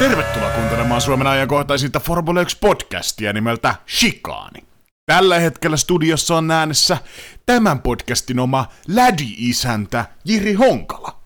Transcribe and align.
Tervetuloa 0.00 0.50
kuuntelemaan 0.50 1.00
Suomen 1.00 1.26
ajankohtaisinta 1.26 2.00
Formula 2.00 2.42
1-podcastia 2.42 3.32
nimeltä 3.32 3.74
Shikaani. 3.88 4.64
Tällä 5.06 5.38
hetkellä 5.38 5.76
studiossa 5.76 6.36
on 6.36 6.50
äänessä 6.50 6.98
tämän 7.46 7.82
podcastin 7.82 8.38
oma 8.38 8.66
lädi-isäntä 8.88 10.04
Jiri 10.24 10.52
Honkala. 10.52 11.20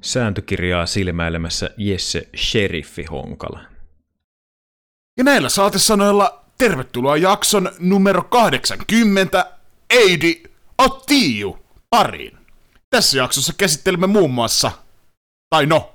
Sääntökirjaa 0.00 0.86
silmäilemässä 0.86 1.70
Jesse 1.76 2.28
Sheriffi 2.36 3.04
Honkala. 3.04 3.60
Ja 5.18 5.24
näillä 5.24 5.48
saatesanoilla 5.48 6.44
tervetuloa 6.58 7.16
jakson 7.16 7.72
numero 7.78 8.22
80 8.22 9.50
Eidi 9.90 10.42
Ottiu 10.78 11.58
pariin. 11.90 12.38
Tässä 12.90 13.18
jaksossa 13.18 13.52
käsittelemme 13.58 14.06
muun 14.06 14.30
muassa, 14.30 14.72
tai 15.50 15.66
no, 15.66 15.93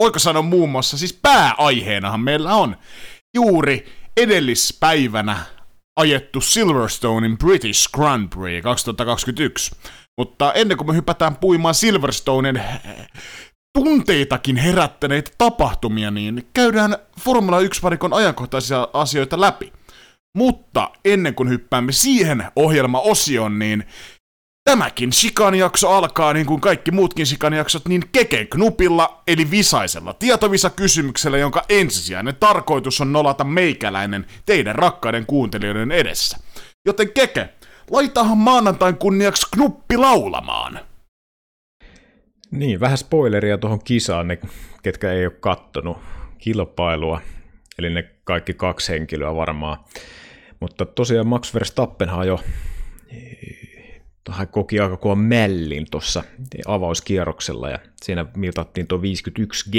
voiko 0.00 0.18
sanoa 0.18 0.42
muun 0.42 0.70
muassa, 0.70 0.98
siis 0.98 1.12
pääaiheenahan 1.12 2.20
meillä 2.20 2.54
on 2.54 2.76
juuri 3.34 3.86
edellispäivänä 4.16 5.36
ajettu 6.00 6.40
Silverstonein 6.40 7.38
British 7.38 7.90
Grand 7.92 8.28
Prix 8.28 8.62
2021. 8.62 9.76
Mutta 10.18 10.52
ennen 10.52 10.76
kuin 10.76 10.88
me 10.88 10.94
hypätään 10.94 11.36
puimaan 11.36 11.74
Silverstonen 11.74 12.62
tunteitakin 13.78 14.56
herättäneitä 14.56 15.30
tapahtumia, 15.38 16.10
niin 16.10 16.48
käydään 16.52 16.96
Formula 17.20 17.60
1-varikon 17.60 18.12
ajankohtaisia 18.12 18.88
asioita 18.92 19.40
läpi. 19.40 19.72
Mutta 20.36 20.90
ennen 21.04 21.34
kuin 21.34 21.48
hyppäämme 21.48 21.92
siihen 21.92 22.44
ohjelmaosioon, 22.56 23.58
niin 23.58 23.84
Tämäkin 24.64 25.12
Shikan-jakso 25.12 25.90
alkaa 25.90 26.32
niin 26.32 26.46
kuin 26.46 26.60
kaikki 26.60 26.90
muutkin 26.90 27.26
Shikan-jaksot 27.26 27.88
niin 27.88 28.02
keken 28.12 28.48
knupilla, 28.48 29.22
eli 29.26 29.50
visaisella 29.50 30.12
tietovisa-kysymyksellä, 30.12 31.38
jonka 31.38 31.64
ensisijainen 31.68 32.36
tarkoitus 32.40 33.00
on 33.00 33.12
nolata 33.12 33.44
meikäläinen 33.44 34.26
teidän 34.46 34.74
rakkaiden 34.74 35.26
kuuntelijoiden 35.26 35.92
edessä. 35.92 36.38
Joten 36.86 37.12
keke, 37.12 37.48
laitahan 37.90 38.38
maanantain 38.38 38.96
kunniaksi 38.96 39.46
knuppi 39.54 39.96
laulamaan. 39.96 40.80
Niin, 42.50 42.80
vähän 42.80 42.98
spoileria 42.98 43.58
tuohon 43.58 43.84
kisaan, 43.84 44.28
ne 44.28 44.38
ketkä 44.82 45.12
ei 45.12 45.26
ole 45.26 45.36
kattonut 45.40 45.98
kilpailua, 46.38 47.20
eli 47.78 47.90
ne 47.90 48.02
kaikki 48.24 48.54
kaksi 48.54 48.92
henkilöä 48.92 49.34
varmaan. 49.34 49.78
Mutta 50.60 50.86
tosiaan 50.86 51.26
Max 51.26 51.54
Verstappenhan 51.54 52.26
jo 52.26 52.40
hän 54.30 54.48
koki 54.48 54.80
aika 54.80 54.96
kovan 54.96 55.18
mällin 55.18 55.86
tuossa 55.90 56.22
avauskierroksella 56.66 57.70
ja 57.70 57.78
siinä 58.02 58.26
mitattiin 58.36 58.86
tuo 58.86 59.02
51 59.02 59.70
g 59.70 59.74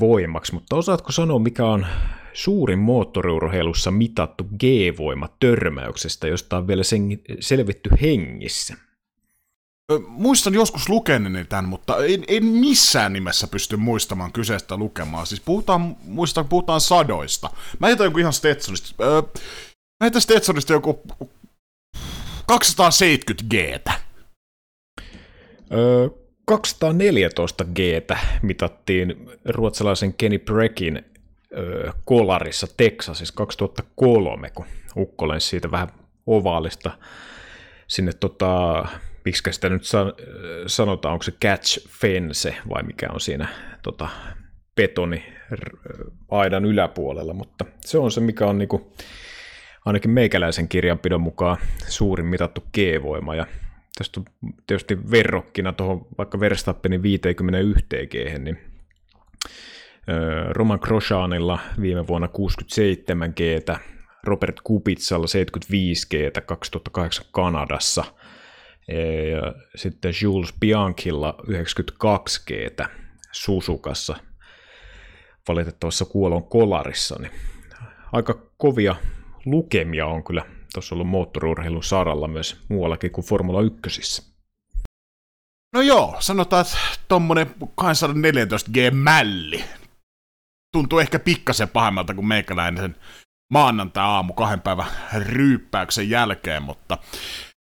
voimaksi, 0.00 0.54
mutta 0.54 0.76
osaatko 0.76 1.12
sanoa, 1.12 1.38
mikä 1.38 1.66
on 1.66 1.86
suurin 2.32 2.78
moottoriurheilussa 2.78 3.90
mitattu 3.90 4.44
G-voima 4.44 5.28
törmäyksestä, 5.40 6.28
josta 6.28 6.56
on 6.56 6.66
vielä 6.66 6.82
sen, 6.82 7.02
selvitty 7.40 7.90
hengissä? 8.02 8.76
Muistan 10.06 10.54
joskus 10.54 10.88
lukeneeni 10.88 11.44
tämän, 11.44 11.64
mutta 11.64 12.04
en, 12.04 12.24
en 12.28 12.44
missään 12.44 13.12
nimessä 13.12 13.46
pysty 13.46 13.76
muistamaan 13.76 14.32
kyseistä 14.32 14.76
lukemaan. 14.76 15.26
Siis 15.26 15.40
puhutaan, 15.40 15.96
muistan, 16.04 16.48
puhutaan 16.48 16.80
sadoista. 16.80 17.50
Mä 17.78 17.86
heitän 17.86 18.04
joku 18.04 18.18
ihan 18.18 18.32
Stetsonista. 18.32 19.04
Mä 19.04 20.04
heitän 20.04 20.22
Stetsonista 20.22 20.72
joku 20.72 21.00
270 22.50 23.44
g 23.50 23.54
Öö, 25.72 26.08
214 26.46 27.64
g 27.64 27.78
mitattiin 28.42 29.30
ruotsalaisen 29.44 30.14
Kenny 30.14 30.38
Breckin 30.38 31.04
öö, 31.56 31.90
kolarissa 32.04 32.66
Texasissa 32.76 33.34
2003, 33.34 34.50
kun 34.50 34.66
ukko 34.96 35.26
siitä 35.38 35.70
vähän 35.70 35.88
ovaalista 36.26 36.90
sinne 37.88 38.12
tota, 38.12 38.84
miksi 39.24 39.52
sitä 39.52 39.68
nyt 39.68 39.84
san, 39.84 40.12
sanotaan, 40.66 41.12
onko 41.12 41.22
se 41.22 41.32
catch 41.32 41.88
fence 41.88 42.56
vai 42.68 42.82
mikä 42.82 43.08
on 43.12 43.20
siinä 43.20 43.48
tota, 43.82 44.08
betoni 44.76 45.24
aidan 46.30 46.64
yläpuolella, 46.64 47.32
mutta 47.32 47.64
se 47.80 47.98
on 47.98 48.10
se, 48.10 48.20
mikä 48.20 48.46
on 48.46 48.58
niinku, 48.58 48.92
ainakin 49.84 50.10
meikäläisen 50.10 50.68
kirjanpidon 50.68 51.20
mukaan 51.20 51.56
suurin 51.88 52.26
mitattu 52.26 52.64
G-voima, 52.74 53.34
ja 53.34 53.46
tästä 53.98 54.20
on 54.20 54.26
tietysti 54.66 55.10
verrokkina 55.10 55.72
tuohon 55.72 56.06
vaikka 56.18 56.40
Verstappenin 56.40 57.02
51 57.02 57.86
G, 58.06 58.38
niin 58.38 58.58
Roman 60.50 60.78
Grosjeanilla 60.82 61.58
viime 61.80 62.06
vuonna 62.06 62.28
67 62.28 63.32
g 63.36 63.40
Robert 64.24 64.60
Kupitsalla 64.64 65.26
75 65.26 66.06
g 66.08 66.46
2008 66.46 67.26
Kanadassa, 67.32 68.04
ja 69.32 69.54
sitten 69.76 70.12
Jules 70.22 70.54
Bianchilla 70.60 71.34
92 71.46 72.42
g 72.46 72.50
Susukassa 73.32 74.16
valitettavassa 75.48 76.04
kuolon 76.04 76.44
kolarissa, 76.44 77.16
niin 77.18 77.32
aika 78.12 78.34
kovia 78.56 78.96
lukemia 79.46 80.06
on 80.06 80.24
kyllä 80.24 80.44
tuossa 80.74 80.94
ollut 80.94 81.08
moottoriurheilun 81.08 81.84
saralla 81.84 82.28
myös 82.28 82.56
muuallakin 82.68 83.10
kuin 83.10 83.26
Formula 83.26 83.60
1. 83.60 84.30
No 85.74 85.80
joo, 85.80 86.16
sanotaan, 86.18 86.60
että 86.60 86.76
tommonen 87.08 87.46
214G-mälli 87.80 89.64
tuntuu 90.72 90.98
ehkä 90.98 91.18
pikkasen 91.18 91.68
pahemmalta 91.68 92.14
kuin 92.14 92.26
meikäläinen 92.26 92.96
maanantai-aamu 93.52 94.32
kahden 94.32 94.60
päivän 94.60 94.86
ryyppäyksen 95.18 96.10
jälkeen, 96.10 96.62
mutta 96.62 96.98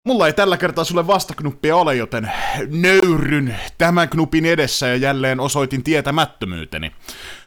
mulla 0.06 0.26
ei 0.26 0.32
tällä 0.32 0.56
kertaa 0.56 0.84
sulle 0.84 1.06
vastaknuppia 1.06 1.76
ole, 1.76 1.96
joten 1.96 2.32
nöyryn 2.70 3.56
tämän 3.78 4.08
knupin 4.08 4.46
edessä 4.46 4.86
ja 4.86 4.96
jälleen 4.96 5.40
osoitin 5.40 5.82
tietämättömyyteni. 5.82 6.92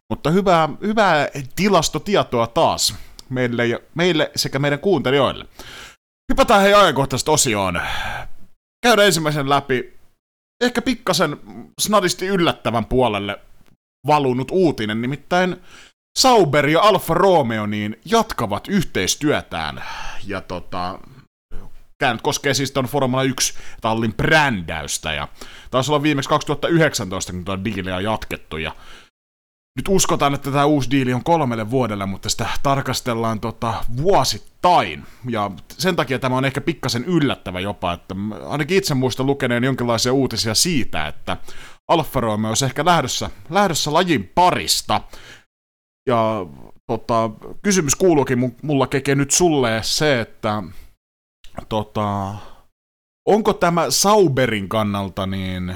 Mutta 0.09 0.29
hyvää, 0.31 0.69
hyvää 0.81 1.28
tilastotietoa 1.56 2.47
taas 2.47 2.95
meille, 3.29 3.67
ja, 3.67 3.79
meille 3.95 4.31
sekä 4.35 4.59
meidän 4.59 4.79
kuuntelijoille. 4.79 5.45
Hypätään 6.31 6.62
hei 6.62 6.73
ajankohtaisesti 6.73 7.31
osioon. 7.31 7.81
Käydään 8.84 9.06
ensimmäisen 9.06 9.50
läpi 9.50 10.00
ehkä 10.62 10.81
pikkasen 10.81 11.38
snadisti 11.79 12.28
yllättävän 12.28 12.85
puolelle 12.85 13.39
valunut 14.07 14.51
uutinen, 14.51 15.01
nimittäin 15.01 15.56
Sauber 16.19 16.69
ja 16.69 16.81
Alfa 16.81 17.13
Romeo 17.13 17.66
niin 17.66 18.00
jatkavat 18.06 18.68
yhteistyötään. 18.68 19.84
Ja 20.25 20.41
tota, 20.41 21.00
tämä 21.97 22.13
nyt 22.13 22.22
koskee 22.22 22.53
siis 22.53 22.72
tuon 22.72 22.85
Formula 22.85 23.23
1 23.23 23.53
tallin 23.81 24.13
brändäystä. 24.13 25.13
Ja 25.13 25.28
taisi 25.72 25.91
olla 25.91 26.03
viimeksi 26.03 26.29
2019, 26.29 27.31
kun 27.31 27.45
tuo 27.45 27.63
diili 27.63 27.91
on 27.91 28.03
jatkettu. 28.03 28.57
Ja 28.57 28.75
nyt 29.79 29.88
uskotaan, 29.88 30.34
että 30.34 30.51
tämä 30.51 30.66
uusi 30.66 30.91
diili 30.91 31.13
on 31.13 31.23
kolmelle 31.23 31.72
vuodelle, 31.72 32.06
mutta 32.06 32.29
sitä 32.29 32.50
tarkastellaan 32.63 33.40
tota, 33.40 33.73
vuosittain. 33.97 35.06
Ja 35.29 35.51
sen 35.69 35.95
takia 35.95 36.19
tämä 36.19 36.38
on 36.38 36.45
ehkä 36.45 36.62
pikkasen 36.62 37.06
yllättävä 37.06 37.59
jopa, 37.59 37.94
että 37.94 38.16
ainakin 38.47 38.78
itse 38.78 38.94
muistan 38.94 39.25
lukeneen 39.25 39.63
jonkinlaisia 39.63 40.13
uutisia 40.13 40.56
siitä, 40.56 41.07
että 41.07 41.38
Alfa 41.88 42.19
Romeo 42.19 42.50
olisi 42.50 42.66
ehkä 42.66 42.85
lähdössä, 42.85 43.29
lähdössä 43.50 43.94
lajin 43.94 44.31
parista. 44.35 45.01
Ja 46.09 46.45
tota, 46.88 47.30
kysymys 47.62 47.95
kuuluukin 47.95 48.56
mulla 48.62 48.88
keke 48.88 49.15
nyt 49.15 49.31
sulle 49.31 49.80
se, 49.83 50.21
että 50.21 50.63
tota, 51.69 52.36
onko 53.27 53.54
tämä 53.54 53.86
Sauberin 53.89 54.69
kannalta 54.69 55.25
niin 55.25 55.75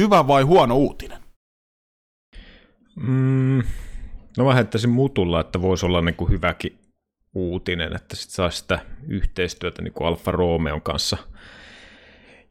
hyvä 0.00 0.26
vai 0.26 0.42
huono 0.42 0.76
uutinen? 0.76 1.25
Mm, 2.96 3.62
no 4.36 4.44
mä 4.44 4.54
heittäisin 4.54 4.90
mutulla, 4.90 5.40
että 5.40 5.62
voisi 5.62 5.86
olla 5.86 6.00
niin 6.00 6.14
kuin 6.14 6.30
hyväkin 6.30 6.78
uutinen, 7.34 7.96
että 7.96 8.16
sitten 8.16 8.34
saisi 8.34 8.58
sitä 8.58 8.78
yhteistyötä 9.08 9.82
niin 9.82 9.92
kuin 9.92 10.08
Alfa 10.08 10.30
Romeon 10.30 10.82
kanssa. 10.82 11.16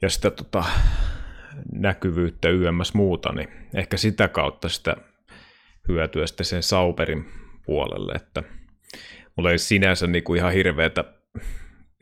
Ja 0.01 0.09
sitä 0.09 0.31
tota, 0.31 0.63
näkyvyyttä 1.71 2.49
YMS 2.49 2.93
muuta, 2.93 3.33
niin 3.33 3.49
ehkä 3.73 3.97
sitä 3.97 4.27
kautta 4.27 4.69
sitä 4.69 4.95
hyötyä 5.87 6.27
sitten 6.27 6.45
sen 6.45 6.63
Sauberin 6.63 7.25
puolelle, 7.65 8.13
että 8.13 8.43
mulla 9.37 9.51
ei 9.51 9.57
sinänsä 9.57 10.07
niin 10.07 10.23
kuin 10.23 10.37
ihan 10.37 10.53
hirveätä, 10.53 11.03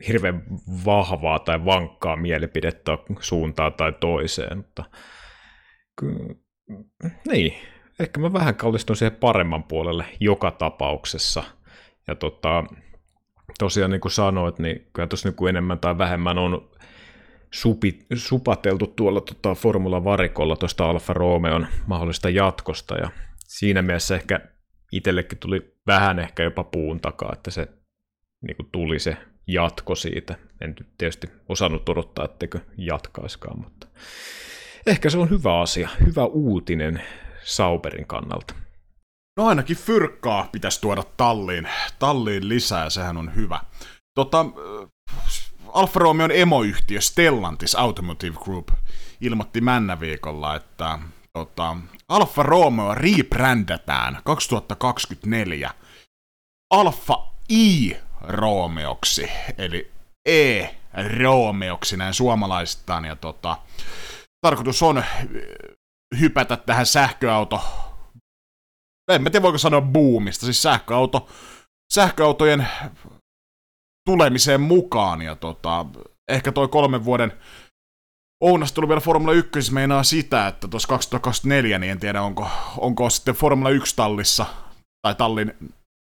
hirveän 0.08 0.42
vahvaa 0.84 1.38
tai 1.38 1.64
vankkaa 1.64 2.16
mielipidettä 2.16 2.98
suuntaan 3.20 3.72
tai 3.72 3.92
toiseen, 4.00 4.56
mutta 4.56 4.84
ky- 6.00 6.44
niin, 7.28 7.54
ehkä 8.00 8.20
mä 8.20 8.32
vähän 8.32 8.54
kallistun 8.54 8.96
siihen 8.96 9.16
paremman 9.16 9.64
puolelle 9.64 10.04
joka 10.20 10.50
tapauksessa. 10.50 11.44
Ja 12.06 12.14
tota, 12.14 12.64
tosiaan 13.58 13.90
niin 13.90 14.00
kuin 14.00 14.12
sanoit, 14.12 14.58
niin 14.58 14.86
kyllä 14.92 15.06
tuossa 15.06 15.28
niin 15.28 15.48
enemmän 15.48 15.78
tai 15.78 15.98
vähemmän 15.98 16.38
on 16.38 16.70
supi, 17.50 17.98
supateltu 18.14 18.86
tuolla 18.86 19.20
tota 19.20 19.54
Formula 19.54 20.04
Varikolla 20.04 20.56
tuosta 20.56 20.90
Alfa 20.90 21.12
Romeon 21.12 21.66
mahdollista 21.86 22.30
jatkosta. 22.30 22.94
Ja 22.94 23.10
siinä 23.38 23.82
mielessä 23.82 24.14
ehkä 24.14 24.40
itsellekin 24.92 25.38
tuli 25.38 25.74
vähän 25.86 26.18
ehkä 26.18 26.42
jopa 26.42 26.64
puun 26.64 27.00
takaa, 27.00 27.30
että 27.32 27.50
se 27.50 27.68
niin 28.46 28.56
kuin 28.56 28.68
tuli 28.72 28.98
se 28.98 29.16
jatko 29.46 29.94
siitä. 29.94 30.34
En 30.60 30.74
tietysti 30.98 31.26
osannut 31.48 31.88
odottaa, 31.88 32.24
etteikö 32.24 32.60
jatkaiskaan, 32.78 33.58
mutta 33.58 33.86
ehkä 34.86 35.10
se 35.10 35.18
on 35.18 35.30
hyvä 35.30 35.60
asia, 35.60 35.88
hyvä 36.06 36.24
uutinen 36.24 37.02
Sauberin 37.44 38.06
kannalta. 38.06 38.54
No 39.36 39.46
ainakin 39.46 39.76
fyrkkaa 39.76 40.48
pitäisi 40.52 40.80
tuoda 40.80 41.02
talliin, 41.16 41.68
talliin 41.98 42.48
lisää, 42.48 42.90
sehän 42.90 43.16
on 43.16 43.34
hyvä. 43.34 43.60
Tota, 44.14 44.46
Alfa 45.72 46.00
Romeon 46.00 46.30
emoyhtiö 46.32 47.00
Stellantis 47.00 47.74
Automotive 47.74 48.36
Group 48.44 48.68
ilmoitti 49.20 49.60
männä 49.60 50.00
viikolla, 50.00 50.56
että 50.56 50.98
tota, 51.32 51.76
Alfa 52.08 52.42
Romeo 52.42 52.94
rebrändataan 52.94 54.18
2024 54.24 55.70
Alfa 56.70 57.26
I 57.48 57.96
Romeoksi, 58.20 59.30
eli 59.58 59.90
E 60.26 60.64
Romeoksi 61.18 61.96
näin 61.96 62.14
suomalaistaan, 62.14 63.04
ja 63.04 63.16
tota, 63.16 63.56
tarkoitus 64.40 64.82
on 64.82 65.04
hypätä 66.20 66.56
tähän 66.56 66.86
sähköauto, 66.86 67.60
en 69.12 69.22
mä 69.22 69.30
tiedä 69.30 69.42
voiko 69.42 69.58
sanoa 69.58 69.80
boomista, 69.80 70.46
siis 70.46 70.62
sähköauto, 70.62 71.28
sähköautojen 71.92 72.68
tulemiseen 74.08 74.60
mukaan, 74.60 75.22
ja 75.22 75.36
tota, 75.36 75.86
ehkä 76.28 76.52
toi 76.52 76.68
kolmen 76.68 77.04
vuoden 77.04 77.32
Ounasta 78.44 78.74
tuli 78.74 78.88
vielä 78.88 79.00
Formula 79.00 79.32
1 79.32 79.72
meinaa 79.72 80.02
sitä, 80.02 80.46
että 80.46 80.68
tuossa 80.68 80.88
2024, 80.88 81.78
niin 81.78 81.92
en 81.92 82.00
tiedä 82.00 82.22
onko, 82.22 82.48
onko 82.78 83.10
sitten 83.10 83.34
Formula 83.34 83.70
1 83.70 83.96
tallissa, 83.96 84.46
tai 85.02 85.14
tallin, 85.14 85.52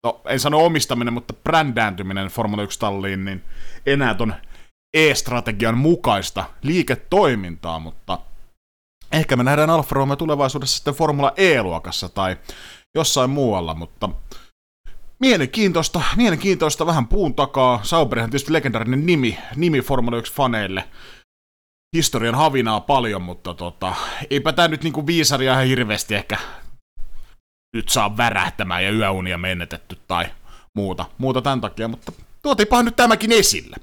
no 0.05 0.21
en 0.25 0.39
sano 0.39 0.65
omistaminen, 0.65 1.13
mutta 1.13 1.33
brändääntyminen 1.33 2.27
Formula 2.27 2.63
1 2.63 2.79
talliin, 2.79 3.25
niin 3.25 3.43
enää 3.85 4.13
ton 4.13 4.33
E-strategian 4.93 5.77
mukaista 5.77 6.45
liiketoimintaa, 6.61 7.79
mutta 7.79 8.19
ehkä 9.13 9.35
me 9.35 9.43
nähdään 9.43 9.69
Alfa 9.69 9.95
Romeo 9.95 10.15
tulevaisuudessa 10.15 10.75
sitten 10.75 10.93
Formula 10.93 11.33
E-luokassa 11.37 12.09
tai 12.09 12.37
jossain 12.95 13.29
muualla, 13.29 13.73
mutta 13.73 14.09
mielenkiintoista, 15.19 16.01
mielenkiintoista 16.15 16.85
vähän 16.85 17.07
puun 17.07 17.35
takaa. 17.35 17.79
Sauberhan 17.83 18.29
tietysti 18.29 18.53
legendaarinen 18.53 19.05
nimi, 19.05 19.39
nimi 19.55 19.81
Formula 19.81 20.19
1-faneille. 20.19 20.83
Historian 21.95 22.35
havinaa 22.35 22.79
paljon, 22.79 23.21
mutta 23.21 23.53
tota, 23.53 23.95
eipä 24.29 24.53
tämä 24.53 24.67
nyt 24.67 24.83
niinku 24.83 25.07
viisaria 25.07 25.53
ihan 25.53 25.65
hirveästi 25.65 26.15
ehkä 26.15 26.37
nyt 27.75 27.89
saa 27.89 28.17
värähtämään 28.17 28.83
ja 28.83 28.91
yöunia 28.91 29.37
menetetty 29.37 29.97
tai 30.07 30.25
muuta, 30.75 31.05
muuta 31.17 31.41
tämän 31.41 31.61
takia, 31.61 31.87
mutta 31.87 32.11
tuotiinpahan 32.41 32.85
nyt 32.85 32.95
tämäkin 32.95 33.31
esille. 33.31 33.75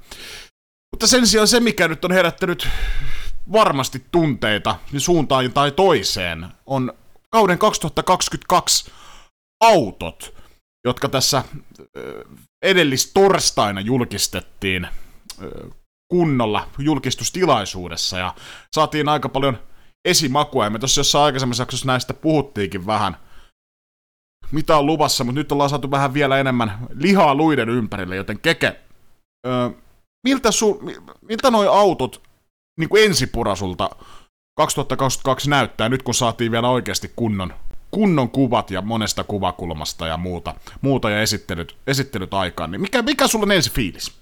Mutta 0.91 1.07
sen 1.07 1.27
sijaan 1.27 1.47
se, 1.47 1.59
mikä 1.59 1.87
nyt 1.87 2.05
on 2.05 2.11
herättänyt 2.11 2.67
varmasti 3.51 4.05
tunteita 4.11 4.75
niin 4.91 5.01
suuntaan 5.01 5.53
tai 5.53 5.71
toiseen, 5.71 6.47
on 6.65 6.93
kauden 7.29 7.57
2022 7.57 8.91
autot, 9.63 10.33
jotka 10.85 11.09
tässä 11.09 11.43
edellis 12.61 13.11
torstaina 13.13 13.81
julkistettiin 13.81 14.87
kunnolla 16.11 16.67
julkistustilaisuudessa. 16.77 18.17
Ja 18.17 18.35
saatiin 18.75 19.09
aika 19.09 19.29
paljon 19.29 19.59
esimakua, 20.05 20.63
ja 20.63 20.69
me 20.69 20.79
tuossa 20.79 20.99
jossain 20.99 21.25
aikaisemmassa 21.25 21.63
jaksossa 21.63 21.87
näistä 21.87 22.13
puhuttiinkin 22.13 22.85
vähän, 22.85 23.17
mitä 24.51 24.77
on 24.77 24.85
luvassa, 24.85 25.23
mutta 25.23 25.39
nyt 25.39 25.51
ollaan 25.51 25.69
saatu 25.69 25.91
vähän 25.91 26.13
vielä 26.13 26.39
enemmän 26.39 26.87
lihaa 26.93 27.35
luiden 27.35 27.69
ympärille, 27.69 28.15
joten 28.15 28.39
keke, 28.39 28.79
öö, 29.47 29.69
miltä, 30.23 30.51
su, 30.51 30.81
miltä 31.21 31.51
noi 31.51 31.67
autot 31.67 32.30
niin 32.81 32.89
kuin 32.89 33.03
ensipurasulta 33.03 33.89
2022 34.57 35.49
näyttää, 35.49 35.89
nyt 35.89 36.03
kun 36.03 36.13
saatiin 36.13 36.51
vielä 36.51 36.69
oikeasti 36.69 37.11
kunnon, 37.15 37.53
kunnon 37.91 38.29
kuvat 38.29 38.71
ja 38.71 38.81
monesta 38.81 39.23
kuvakulmasta 39.23 40.07
ja 40.07 40.17
muuta, 40.17 40.55
muuta 40.81 41.09
ja 41.09 41.21
esittelyt, 41.21 41.75
esittelyt 41.87 42.33
aikaan, 42.33 42.71
niin 42.71 42.81
mikä, 42.81 43.01
mikä 43.01 43.27
sulla 43.27 43.43
on 43.43 43.51
ensi 43.51 43.71
fiilis? 43.71 44.21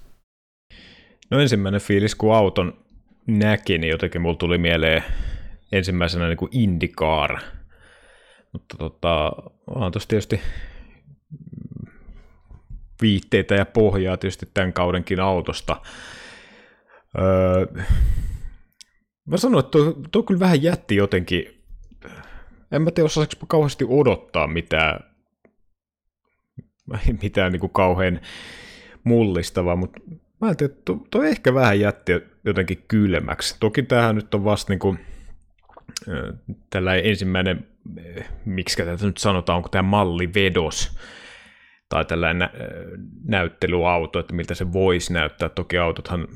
No 1.30 1.40
ensimmäinen 1.40 1.80
fiilis, 1.80 2.14
kun 2.14 2.34
auton 2.34 2.76
näki, 3.26 3.78
niin 3.78 3.90
jotenkin 3.90 4.20
mulla 4.20 4.36
tuli 4.36 4.58
mieleen 4.58 5.04
ensimmäisenä 5.72 6.28
niin 6.28 6.36
kuin 6.36 6.50
IndyCar. 6.52 7.38
Mutta 8.52 8.76
tota, 8.76 9.32
on 9.66 9.92
tuossa 9.92 10.08
tietysti 10.08 10.40
viitteitä 13.02 13.54
ja 13.54 13.66
pohjaa 13.66 14.16
tietysti 14.16 14.48
tämän 14.54 14.72
kaudenkin 14.72 15.20
autosta. 15.20 15.76
Öö, 17.18 17.84
mä 19.30 19.36
sanoin, 19.36 19.64
että 19.64 19.78
tuo, 20.12 20.22
kyllä 20.22 20.40
vähän 20.40 20.62
jätti 20.62 20.96
jotenkin, 20.96 21.44
en 22.72 22.82
mä 22.82 22.90
tiedä 22.90 23.06
osaisiko 23.06 23.46
kauheasti 23.46 23.84
odottaa 23.88 24.46
mitään, 24.46 25.00
mitään 27.22 27.52
niin 27.52 27.60
kuin 27.60 27.72
kauhean 27.72 28.20
mullistavaa, 29.04 29.76
mutta 29.76 30.00
mä 30.40 30.46
ajattelin, 30.46 30.72
että 30.72 30.82
tuo, 30.84 31.06
tuo 31.10 31.22
ehkä 31.22 31.54
vähän 31.54 31.80
jätti 31.80 32.12
jotenkin 32.44 32.84
kylmäksi. 32.88 33.56
Toki 33.60 33.82
tämähän 33.82 34.14
nyt 34.14 34.34
on 34.34 34.44
vasta 34.44 34.72
niin 34.72 34.78
kuin, 34.78 34.98
tällainen 36.70 37.06
ensimmäinen, 37.06 37.66
miksi 38.44 38.76
tätä 38.76 39.06
nyt 39.06 39.18
sanotaan, 39.18 39.56
onko 39.56 39.68
tämä 39.68 39.82
mallivedos, 39.82 40.98
tai 41.88 42.04
tällainen 42.04 42.48
näyttelyauto, 43.24 44.18
että 44.18 44.34
miltä 44.34 44.54
se 44.54 44.72
voisi 44.72 45.12
näyttää. 45.12 45.48
Toki 45.48 45.78
autothan 45.78 46.28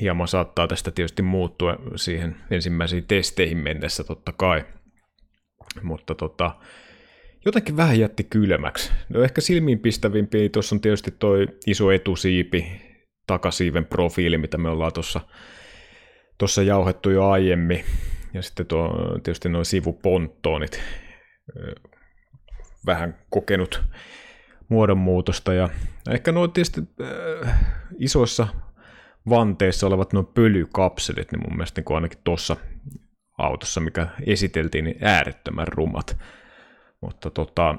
hieman 0.00 0.28
saattaa 0.28 0.66
tästä 0.66 0.90
tietysti 0.90 1.22
muuttua 1.22 1.76
siihen 1.96 2.36
ensimmäisiin 2.50 3.04
testeihin 3.06 3.58
mennessä 3.58 4.04
totta 4.04 4.32
kai. 4.32 4.64
Mutta 5.82 6.14
tota, 6.14 6.56
jotenkin 7.44 7.76
vähän 7.76 7.98
jätti 8.00 8.24
kylmäksi. 8.24 8.92
No 9.08 9.22
ehkä 9.22 9.40
silmiinpistävimpi 9.40 10.48
tuossa 10.48 10.74
on 10.74 10.80
tietysti 10.80 11.10
toi 11.10 11.46
iso 11.66 11.90
etusiipi, 11.90 12.66
takasiiven 13.26 13.84
profiili, 13.84 14.38
mitä 14.38 14.58
me 14.58 14.68
ollaan 14.68 14.92
tuossa 14.92 15.20
tuossa 16.38 16.62
jauhettu 16.62 17.10
jo 17.10 17.28
aiemmin. 17.28 17.84
Ja 18.34 18.42
sitten 18.42 18.66
tuo, 18.66 18.88
tietysti 19.22 19.48
nuo 19.48 19.64
sivuponttoonit, 19.64 20.80
vähän 22.86 23.18
kokenut 23.30 23.82
muodonmuutosta. 24.68 25.54
Ja 25.54 25.68
ehkä 26.10 26.32
nuo 26.32 26.48
tietysti 26.48 26.80
äh, 27.00 27.60
isoissa 27.98 28.46
vanteissa 29.28 29.86
olevat 29.86 30.12
nuo 30.12 30.22
pölykapselit, 30.22 31.32
niin 31.32 31.42
mun 31.48 31.56
mielestä 31.56 31.80
niin 31.80 31.94
ainakin 31.94 32.18
tuossa 32.24 32.56
autossa, 33.38 33.80
mikä 33.80 34.06
esiteltiin, 34.26 34.84
niin 34.84 34.98
äärettömän 35.00 35.68
rumat. 35.68 36.16
Mutta 37.00 37.30
tota, 37.30 37.74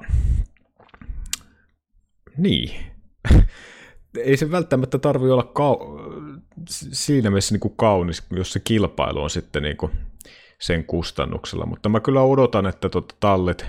niin. 2.36 2.80
Ei 4.24 4.36
se 4.36 4.50
välttämättä 4.50 4.98
tarvi 4.98 5.30
olla 5.30 5.52
kau- 5.58 6.40
siinä 6.68 7.30
mielessä 7.30 7.54
niin 7.54 7.60
kuin 7.60 7.76
kaunis, 7.76 8.26
jos 8.30 8.52
se 8.52 8.60
kilpailu 8.60 9.22
on 9.22 9.30
sitten 9.30 9.62
niin 9.62 9.76
kuin 9.76 9.92
sen 10.60 10.84
kustannuksella. 10.84 11.66
Mutta 11.66 11.88
mä 11.88 12.00
kyllä 12.00 12.22
odotan, 12.22 12.66
että 12.66 12.88
tota 12.88 13.14
tallet, 13.20 13.66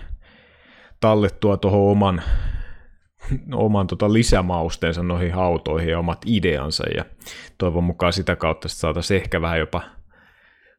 tallet 1.00 1.40
tuo 1.40 1.58
tuohon 1.58 1.92
oman 1.92 2.22
oman 3.54 3.88
tota 3.88 4.14
lisämausteensa 4.14 5.04
noihin 5.04 5.34
autoihin 5.34 5.90
ja 5.90 6.00
omat 6.00 6.22
ideansa 6.26 6.84
ja 6.96 7.06
toivon 7.58 7.84
mukaan 7.84 8.14
sitä 8.14 8.36
kautta 8.36 8.68
saataisiin 8.68 9.22
ehkä 9.22 9.42
vähän 9.42 9.60
jopa 9.60 9.82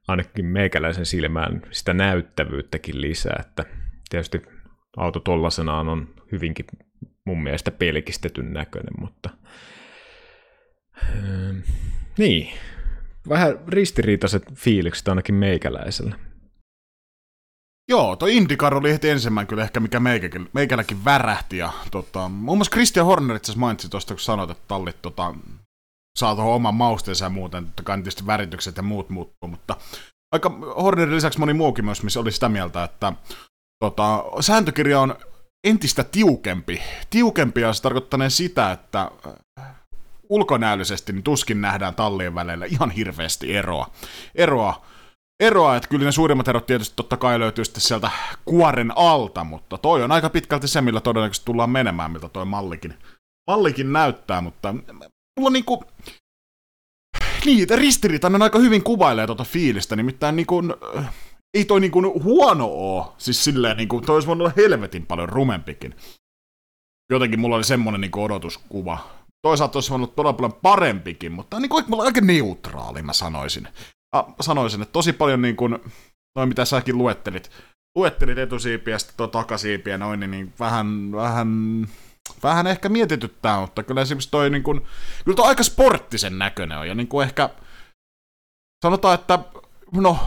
ainakin 0.08 0.44
meikäläisen 0.46 1.06
silmään 1.06 1.62
sitä 1.70 1.94
näyttävyyttäkin 1.94 3.00
lisää, 3.00 3.36
että 3.40 3.64
tietysti 4.10 4.42
auto 4.96 5.20
tollasenaan 5.20 5.88
on 5.88 6.14
hyvinkin 6.32 6.66
mun 7.24 7.42
mielestä 7.42 7.70
pelkistetyn 7.70 8.52
näköinen, 8.52 8.94
mutta 9.00 9.30
öö, 11.02 11.52
niin, 12.18 12.48
vähän 13.28 13.58
ristiriitaiset 13.68 14.42
fiilikset 14.54 15.08
ainakin 15.08 15.34
meikäläisellä. 15.34 16.29
Joo, 17.90 18.16
toi 18.16 18.36
Indikar 18.36 18.74
oli 18.74 18.92
heti 18.92 19.08
ensimmäinen 19.08 19.46
kyllä 19.46 19.62
ehkä, 19.62 19.80
mikä 19.80 20.00
meikäkin, 20.00 20.48
meikälläkin 20.52 21.04
värähti. 21.04 21.56
Ja, 21.56 21.72
tota, 21.90 22.28
muun 22.28 22.58
muassa 22.58 22.70
Christian 22.70 23.06
Horner 23.06 23.36
itse 23.36 23.52
mainitsi 23.56 23.88
tuosta, 23.88 24.14
kun 24.14 24.20
sanoit, 24.20 24.50
että 24.50 24.64
tallit 24.68 25.02
tota, 25.02 25.34
saa 26.18 26.34
tuohon 26.34 26.54
oman 26.54 26.74
mausteensa 26.74 27.24
ja 27.24 27.28
muuten. 27.28 27.66
Totta 27.66 27.82
kai 27.82 27.96
tietysti 27.96 28.26
väritykset 28.26 28.76
ja 28.76 28.82
muut 28.82 29.10
muuttuu, 29.10 29.48
mutta 29.48 29.76
aika 30.32 30.48
Hornerin 30.82 31.16
lisäksi 31.16 31.38
moni 31.38 31.54
muukin 31.54 31.84
myös, 31.84 32.02
missä 32.02 32.20
oli 32.20 32.32
sitä 32.32 32.48
mieltä, 32.48 32.84
että 32.84 33.12
tota, 33.84 34.24
sääntökirja 34.40 35.00
on 35.00 35.16
entistä 35.64 36.04
tiukempi. 36.04 36.82
Tiukempi 37.10 37.60
ja 37.60 37.72
se 37.72 37.82
tarkoittaa 37.82 38.28
sitä, 38.28 38.72
että 38.72 39.10
äh, 39.58 39.64
ulkonäöllisesti 40.28 41.12
niin 41.12 41.22
tuskin 41.22 41.60
nähdään 41.60 41.94
tallien 41.94 42.34
välillä 42.34 42.66
ihan 42.66 42.90
hirveästi 42.90 43.56
eroa. 43.56 43.90
eroa 44.34 44.89
eroa, 45.40 45.76
että 45.76 45.88
kyllä 45.88 46.04
ne 46.04 46.12
suurimmat 46.12 46.48
erot 46.48 46.66
tietysti 46.66 46.96
totta 46.96 47.16
kai 47.16 47.38
löytyy 47.38 47.64
sitten 47.64 47.80
sieltä 47.80 48.10
kuoren 48.44 48.92
alta, 48.96 49.44
mutta 49.44 49.78
toi 49.78 50.02
on 50.02 50.12
aika 50.12 50.30
pitkälti 50.30 50.68
se, 50.68 50.80
millä 50.80 51.00
todennäköisesti 51.00 51.46
tullaan 51.46 51.70
menemään, 51.70 52.10
miltä 52.10 52.28
toi 52.28 52.44
mallikin, 52.44 52.94
mallikin 53.50 53.92
näyttää, 53.92 54.40
mutta 54.40 54.74
mulla 55.38 55.50
niinku, 55.50 55.84
niin, 57.44 57.66
ristiriitainen 57.70 58.42
aika 58.42 58.58
hyvin 58.58 58.82
kuvailee 58.82 59.26
tuota 59.26 59.44
fiilistä, 59.44 59.96
nimittäin 59.96 60.36
niinku, 60.36 60.62
ei 61.54 61.64
toi 61.64 61.80
niinku 61.80 62.22
huono 62.22 62.66
oo, 62.66 63.14
siis 63.18 63.44
silleen 63.44 63.76
niinku, 63.76 64.00
toi 64.00 64.16
olisi 64.16 64.28
voinut 64.28 64.44
olla 64.44 64.54
helvetin 64.56 65.06
paljon 65.06 65.28
rumempikin. 65.28 65.94
Jotenkin 67.12 67.40
mulla 67.40 67.56
oli 67.56 67.64
semmonen 67.64 68.00
niinku 68.00 68.22
odotuskuva. 68.22 68.98
Toisaalta 69.42 69.76
olisi 69.76 69.90
voinut 69.90 70.08
olla 70.08 70.14
todella 70.16 70.32
paljon 70.32 70.60
parempikin, 70.62 71.32
mutta 71.32 71.60
niinku, 71.60 71.82
aika 72.02 72.20
neutraali, 72.20 73.02
mä 73.02 73.12
sanoisin. 73.12 73.68
Ja 74.14 74.28
sanoisin, 74.40 74.82
että 74.82 74.92
tosi 74.92 75.12
paljon 75.12 75.42
niin 75.42 75.56
kuin, 75.56 75.78
noin 76.36 76.48
mitä 76.48 76.64
säkin 76.64 76.98
luettelit, 76.98 77.50
luettelit 77.96 78.38
etusiipiä 78.38 78.94
ja 78.94 78.98
sitten 78.98 79.30
takasiipiä 79.30 79.98
noin, 79.98 80.20
niin, 80.20 80.30
niin 80.30 80.52
vähän, 80.60 81.12
vähän, 81.12 81.48
vähän 82.42 82.66
ehkä 82.66 82.88
mietityttää, 82.88 83.60
mutta 83.60 83.82
kyllä 83.82 84.00
esimerkiksi 84.00 84.30
toi 84.30 84.50
niin 84.50 84.62
kuin, 84.62 84.80
kyllä 85.24 85.36
toi 85.36 85.46
aika 85.46 85.62
sporttisen 85.62 86.38
näköinen 86.38 86.78
on, 86.78 86.88
ja 86.88 86.94
niin 86.94 87.08
kuin 87.08 87.26
ehkä 87.26 87.50
sanotaan, 88.84 89.14
että 89.14 89.38
no, 89.92 90.18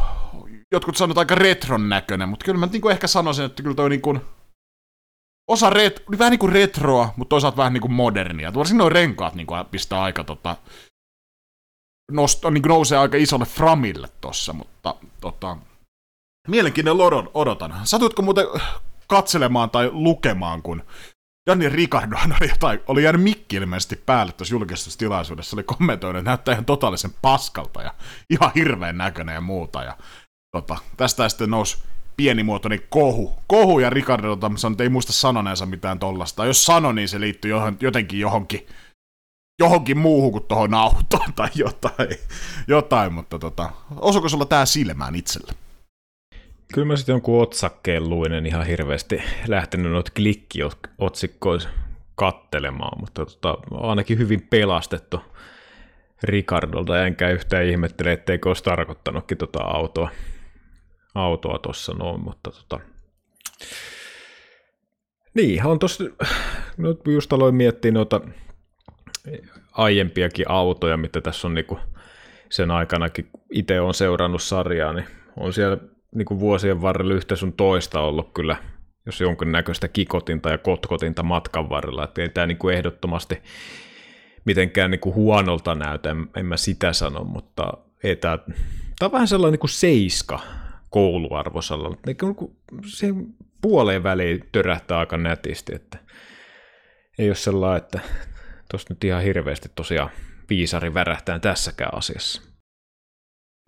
jotkut 0.71 0.97
sanovat 0.97 1.17
aika 1.17 1.35
retron 1.35 1.89
näköinen, 1.89 2.29
mutta 2.29 2.45
kyllä 2.45 2.59
mä 2.59 2.65
niin 2.71 2.81
kuin 2.81 2.91
ehkä 2.91 3.07
sanoisin, 3.07 3.45
että 3.45 3.63
kyllä 3.63 3.75
toi 3.75 3.89
niin 3.89 4.01
kuin, 4.01 4.21
osa 5.47 5.69
ret, 5.69 6.03
vähän 6.19 6.31
niin 6.31 6.39
kuin 6.39 6.51
retroa, 6.51 7.13
mutta 7.15 7.29
toisaalta 7.29 7.57
vähän 7.57 7.73
niin 7.73 7.81
kuin 7.81 7.93
modernia. 7.93 8.53
Varsinkin 8.53 8.77
noin 8.77 8.91
renkaat 8.91 9.35
niin 9.35 9.47
kuin 9.47 9.65
pistää 9.65 10.01
aika 10.01 10.23
tota, 10.23 10.55
nost, 12.11 12.43
niin 12.51 12.61
nousee 12.67 12.97
aika 12.97 13.17
isolle 13.17 13.45
framille 13.45 14.09
tossa, 14.21 14.53
mutta 14.53 14.95
tota, 15.21 15.57
mielenkiinnolla 16.47 17.29
odotan. 17.33 17.73
Satutko 17.83 18.21
muuten 18.21 18.45
katselemaan 19.07 19.69
tai 19.69 19.89
lukemaan, 19.91 20.61
kun 20.61 20.83
Daniel 21.49 21.71
Ricardo 21.71 22.17
oli, 22.41 22.49
jotain, 22.49 22.79
oli 22.87 23.03
jäänyt 23.03 23.23
mikki 23.23 23.55
ilmeisesti 23.55 23.95
päälle 23.95 24.31
tuossa 24.31 24.55
julkisessa 24.55 24.99
tilaisuudessa, 24.99 25.55
oli 25.55 25.63
kommentoinut, 25.63 26.19
että 26.19 26.29
näyttää 26.29 26.53
ihan 26.53 26.65
totaalisen 26.65 27.11
paskalta 27.21 27.81
ja 27.81 27.93
ihan 28.29 28.51
hirveän 28.55 28.97
näköinen 28.97 29.33
ja 29.33 29.41
muuta. 29.41 29.83
Ja, 29.83 29.97
tota, 30.55 30.77
tästä 30.97 31.29
sitten 31.29 31.49
nousi 31.49 31.77
pienimuotoinen 32.17 32.81
kohu. 32.89 33.39
Kohu 33.47 33.79
ja 33.79 33.89
Ricardo 33.89 34.35
tota, 34.35 34.51
sanoi, 34.55 34.73
että 34.73 34.83
ei 34.83 34.89
muista 34.89 35.13
sanoneensa 35.13 35.65
mitään 35.65 35.99
tollasta. 35.99 36.45
Jos 36.45 36.65
sano, 36.65 36.91
niin 36.91 37.09
se 37.09 37.19
liittyy 37.19 37.51
jotenkin 37.79 38.19
johonkin 38.19 38.67
johonkin 39.59 39.97
muuhun 39.97 40.31
kuin 40.31 40.43
tuohon 40.43 40.73
autoon 40.73 41.33
tai 41.35 41.49
jotain, 41.55 42.09
jotain 42.67 43.13
mutta 43.13 43.39
tota, 43.39 43.69
osuuko 43.97 44.29
sulla 44.29 44.45
tää 44.45 44.65
silmään 44.65 45.15
itselle? 45.15 45.51
Kyllä 46.73 46.87
mä 46.87 46.95
sitten 46.95 47.13
jonkun 47.13 47.41
otsakkeen 47.41 48.09
luin, 48.09 48.45
ihan 48.45 48.65
hirveästi 48.65 49.23
lähtenyt 49.47 49.91
noita 49.91 50.11
klikkiotsikkoja 50.15 51.69
kattelemaan, 52.15 52.99
mutta 52.99 53.25
tota, 53.25 53.57
ainakin 53.71 54.17
hyvin 54.17 54.47
pelastettu 54.49 55.21
Ricardolta, 56.23 57.05
enkä 57.05 57.29
yhtään 57.29 57.65
ihmettele, 57.65 58.11
etteikö 58.11 58.49
olisi 58.49 58.63
tarkoittanutkin 58.63 59.37
tota 59.37 59.63
autoa 59.63 60.09
autoa 61.15 61.59
tuossa 61.59 61.93
noin, 61.93 62.23
mutta 62.23 62.51
tota, 62.51 62.79
niin, 65.33 65.65
on 65.65 65.79
tossa, 65.79 66.03
no 66.77 66.95
just 67.05 67.33
aloin 67.33 67.55
miettiä 67.55 67.91
noita 67.91 68.21
aiempiakin 69.71 70.45
autoja, 70.49 70.97
mitä 70.97 71.21
tässä 71.21 71.47
on 71.47 71.53
niinku 71.53 71.79
sen 72.49 72.71
aikanakin 72.71 73.29
itse 73.51 73.81
on 73.81 73.93
seurannut 73.93 74.41
sarjaa, 74.41 74.93
niin 74.93 75.05
on 75.37 75.53
siellä 75.53 75.77
niinku 76.15 76.39
vuosien 76.39 76.81
varrella 76.81 77.13
yhtä 77.13 77.35
sun 77.35 77.53
toista 77.53 77.99
ollut 77.99 78.33
kyllä, 78.33 78.57
jos 79.05 79.21
jonkun 79.21 79.51
näköistä 79.51 79.87
kikotinta 79.87 80.49
ja 80.49 80.57
kotkotinta 80.57 81.23
matkan 81.23 81.69
varrella, 81.69 82.03
että 82.03 82.21
ei 82.21 82.29
tämä 82.29 82.47
niinku 82.47 82.69
ehdottomasti 82.69 83.41
mitenkään 84.45 84.91
niinku 84.91 85.13
huonolta 85.13 85.75
näytä, 85.75 86.09
en, 86.09 86.27
en 86.37 86.45
mä 86.45 86.57
sitä 86.57 86.93
sano, 86.93 87.23
mutta 87.23 87.73
ei 88.03 88.15
tää, 88.15 88.37
tää 88.99 89.05
on 89.05 89.11
vähän 89.11 89.27
sellainen 89.27 89.51
niinku 89.51 89.67
seiska 89.67 90.39
kouluarvosalla, 90.89 91.97
niinku 92.05 92.55
se 92.85 93.07
puoleen 93.61 94.03
väliin 94.03 94.43
törähtää 94.51 94.99
aika 94.99 95.17
nätisti, 95.17 95.75
että 95.75 95.97
ei 97.19 97.29
ole 97.29 97.35
sellainen, 97.35 97.83
että 97.83 97.99
tuossa 98.73 98.93
nyt 98.93 99.03
ihan 99.03 99.23
hirveästi 99.23 99.69
tosiaan 99.75 100.09
viisari 100.49 100.93
värähtää 100.93 101.39
tässäkään 101.39 101.97
asiassa. 101.97 102.41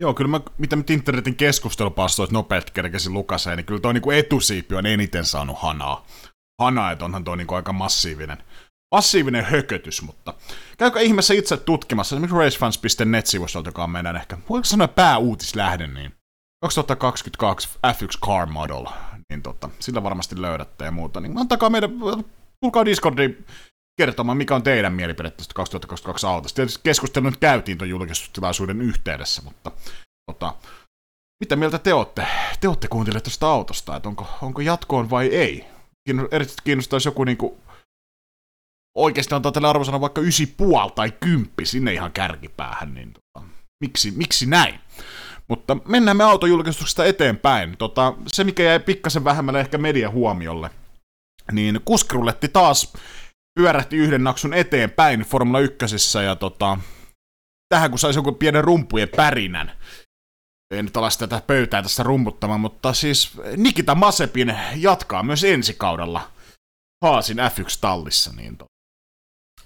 Joo, 0.00 0.14
kyllä 0.14 0.30
mä, 0.30 0.40
mitä 0.58 0.76
nyt 0.76 0.90
internetin 0.90 1.36
keskustelupassoit 1.36 2.30
nopeasti 2.30 2.72
kerkesin 2.72 3.12
lukaseen, 3.12 3.56
niin 3.56 3.64
kyllä 3.66 3.80
tuo 3.80 3.92
niinku 3.92 4.10
etusiipi 4.10 4.74
on 4.74 4.86
eniten 4.86 5.24
saanut 5.24 5.58
hanaa. 5.58 6.06
Hanaa, 6.60 6.92
että 6.92 7.04
onhan 7.04 7.24
tuo 7.24 7.36
niinku 7.36 7.54
aika 7.54 7.72
massiivinen, 7.72 8.38
massiivinen 8.94 9.44
hökötys, 9.44 10.02
mutta 10.02 10.34
käykää 10.78 11.02
ihmeessä 11.02 11.34
itse 11.34 11.56
tutkimassa, 11.56 12.16
esimerkiksi 12.16 12.38
racefans.net-sivustolta, 12.38 13.68
joka 13.68 13.84
on 13.84 13.90
meidän 13.90 14.16
ehkä, 14.16 14.38
voiko 14.48 14.64
sanoa 14.64 14.88
pääuutislähde, 14.88 15.86
niin 15.86 16.12
2022 16.62 17.68
F1 17.86 18.26
Car 18.26 18.46
Model, 18.46 18.86
niin 19.30 19.42
tota, 19.42 19.70
sillä 19.78 20.02
varmasti 20.02 20.42
löydätte 20.42 20.84
ja 20.84 20.90
muuta, 20.90 21.20
niin 21.20 21.38
antakaa 21.38 21.70
meidän, 21.70 21.90
tulkaa 22.60 22.84
Discordiin 22.84 23.46
kertomaan, 23.96 24.38
mikä 24.38 24.54
on 24.54 24.62
teidän 24.62 24.92
mielipide 24.92 25.30
tästä 25.30 25.54
2022 25.54 26.26
autosta. 26.26 26.56
Tietysti 26.56 26.80
keskustelu 26.82 27.24
nyt 27.24 27.36
käytiin 27.36 27.78
tuon 27.78 27.88
julkistustilaisuuden 27.88 28.80
yhteydessä, 28.80 29.42
mutta 29.42 29.72
tota, 30.30 30.54
mitä 31.40 31.56
mieltä 31.56 31.78
te 31.78 31.94
olette? 31.94 32.26
Te 32.60 32.68
olette 32.68 32.88
kuunteleet 32.88 33.24
tuosta 33.24 33.48
autosta, 33.48 33.96
että 33.96 34.08
onko, 34.08 34.26
onko 34.42 34.60
jatkoon 34.60 35.10
vai 35.10 35.26
ei? 35.26 35.64
Erityisesti 36.30 36.62
kiinnostaisi 36.64 37.08
joku 37.08 37.24
niinku, 37.24 37.58
oikeasti 38.96 39.34
antaa 39.34 39.52
tälle 39.52 39.68
arvosana 39.68 40.00
vaikka 40.00 40.20
9,5 40.20 40.26
tai 40.94 41.12
10 41.20 41.50
sinne 41.64 41.92
ihan 41.92 42.12
kärkipäähän, 42.12 42.94
niin 42.94 43.12
tota, 43.12 43.46
miksi, 43.80 44.10
miksi 44.10 44.46
näin? 44.46 44.80
Mutta 45.48 45.76
mennään 45.88 46.16
me 46.16 46.24
autojulkistuksesta 46.24 47.04
eteenpäin. 47.04 47.76
Tota, 47.76 48.14
se, 48.26 48.44
mikä 48.44 48.62
jäi 48.62 48.80
pikkasen 48.80 49.24
vähemmälle 49.24 49.60
ehkä 49.60 49.78
median 49.78 50.12
huomiolle, 50.12 50.70
niin 51.52 51.80
kuskiruletti 51.84 52.48
taas 52.48 52.92
pyörähti 53.56 53.96
yhden 53.96 54.24
naksun 54.24 54.54
eteenpäin 54.54 55.20
Formula 55.20 55.60
1 55.60 55.86
ja 56.24 56.36
tota, 56.36 56.78
tähän 57.68 57.90
kun 57.90 57.98
saisi 57.98 58.18
jonkun 58.18 58.34
pienen 58.34 58.64
rumpujen 58.64 59.08
pärinän. 59.16 59.72
En 60.70 60.84
nyt 60.84 60.96
ala 60.96 61.08
tätä 61.18 61.42
pöytää 61.46 61.82
tässä 61.82 62.02
rumputtamaan, 62.02 62.60
mutta 62.60 62.92
siis 62.92 63.32
Nikita 63.56 63.94
Masepin 63.94 64.56
jatkaa 64.76 65.22
myös 65.22 65.44
ensi 65.44 65.74
kaudella 65.74 66.30
Haasin 67.04 67.38
F1-tallissa. 67.38 68.36
Niin 68.36 68.56
to... 68.56 68.66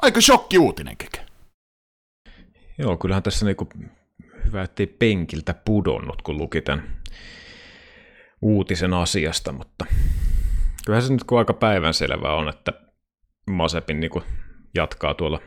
Aika 0.03 0.21
shokki 0.21 0.59
uutinen, 0.59 0.97
keke. 0.97 1.27
Joo, 2.79 2.97
kyllähän 2.97 3.23
tässä 3.23 3.47
niinku 3.47 3.69
hyvä, 4.45 4.63
ettei 4.63 4.87
penkiltä 4.87 5.55
pudonnut, 5.55 6.23
kun 6.23 6.39
luki 6.39 6.61
tämän 6.63 7.01
uutisen 8.43 8.95
asiasta, 8.95 9.53
mutta 9.53 9.87
kyllähän 10.87 11.07
se 11.07 11.13
nyt 11.13 11.25
kun 11.25 11.39
aika 11.39 11.55
päivänselvää 11.55 12.35
on, 12.35 12.49
että 12.49 12.90
Masepin 13.53 14.01
niin 14.01 14.11
kuin 14.11 14.25
jatkaa 14.75 15.15
tuolla, 15.15 15.41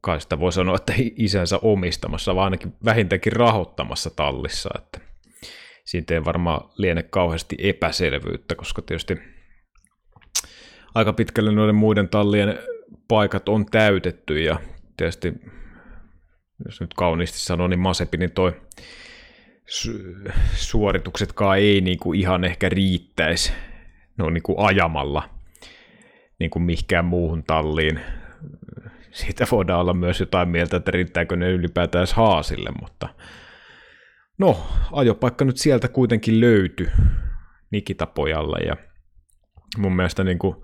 kai 0.00 0.20
sitä 0.20 0.40
voi 0.40 0.52
sanoa, 0.52 0.76
että 0.76 0.92
isänsä 1.16 1.58
omistamassa, 1.62 2.34
vaan 2.34 2.44
ainakin 2.44 2.74
vähintäänkin 2.84 3.32
rahoittamassa 3.32 4.10
tallissa, 4.10 4.70
että 4.78 5.00
siitä 5.84 6.14
ei 6.14 6.24
varmaan 6.24 6.70
liene 6.76 7.02
kauheasti 7.02 7.56
epäselvyyttä, 7.58 8.54
koska 8.54 8.82
tietysti 8.82 9.18
aika 10.94 11.12
pitkälle 11.12 11.52
noiden 11.52 11.74
muiden 11.74 12.08
tallien 12.08 12.58
paikat 13.08 13.48
on 13.48 13.66
täytetty 13.66 14.42
ja 14.42 14.60
tietysti, 14.96 15.32
jos 16.64 16.80
nyt 16.80 16.94
kauniisti 16.94 17.38
sanoo, 17.38 17.68
niin 17.68 17.80
Masepinin 17.80 18.32
toi 18.32 18.52
su- 19.68 20.32
suorituksetkaan 20.54 21.58
ei 21.58 21.80
niinku 21.80 22.12
ihan 22.12 22.44
ehkä 22.44 22.68
riittäisi 22.68 23.52
no 24.16 24.30
niinku 24.30 24.54
ajamalla 24.58 25.37
niin 26.38 26.50
kuin 26.50 26.62
mihinkään 26.62 27.04
muuhun 27.04 27.44
talliin. 27.44 28.00
Siitä 29.10 29.46
voidaan 29.50 29.80
olla 29.80 29.94
myös 29.94 30.20
jotain 30.20 30.48
mieltä, 30.48 30.76
että 30.76 30.90
riittääkö 30.90 31.36
ne 31.36 31.50
ylipäätään 31.50 32.06
haasille, 32.14 32.70
mutta 32.80 33.08
no, 34.38 34.66
ajopaikka 34.92 35.44
nyt 35.44 35.56
sieltä 35.56 35.88
kuitenkin 35.88 36.40
löytyi 36.40 36.90
Nikita-pojalle 37.70 38.58
ja 38.58 38.76
mun 39.78 39.96
mielestä 39.96 40.24
niin 40.24 40.38
kuin, 40.38 40.56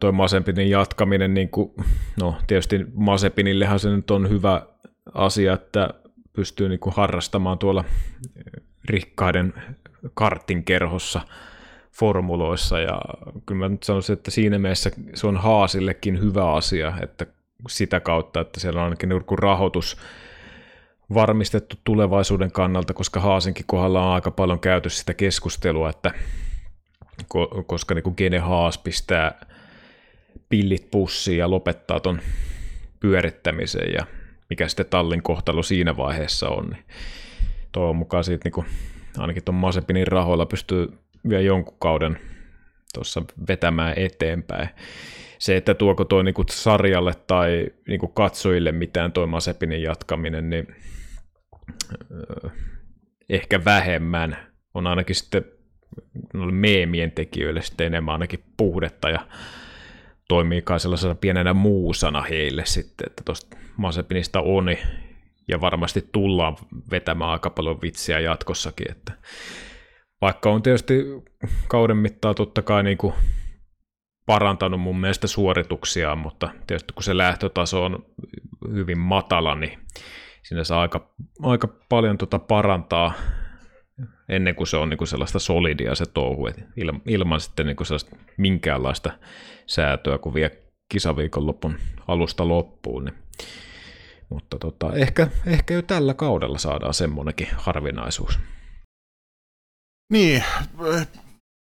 toi 0.00 0.12
Masepinin 0.12 0.70
jatkaminen, 0.70 1.34
niin 1.34 1.48
kuin, 1.48 1.72
no 2.20 2.36
tietysti 2.46 2.86
Masepinillehan 2.94 3.80
se 3.80 3.90
nyt 3.90 4.10
on 4.10 4.28
hyvä 4.28 4.66
asia, 5.14 5.52
että 5.52 5.88
pystyy 6.32 6.68
niin 6.68 6.80
kuin 6.80 6.94
harrastamaan 6.96 7.58
tuolla 7.58 7.84
rikkaiden 8.84 9.54
kartin 10.14 10.64
kerhossa– 10.64 11.20
formuloissa. 11.98 12.80
Ja 12.80 13.00
kyllä 13.46 13.58
mä 13.58 13.68
nyt 13.68 13.82
sanoisin, 13.82 14.12
että 14.12 14.30
siinä 14.30 14.58
mielessä 14.58 14.90
se 15.14 15.26
on 15.26 15.36
Haasillekin 15.36 16.20
hyvä 16.20 16.52
asia, 16.52 16.92
että 17.02 17.26
sitä 17.68 18.00
kautta, 18.00 18.40
että 18.40 18.60
siellä 18.60 18.80
on 18.80 18.84
ainakin 18.84 19.10
joku 19.10 19.36
rahoitus 19.36 19.96
varmistettu 21.14 21.76
tulevaisuuden 21.84 22.52
kannalta, 22.52 22.94
koska 22.94 23.20
Haasinkin 23.20 23.64
kohdalla 23.66 24.06
on 24.06 24.12
aika 24.12 24.30
paljon 24.30 24.60
käyty 24.60 24.90
sitä 24.90 25.14
keskustelua, 25.14 25.90
että 25.90 26.10
koska 27.66 27.94
niin 27.94 28.02
kuin 28.02 28.14
Gene 28.16 28.38
Haas 28.38 28.78
pistää 28.78 29.46
pillit 30.48 30.90
pussiin 30.90 31.38
ja 31.38 31.50
lopettaa 31.50 32.00
ton 32.00 32.20
pyörittämisen 33.00 33.92
ja 33.92 34.06
mikä 34.50 34.68
sitten 34.68 34.86
tallin 34.86 35.22
kohtalo 35.22 35.62
siinä 35.62 35.96
vaiheessa 35.96 36.48
on, 36.48 36.70
niin 36.70 36.84
toivon 37.72 37.96
mukaan 37.96 38.24
siitä 38.24 38.44
niin 38.44 38.52
kuin, 38.52 38.66
ainakin 39.18 39.44
tuon 39.44 39.54
Masepinin 39.54 40.06
rahoilla 40.06 40.46
pystyy 40.46 40.98
vielä 41.28 41.42
jonkun 41.42 41.78
kauden 41.78 42.18
tuossa 42.94 43.22
vetämään 43.48 43.94
eteenpäin. 43.96 44.68
Se, 45.38 45.56
että 45.56 45.74
tuoko 45.74 46.04
toi 46.04 46.24
niin 46.24 46.34
kuin 46.34 46.46
sarjalle 46.50 47.12
tai 47.26 47.66
niin 47.88 48.00
kuin 48.00 48.12
katsojille 48.12 48.72
mitään 48.72 49.12
toi 49.12 49.26
Masepinin 49.26 49.82
jatkaminen, 49.82 50.50
niin 50.50 50.66
öö, 52.12 52.50
ehkä 53.28 53.64
vähemmän 53.64 54.36
on 54.74 54.86
ainakin 54.86 55.16
sitten 55.16 55.44
meemien 56.52 57.12
tekijöille 57.12 57.62
sitten 57.62 57.86
enemmän 57.86 58.12
ainakin 58.12 58.44
puhdetta 58.56 59.10
ja 59.10 59.26
toimii 60.28 60.62
kai 60.62 60.80
sellaisena 60.80 61.14
pienenä 61.14 61.54
muusana 61.54 62.22
heille 62.22 62.66
sitten, 62.66 63.06
että 63.06 63.22
tuosta 63.24 63.56
Masepinista 63.76 64.40
on 64.40 64.66
ja 65.48 65.60
varmasti 65.60 66.08
tullaan 66.12 66.56
vetämään 66.90 67.30
aika 67.30 67.50
paljon 67.50 67.82
vitsiä 67.82 68.20
jatkossakin, 68.20 68.90
että 68.90 69.12
vaikka 70.20 70.50
on 70.50 70.62
tietysti 70.62 71.04
kauden 71.68 71.96
mittaan 71.96 72.34
totta 72.34 72.62
kai 72.62 72.82
niin 72.82 72.98
kuin 72.98 73.14
parantanut 74.26 74.80
mun 74.80 75.00
mielestä 75.00 75.26
suorituksia, 75.26 76.16
mutta 76.16 76.48
tietysti 76.66 76.92
kun 76.92 77.02
se 77.02 77.16
lähtötaso 77.16 77.84
on 77.84 78.06
hyvin 78.72 78.98
matala, 78.98 79.54
niin 79.54 79.78
siinä 80.42 80.64
saa 80.64 80.80
aika, 80.80 81.10
aika 81.42 81.68
paljon 81.88 82.18
tota 82.18 82.38
parantaa 82.38 83.12
ennen 84.28 84.54
kuin 84.54 84.66
se 84.66 84.76
on 84.76 84.88
niin 84.88 84.98
kuin 84.98 85.08
sellaista 85.08 85.38
solidia 85.38 85.94
se 85.94 86.06
touhu, 86.06 86.46
että 86.46 86.62
ilman 87.06 87.40
sitten 87.40 87.66
niin 87.66 87.76
kuin 87.76 87.86
sellaista 87.86 88.16
minkäänlaista 88.36 89.12
säätöä, 89.66 90.18
kun 90.18 90.34
vie 90.34 90.50
kisaviikonlopun 90.88 91.78
alusta 92.08 92.48
loppuun. 92.48 93.04
Niin. 93.04 93.14
Mutta 94.28 94.58
tota, 94.58 94.92
ehkä, 94.92 95.28
ehkä 95.46 95.74
jo 95.74 95.82
tällä 95.82 96.14
kaudella 96.14 96.58
saadaan 96.58 96.94
semmoinenkin 96.94 97.48
harvinaisuus. 97.56 98.38
Niin, 100.12 100.44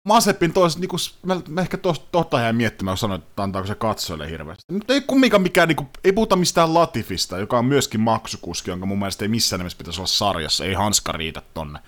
Masepin 0.08 0.53
tois, 0.53 0.77
niin 0.77 0.89
kuin, 0.89 1.00
mä, 1.25 1.41
mä 1.48 1.62
ehkä 1.62 1.77
totta 2.12 2.41
jäin 2.41 2.56
miettimään, 2.56 2.94
jos 2.94 3.00
sanoin, 3.00 3.22
että 3.22 3.44
antaako 3.44 3.67
se 3.67 3.75
katsojille 3.75 4.29
hirveästi. 4.29 4.74
Mutta 4.74 4.94
ei 4.94 5.01
kumminkaan 5.01 5.41
mikään, 5.41 5.67
niin 5.67 5.75
kuin, 5.75 5.89
ei 6.03 6.12
puhuta 6.12 6.36
mistään 6.36 6.74
Latifista, 6.74 7.38
joka 7.38 7.58
on 7.60 7.65
myöskin 7.65 8.01
maksukuski, 8.01 8.70
jonka 8.70 8.86
mun 8.86 9.00
mielestä 9.00 9.25
ei 9.25 9.29
missään 9.29 9.60
nimessä 9.60 9.77
pitäisi 9.77 10.00
olla 10.00 10.08
sarjassa, 10.08 10.65
ei 10.65 10.74
hanska 10.74 11.12
riitä 11.12 11.41
tonne, 11.53 11.79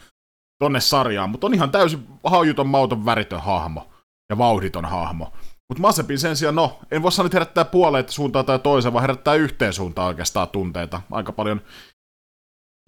tonne 0.64 0.80
sarjaan, 0.80 1.30
mutta 1.30 1.48
on 1.48 1.54
ihan 1.54 1.72
täysin 1.72 2.08
haujuton, 2.24 2.68
mauton, 2.68 3.06
väritön 3.06 3.42
hahmo 3.42 3.90
ja 4.30 4.38
vauhditon 4.38 4.86
hahmo. 4.86 5.34
Mutta 5.70 5.82
Masepin 5.82 6.20
sen 6.20 6.36
sijaan, 6.36 6.56
no, 6.56 6.80
en 6.92 7.04
voi 7.04 7.12
sanoa, 7.12 7.26
että 7.26 7.36
herättää 7.36 7.66
puoleen 7.66 8.10
suuntaan 8.10 8.46
tai 8.46 8.60
toiseen, 8.60 8.94
vaan 8.94 9.04
herättää 9.04 9.36
yhteen 9.36 9.74
suuntaan 9.74 10.08
oikeastaan 10.08 10.48
tunteita. 10.48 11.02
Aika 11.12 11.32
paljon 11.32 11.62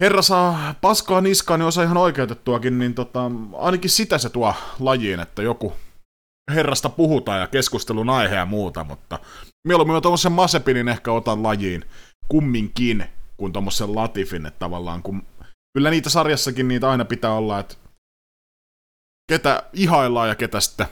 herra 0.00 0.22
saa 0.22 0.74
paskaa 0.80 1.20
niskaan, 1.20 1.60
niin 1.60 1.66
osa 1.66 1.82
ihan 1.82 1.96
oikeutettuakin, 1.96 2.78
niin 2.78 2.94
tota, 2.94 3.30
ainakin 3.58 3.90
sitä 3.90 4.18
se 4.18 4.30
tuo 4.30 4.54
lajiin, 4.80 5.20
että 5.20 5.42
joku 5.42 5.72
herrasta 6.54 6.88
puhutaan 6.88 7.40
ja 7.40 7.46
keskustelun 7.46 8.10
aihe 8.10 8.34
ja 8.34 8.46
muuta, 8.46 8.84
mutta 8.84 9.18
mieluummin 9.68 10.02
tuommoisen 10.02 10.32
Masepinin 10.32 10.88
ehkä 10.88 11.12
otan 11.12 11.42
lajiin 11.42 11.84
kumminkin 12.28 13.04
kuin 13.36 13.52
tuommoisen 13.52 13.94
Latifin, 13.94 14.46
että 14.46 14.58
tavallaan 14.58 15.02
kun 15.02 15.26
kyllä 15.74 15.90
niitä 15.90 16.10
sarjassakin 16.10 16.68
niitä 16.68 16.90
aina 16.90 17.04
pitää 17.04 17.32
olla, 17.32 17.58
että 17.58 17.74
ketä 19.32 19.62
ihaillaan 19.72 20.28
ja 20.28 20.34
ketä 20.34 20.60
sitten 20.60 20.86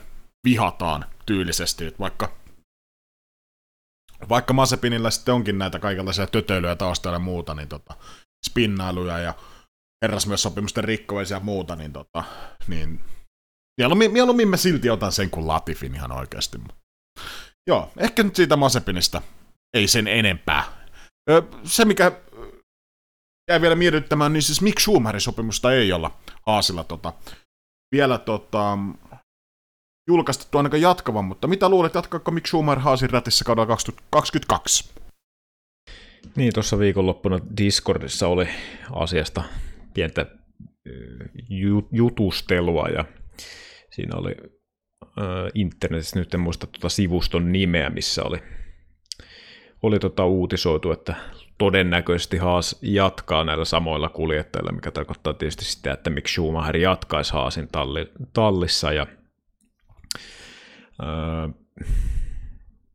vihataan 0.44 1.04
tyylisesti, 1.26 1.86
että 1.86 1.98
vaikka 1.98 2.32
vaikka 4.28 4.52
Masepinillä 4.52 5.10
sitten 5.10 5.34
onkin 5.34 5.58
näitä 5.58 5.78
kaikenlaisia 5.78 6.26
tötöilyjä 6.26 6.76
taustalla 6.76 7.16
ja 7.16 7.20
muuta, 7.20 7.54
niin 7.54 7.68
tota, 7.68 7.96
spinnailuja 8.46 9.18
ja 9.18 9.34
herrasmies-sopimusten 10.02 10.84
rikkomisia 10.84 11.36
ja 11.36 11.40
muuta, 11.40 11.76
niin, 11.76 11.92
tota, 11.92 12.24
niin 12.68 13.00
mieluummin, 13.80 14.12
mieluummin 14.12 14.48
mä 14.48 14.56
silti 14.56 14.90
otan 14.90 15.12
sen 15.12 15.30
kuin 15.30 15.46
Latifin 15.46 15.94
ihan 15.94 16.12
oikeasti. 16.12 16.58
Joo, 17.66 17.92
ehkä 17.96 18.22
nyt 18.22 18.36
siitä 18.36 18.56
Masepinista 18.56 19.22
ei 19.76 19.86
sen 19.86 20.08
enempää. 20.08 20.64
Se, 21.64 21.84
mikä 21.84 22.12
jäi 23.50 23.60
vielä 23.60 23.74
mietittämään, 23.74 24.32
niin 24.32 24.42
siis 24.42 24.62
miksi 24.62 24.84
Schumacherin 24.84 25.20
sopimusta 25.20 25.72
ei 25.72 25.92
olla 25.92 26.18
Haasilla 26.46 26.84
tota, 26.84 27.12
vielä 27.94 28.18
tota, 28.18 28.78
julkaistettu 30.08 30.58
ainakaan 30.58 30.80
jatkavan, 30.80 31.24
mutta 31.24 31.46
mitä 31.46 31.68
luulet, 31.68 31.94
jatkaako 31.94 32.30
Mick 32.30 32.46
Schumacher 32.46 32.78
Haasin 32.78 33.10
rätissä 33.10 33.44
kaudella 33.44 33.66
2022? 33.66 34.99
Niin, 36.36 36.52
tuossa 36.54 36.78
viikonloppuna 36.78 37.38
Discordissa 37.56 38.28
oli 38.28 38.48
asiasta 38.92 39.42
pientä 39.94 40.26
jutustelua 41.92 42.88
ja 42.88 43.04
siinä 43.90 44.16
oli 44.16 44.34
internetissä, 45.54 46.18
nyt 46.18 46.34
en 46.34 46.40
muista 46.40 46.66
tuota 46.66 46.88
sivuston 46.88 47.52
nimeä, 47.52 47.90
missä 47.90 48.22
oli, 48.24 48.38
oli 49.82 49.98
tota 49.98 50.24
uutisoitu, 50.24 50.92
että 50.92 51.14
todennäköisesti 51.58 52.36
Haas 52.36 52.78
jatkaa 52.82 53.44
näillä 53.44 53.64
samoilla 53.64 54.08
kuljettajilla, 54.08 54.72
mikä 54.72 54.90
tarkoittaa 54.90 55.32
tietysti 55.32 55.64
sitä, 55.64 55.92
että 55.92 56.10
miksi 56.10 56.32
Schumacher 56.32 56.76
jatkaisi 56.76 57.32
Haasin 57.32 57.68
talli, 57.72 58.12
tallissa 58.32 58.92
ja 58.92 59.06
öö, 61.02 61.48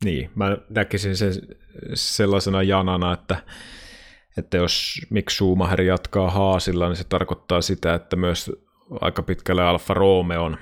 niin, 0.04 0.30
mä 0.34 0.58
näkisin 0.70 1.16
sen 1.16 1.32
sellaisena 1.94 2.62
janana, 2.62 3.12
että, 3.12 3.36
että 4.38 4.56
jos 4.56 5.00
Mick 5.10 5.30
Schumacher 5.30 5.80
jatkaa 5.80 6.30
Haasilla, 6.30 6.88
niin 6.88 6.96
se 6.96 7.04
tarkoittaa 7.04 7.60
sitä, 7.60 7.94
että 7.94 8.16
myös 8.16 8.52
aika 9.00 9.22
pitkälle 9.22 9.62
Alfa 9.62 9.94
Romeon 9.94 10.56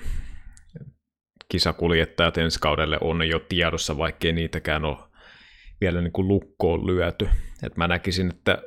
kisakuljettajat 1.49 2.37
ensi 2.37 2.59
kaudelle 2.59 2.97
on 3.01 3.29
jo 3.29 3.39
tiedossa, 3.39 3.97
vaikkei 3.97 4.33
niitäkään 4.33 4.85
ole 4.85 4.97
vielä 5.81 6.01
niin 6.01 6.11
kuin 6.11 6.27
lukkoon 6.27 6.87
lyöty. 6.87 7.29
Et 7.63 7.77
mä 7.77 7.87
näkisin, 7.87 8.29
että 8.29 8.57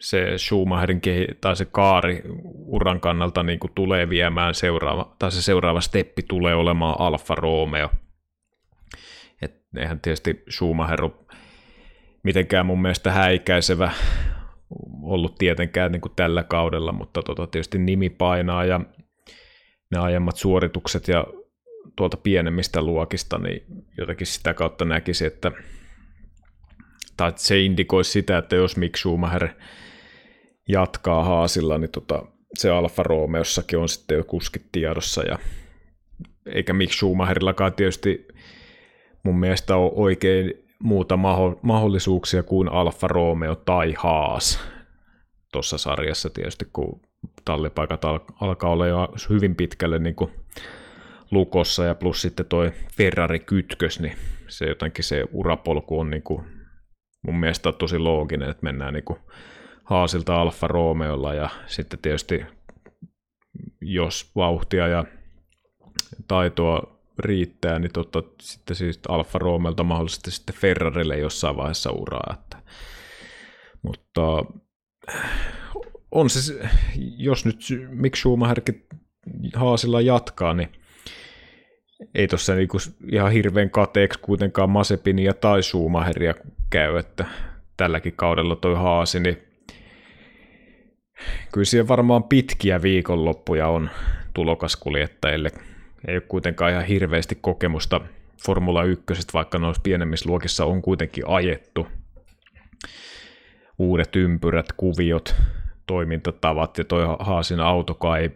se 0.00 0.38
Schumacherin 0.38 1.00
kehi, 1.00 1.26
tai 1.40 1.56
se 1.56 1.64
kaari 1.64 2.22
uran 2.54 3.00
kannalta 3.00 3.42
niin 3.42 3.58
kuin 3.58 3.72
tulee 3.74 4.08
viemään 4.08 4.54
seuraava, 4.54 5.16
tai 5.18 5.32
se 5.32 5.42
seuraava 5.42 5.80
steppi 5.80 6.22
tulee 6.22 6.54
olemaan 6.54 6.96
Alfa 6.98 7.34
Romeo– 7.34 7.90
eihän 9.76 10.00
tietysti 10.00 10.42
Schumacher 10.50 11.08
mitenkään 12.22 12.66
mun 12.66 12.82
mielestä 12.82 13.12
häikäisevä 13.12 13.92
ollut 15.02 15.34
tietenkään 15.38 15.92
niin 15.92 16.00
kuin 16.00 16.12
tällä 16.16 16.42
kaudella, 16.42 16.92
mutta 16.92 17.22
tota, 17.22 17.46
tietysti 17.46 17.78
nimi 17.78 18.10
painaa 18.10 18.64
ja 18.64 18.80
ne 19.90 19.98
aiemmat 20.00 20.36
suoritukset 20.36 21.08
ja 21.08 21.26
tuolta 21.96 22.16
pienemmistä 22.16 22.82
luokista, 22.82 23.38
niin 23.38 23.62
jotenkin 23.98 24.26
sitä 24.26 24.54
kautta 24.54 24.84
näkisi, 24.84 25.26
että 25.26 25.52
tai 27.16 27.32
se 27.36 27.60
indikoisi 27.60 28.10
sitä, 28.10 28.38
että 28.38 28.56
jos 28.56 28.76
Mick 28.76 28.96
Schumacher 28.96 29.48
jatkaa 30.68 31.24
haasilla, 31.24 31.78
niin 31.78 31.90
tota, 31.90 32.22
se 32.54 32.70
Alfa 32.70 33.02
Romeossakin 33.02 33.78
on 33.78 33.88
sitten 33.88 34.16
jo 34.16 34.24
kuskit 34.24 34.66
tiedossa 34.72 35.22
ja 35.22 35.38
eikä 36.46 36.72
Mick 36.72 36.92
Schumacherillakaan 36.92 37.72
tietysti 37.72 38.27
mun 39.22 39.38
mielestä 39.38 39.76
on 39.76 39.90
oikein 39.94 40.54
muuta 40.78 41.18
mahdollisuuksia 41.62 42.42
kuin 42.42 42.68
Alfa 42.68 43.08
Romeo 43.08 43.54
tai 43.54 43.94
Haas. 43.98 44.60
Tuossa 45.52 45.78
sarjassa 45.78 46.30
tietysti, 46.30 46.68
kun 46.72 47.00
tallipaikat 47.44 48.04
alkaa 48.40 48.70
olla 48.70 48.86
jo 48.86 49.08
hyvin 49.28 49.56
pitkälle 49.56 49.98
niin 49.98 50.14
kuin 50.14 50.30
lukossa 51.30 51.84
ja 51.84 51.94
plus 51.94 52.22
sitten 52.22 52.46
toi 52.46 52.72
Ferrari-kytkös, 52.96 54.00
niin 54.00 54.16
se 54.48 54.66
jotenkin 54.66 55.04
se 55.04 55.24
urapolku 55.32 56.00
on 56.00 56.10
niin 56.10 56.22
kuin 56.22 56.44
mun 57.22 57.40
mielestä 57.40 57.72
tosi 57.72 57.98
looginen, 57.98 58.50
että 58.50 58.64
mennään 58.64 58.94
niin 58.94 59.04
kuin 59.04 59.18
Haasilta 59.84 60.40
Alfa 60.40 60.68
Romeolla 60.68 61.34
ja 61.34 61.48
sitten 61.66 61.98
tietysti 61.98 62.44
jos 63.80 64.30
vauhtia 64.36 64.88
ja 64.88 65.04
taitoa 66.28 66.97
riittää, 67.18 67.78
niin 67.78 67.92
tota, 67.92 68.22
sitten 68.40 68.76
siis 68.76 69.00
Alfa 69.08 69.38
Romelta 69.38 69.84
mahdollisesti 69.84 70.30
sitten 70.30 70.54
Ferrarille 70.54 71.18
jossain 71.18 71.56
vaiheessa 71.56 71.90
uraa. 71.90 72.34
Että. 72.34 72.56
Mutta 73.82 74.22
on 76.10 76.30
se, 76.30 76.68
jos 77.16 77.44
nyt 77.44 77.58
miksi 77.88 78.20
Schumacherkin 78.20 78.86
Haasilla 79.54 80.00
jatkaa, 80.00 80.54
niin 80.54 80.68
ei 82.14 82.28
tuossa 82.28 82.54
niinku 82.54 82.78
ihan 83.12 83.32
hirveän 83.32 83.70
kateeksi 83.70 84.20
kuitenkaan 84.20 84.70
Masepinia 84.70 85.34
tai 85.34 85.62
Schumacheria 85.62 86.34
käy, 86.70 86.98
että 86.98 87.24
tälläkin 87.76 88.12
kaudella 88.16 88.56
toi 88.56 88.74
Haasi, 88.74 89.20
niin 89.20 89.48
Kyllä 91.52 91.64
siellä 91.64 91.88
varmaan 91.88 92.24
pitkiä 92.24 92.82
viikonloppuja 92.82 93.68
on 93.68 93.90
tulokaskuljettajille. 94.34 95.50
Ei 96.06 96.14
ole 96.14 96.20
kuitenkaan 96.20 96.72
ihan 96.72 96.84
hirveästi 96.84 97.38
kokemusta 97.40 98.00
Formula 98.44 98.84
1, 98.84 99.04
vaikka 99.34 99.58
noissa 99.58 99.82
pienemmissä 99.82 100.28
luokissa 100.28 100.64
on 100.64 100.82
kuitenkin 100.82 101.24
ajettu. 101.26 101.86
Uudet 103.78 104.16
ympyrät, 104.16 104.72
kuviot, 104.76 105.34
toimintatavat 105.86 106.78
ja 106.78 106.84
toi 106.84 107.04
Haasin 107.18 107.60
autokaan 107.60 108.20
ei 108.20 108.30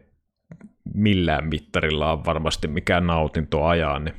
millään 0.94 1.48
mittarilla 1.48 2.12
on 2.12 2.24
varmasti 2.24 2.68
mikään 2.68 3.06
nautinto 3.06 3.64
ajaa, 3.64 3.98
niin 3.98 4.14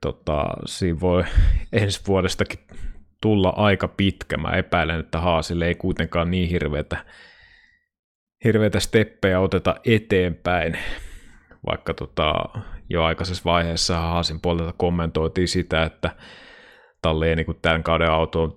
tota, 0.00 0.44
siinä 0.66 1.00
voi 1.00 1.24
ensi 1.72 2.00
vuodestakin 2.06 2.58
tulla 3.20 3.48
aika 3.48 3.88
pitkä. 3.88 4.36
Mä 4.36 4.50
epäilen, 4.50 5.00
että 5.00 5.20
Haasille 5.20 5.66
ei 5.66 5.74
kuitenkaan 5.74 6.30
niin 6.30 6.48
hirveätä, 6.48 7.04
hirveätä 8.44 8.80
steppejä 8.80 9.40
oteta 9.40 9.74
eteenpäin, 9.84 10.78
vaikka 11.66 11.94
tota, 11.94 12.34
jo 12.90 13.04
aikaisessa 13.04 13.42
vaiheessa 13.44 14.00
Haasin 14.00 14.40
puolelta 14.40 14.74
kommentoitiin 14.76 15.48
sitä, 15.48 15.82
että 15.82 16.10
Talle 17.02 17.28
ei 17.28 17.36
niin 17.36 17.46
tämän 17.62 17.82
kauden 17.82 18.10
auto 18.10 18.56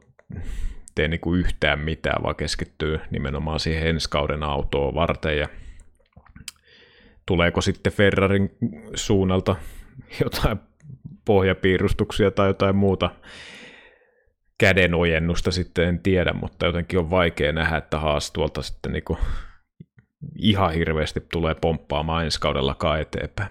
tee 0.96 1.08
niin 1.08 1.20
kuin 1.20 1.40
yhtään 1.40 1.80
mitään, 1.80 2.24
vaan 2.24 2.36
keskittyy 2.36 3.00
nimenomaan 3.12 3.60
siihen 3.60 3.88
ensi 3.88 4.10
kauden 4.10 4.44
autoon 4.44 4.96
varten. 4.96 5.38
Ja 5.38 5.48
tuleeko 7.26 7.62
sitten 7.62 7.94
Ferrarin 7.94 8.58
suunnalta 8.96 9.56
jotain 10.24 10.60
pohjapiirustuksia 11.26 12.32
tai 12.32 12.48
jotain 12.48 12.76
muuta 12.76 13.10
kädenojennusta 14.58 15.52
sitten 15.52 15.88
en 15.88 16.00
tiedä, 16.00 16.34
mutta 16.34 16.66
jotenkin 16.66 17.00
on 17.00 17.10
vaikea 17.10 17.52
nähdä, 17.52 17.78
että 17.78 18.00
Haas 18.00 18.32
tuolta 18.32 18.62
sitten 18.62 18.92
niin 18.92 19.04
ihan 20.36 20.74
hirveästi 20.74 21.20
tulee 21.20 21.56
pomppaamaan 21.56 22.26
ensi 22.26 22.40
kaudellakaan 22.40 23.02
eteenpäin. 23.02 23.50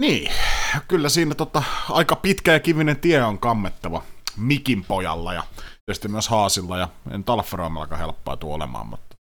Niin, 0.00 0.32
kyllä 0.88 1.08
siinä 1.08 1.34
tota, 1.34 1.62
aika 1.90 2.16
pitkä 2.16 2.52
ja 2.52 2.60
kivinen 2.60 3.00
tie 3.00 3.22
on 3.22 3.38
kammettava 3.38 4.02
Mikin 4.36 4.84
pojalla 4.84 5.34
ja 5.34 5.44
tietysti 5.86 6.08
myös 6.08 6.28
Haasilla 6.28 6.78
ja 6.78 6.88
en 7.10 7.24
Talferoimallakaan 7.24 8.00
helppoa 8.00 8.36
tuo 8.36 8.54
olemaan, 8.54 8.86
mutta 8.86 9.16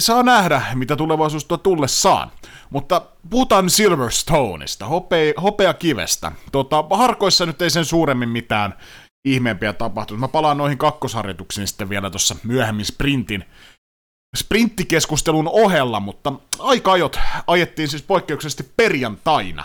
saa 0.00 0.22
nähdä, 0.22 0.62
mitä 0.74 0.96
tulevaisuus 0.96 1.44
tuo 1.44 1.56
tullessaan. 1.56 2.30
Mutta 2.70 3.02
puhutaan 3.30 3.70
Silverstoneista, 3.70 4.86
hopea, 4.86 5.32
hopea 5.42 5.74
kivestä. 5.74 6.32
Tota, 6.52 6.84
harkoissa 6.90 7.46
nyt 7.46 7.62
ei 7.62 7.70
sen 7.70 7.84
suuremmin 7.84 8.28
mitään 8.28 8.74
ihmeempiä 9.24 9.72
tapahtunut. 9.72 10.20
Mä 10.20 10.28
palaan 10.28 10.58
noihin 10.58 10.78
kakkosharjoituksiin 10.78 11.66
sitten 11.66 11.88
vielä 11.88 12.10
tuossa 12.10 12.36
myöhemmin 12.44 12.86
sprintin 12.86 13.44
sprinttikeskustelun 14.36 15.48
ohella, 15.48 16.00
mutta 16.00 16.32
aika 16.58 16.92
ajot 16.92 17.18
ajettiin 17.46 17.88
siis 17.88 18.02
poikkeuksellisesti 18.02 18.72
perjantaina. 18.76 19.64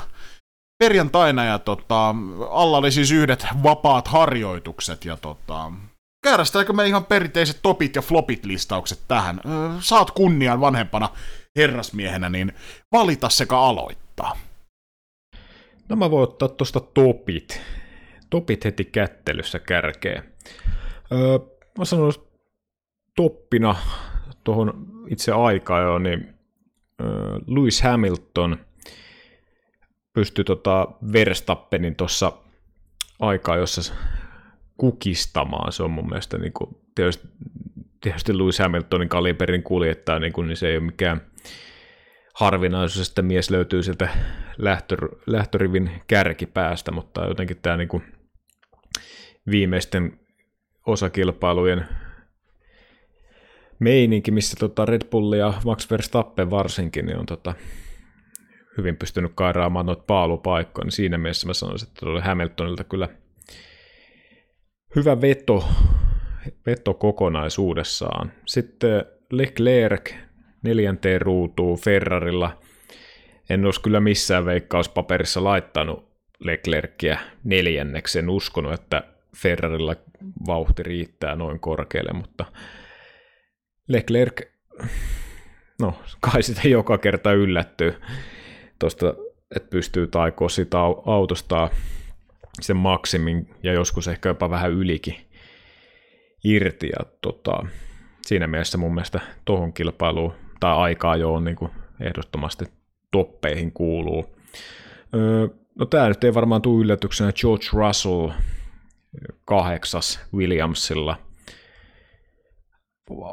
Perjantaina 0.80 1.46
ja 1.46 1.60
tota, 1.60 2.16
alla 2.50 2.78
oli 2.78 2.92
siis 2.92 3.12
yhdet 3.12 3.46
vapaat 3.64 4.08
harjoitukset 4.08 5.06
ja 5.06 5.18
tota, 5.18 5.72
Käydästäänkö 6.24 6.74
me 6.74 6.88
ihan 6.88 7.06
perinteiset 7.06 7.60
topit 7.62 7.96
ja 7.96 8.02
flopit 8.02 8.46
listaukset 8.46 9.00
tähän? 9.08 9.42
Saat 9.80 10.12
kunnian 10.12 10.62
vanhempana 10.62 11.10
herrasmiehenä, 11.56 12.30
niin 12.30 12.54
valita 12.92 13.30
sekä 13.30 13.60
aloittaa. 13.60 14.38
No 15.90 15.96
mä 15.96 16.12
voin 16.12 16.24
ottaa 16.24 16.48
tuosta 16.48 16.80
topit. 16.80 17.62
Topit 18.30 18.66
heti 18.66 18.86
kättelyssä 18.86 19.60
kärkeä. 19.60 20.24
Öö, 21.12 21.40
mä 21.78 21.86
sanon 21.86 22.14
toppina 23.16 23.76
tuohon 24.44 24.86
itse 25.08 25.32
aikaan 25.32 25.84
jo, 25.84 26.00
niin 26.00 26.34
Lewis 27.48 27.82
Hamilton 27.82 28.58
pystyi 30.14 30.46
tota 30.46 30.88
Verstappenin 31.14 31.96
tuossa 31.96 32.32
aikaa, 33.20 33.58
jossa 33.58 33.94
kukistamaan. 34.78 35.72
Se 35.72 35.84
on 35.84 35.92
mun 35.92 36.10
mielestä 36.10 36.38
niin 36.38 36.54
kuin, 36.54 36.78
tietysti, 36.96 37.28
tietysti 38.02 38.38
Lewis 38.38 38.60
Hamiltonin 38.60 39.10
kaliberin 39.10 39.64
kuljettaja, 39.64 40.20
niin, 40.20 40.34
kuin, 40.34 40.48
niin 40.48 40.58
se 40.58 40.68
ei 40.68 40.78
ole 40.78 40.86
mikään 40.86 41.22
harvinaisuus, 42.34 43.10
että 43.10 43.22
mies 43.22 43.50
löytyy 43.50 43.84
sieltä 43.84 44.10
lähtö, 44.58 44.98
lähtörivin 45.26 45.92
kärkipäästä, 46.08 46.92
mutta 46.92 47.26
jotenkin 47.26 47.58
tämä 47.62 47.78
niin 47.78 47.88
kuin, 47.88 48.04
viimeisten 49.52 50.20
osakilpailujen 50.86 51.88
meininki, 53.80 54.32
missä 54.32 54.58
tota 54.60 54.86
Red 54.86 55.02
Bull 55.10 55.34
ja 55.34 55.54
Max 55.66 55.92
Verstappen 55.92 56.50
varsinkin, 56.50 57.06
niin 57.06 57.18
on 57.18 57.26
tota, 57.26 57.54
hyvin 58.78 58.98
pystynyt 58.98 59.32
kairaamaan 59.36 59.86
noita 59.86 60.04
paalupaikkoja, 60.08 60.86
niin 60.86 60.92
siinä 60.92 61.18
mielessä 61.18 61.48
mä 61.48 61.54
sanoisin, 61.54 61.88
että 61.88 62.06
Hamiltonilta 62.22 62.84
kyllä– 62.84 63.10
hyvä 64.96 65.22
veto, 65.22 65.68
veto 66.66 66.94
kokonaisuudessaan. 66.94 68.32
Sitten 68.46 69.06
Leclerc 69.32 70.14
neljänteen 70.62 71.22
ruutuun 71.22 71.80
Ferrarilla. 71.80 72.58
En 73.50 73.66
olisi 73.66 73.82
kyllä 73.82 74.00
missään 74.00 74.46
veikkauspaperissa 74.46 75.44
laittanut 75.44 76.10
Leclercia 76.40 77.18
neljänneksi. 77.44 78.20
En 78.20 78.30
uskonut, 78.30 78.74
että 78.74 79.04
Ferrarilla 79.38 79.96
vauhti 80.48 80.84
riittää 80.84 81.36
noin 81.36 81.60
korkealle, 81.60 82.14
mutta 82.14 82.46
Leclerc, 83.88 84.42
no 85.80 85.94
kai 86.20 86.44
sitä 86.44 86.68
joka 86.68 86.98
kerta 86.98 87.34
yllättyy 87.34 87.94
tuosta, 88.80 89.14
että 89.56 89.70
pystyy 89.70 90.08
taikoa 90.08 90.50
sitä 90.50 90.78
autosta 91.06 91.70
sen 92.62 92.78
maksimin 92.78 93.56
ja 93.64 93.74
joskus 93.74 94.08
ehkä 94.08 94.30
jopa 94.30 94.50
vähän 94.50 94.72
ylikin 94.72 95.16
irti. 96.44 96.88
Ja 96.88 97.06
tota, 97.22 97.66
siinä 98.22 98.48
mielessä 98.48 98.78
mun 98.78 98.94
mielestä 98.94 99.20
tuohon 99.46 99.74
kilpailuun 99.74 100.34
tai 100.60 100.76
aikaa 100.76 101.16
jo 101.16 101.34
on 101.34 101.44
niin 101.44 101.56
kuin 101.56 101.72
ehdottomasti 102.00 102.66
toppeihin 103.12 103.72
kuuluu. 103.72 104.36
Öö, 105.16 105.48
no 105.80 105.86
tämä 105.86 106.08
nyt 106.08 106.24
ei 106.24 106.34
varmaan 106.34 106.62
tule 106.62 106.82
yllätyksenä 106.84 107.32
George 107.32 107.66
Russell 107.74 108.30
kahdeksas 109.46 110.20
Williamsilla. 110.34 111.18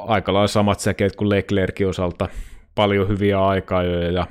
Aika 0.07 0.33
lailla 0.33 0.47
samat 0.47 0.79
säkeet 0.79 1.15
kuin 1.15 1.29
Leclerkin 1.29 1.87
osalta. 1.87 2.29
Paljon 2.75 3.07
hyviä 3.07 3.45
aikaa 3.45 3.83
ja 3.83 4.27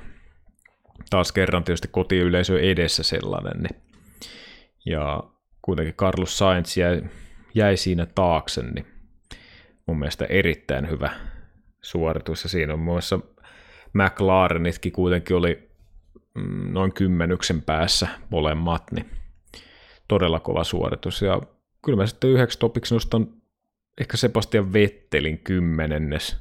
taas 1.11 1.33
kerran 1.33 1.65
tietysti 1.65 1.89
kotiyleisö 1.89 2.61
edessä 2.61 3.03
sellainen, 3.03 3.63
niin 3.63 3.83
ja 4.87 5.23
kuitenkin 5.63 5.95
Carlos 5.95 6.39
Sainz 6.39 6.77
jäi, 6.77 7.03
jäi 7.55 7.77
siinä 7.77 8.07
taakse, 8.07 8.63
niin 8.63 8.87
mun 9.87 9.99
mielestä 9.99 10.25
erittäin 10.25 10.91
hyvä 10.91 11.11
suoritus, 11.83 12.43
ja 12.43 12.49
siinä 12.49 12.73
on 12.73 12.79
muassa 12.79 13.21
McLarenitkin 13.93 14.93
kuitenkin 14.93 15.37
oli 15.37 15.71
mm, 16.35 16.73
noin 16.73 16.93
kymmenyksen 16.93 17.63
päässä 17.63 18.09
molemmat, 18.31 18.93
niin 18.93 19.11
todella 20.09 20.41
kova 20.41 20.65
suoritus, 20.65 21.23
ja 21.23 21.41
kyllä 21.85 21.97
mä 21.97 22.07
sitten 22.07 22.31
yhdeksi 22.31 22.59
topiksi 22.59 22.95
nostan 22.95 23.40
ehkä 24.01 24.17
Sebastian 24.17 24.73
Vettelin 24.73 25.39
kymmenennes, 25.39 26.37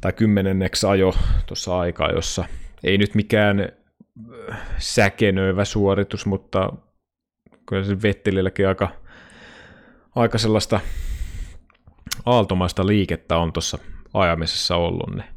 tai 0.00 0.12
kymmenenneksi 0.12 0.86
ajo 0.86 1.14
tuossa 1.46 1.78
aikaa, 1.78 2.10
jossa 2.10 2.44
ei 2.84 2.98
nyt 2.98 3.14
mikään 3.14 3.60
äh, 4.50 4.60
säkenöivä 4.78 5.64
suoritus, 5.64 6.26
mutta 6.26 6.72
kyllä 7.68 7.84
se 7.84 8.02
Vettelilläkin 8.02 8.68
aika, 8.68 8.88
aika 10.14 10.38
sellaista 10.38 10.80
aaltomaista 12.26 12.86
liikettä 12.86 13.36
on 13.36 13.52
tuossa 13.52 13.78
ajamisessa 14.14 14.76
ollut. 14.76 15.14
Niin. 15.14 15.28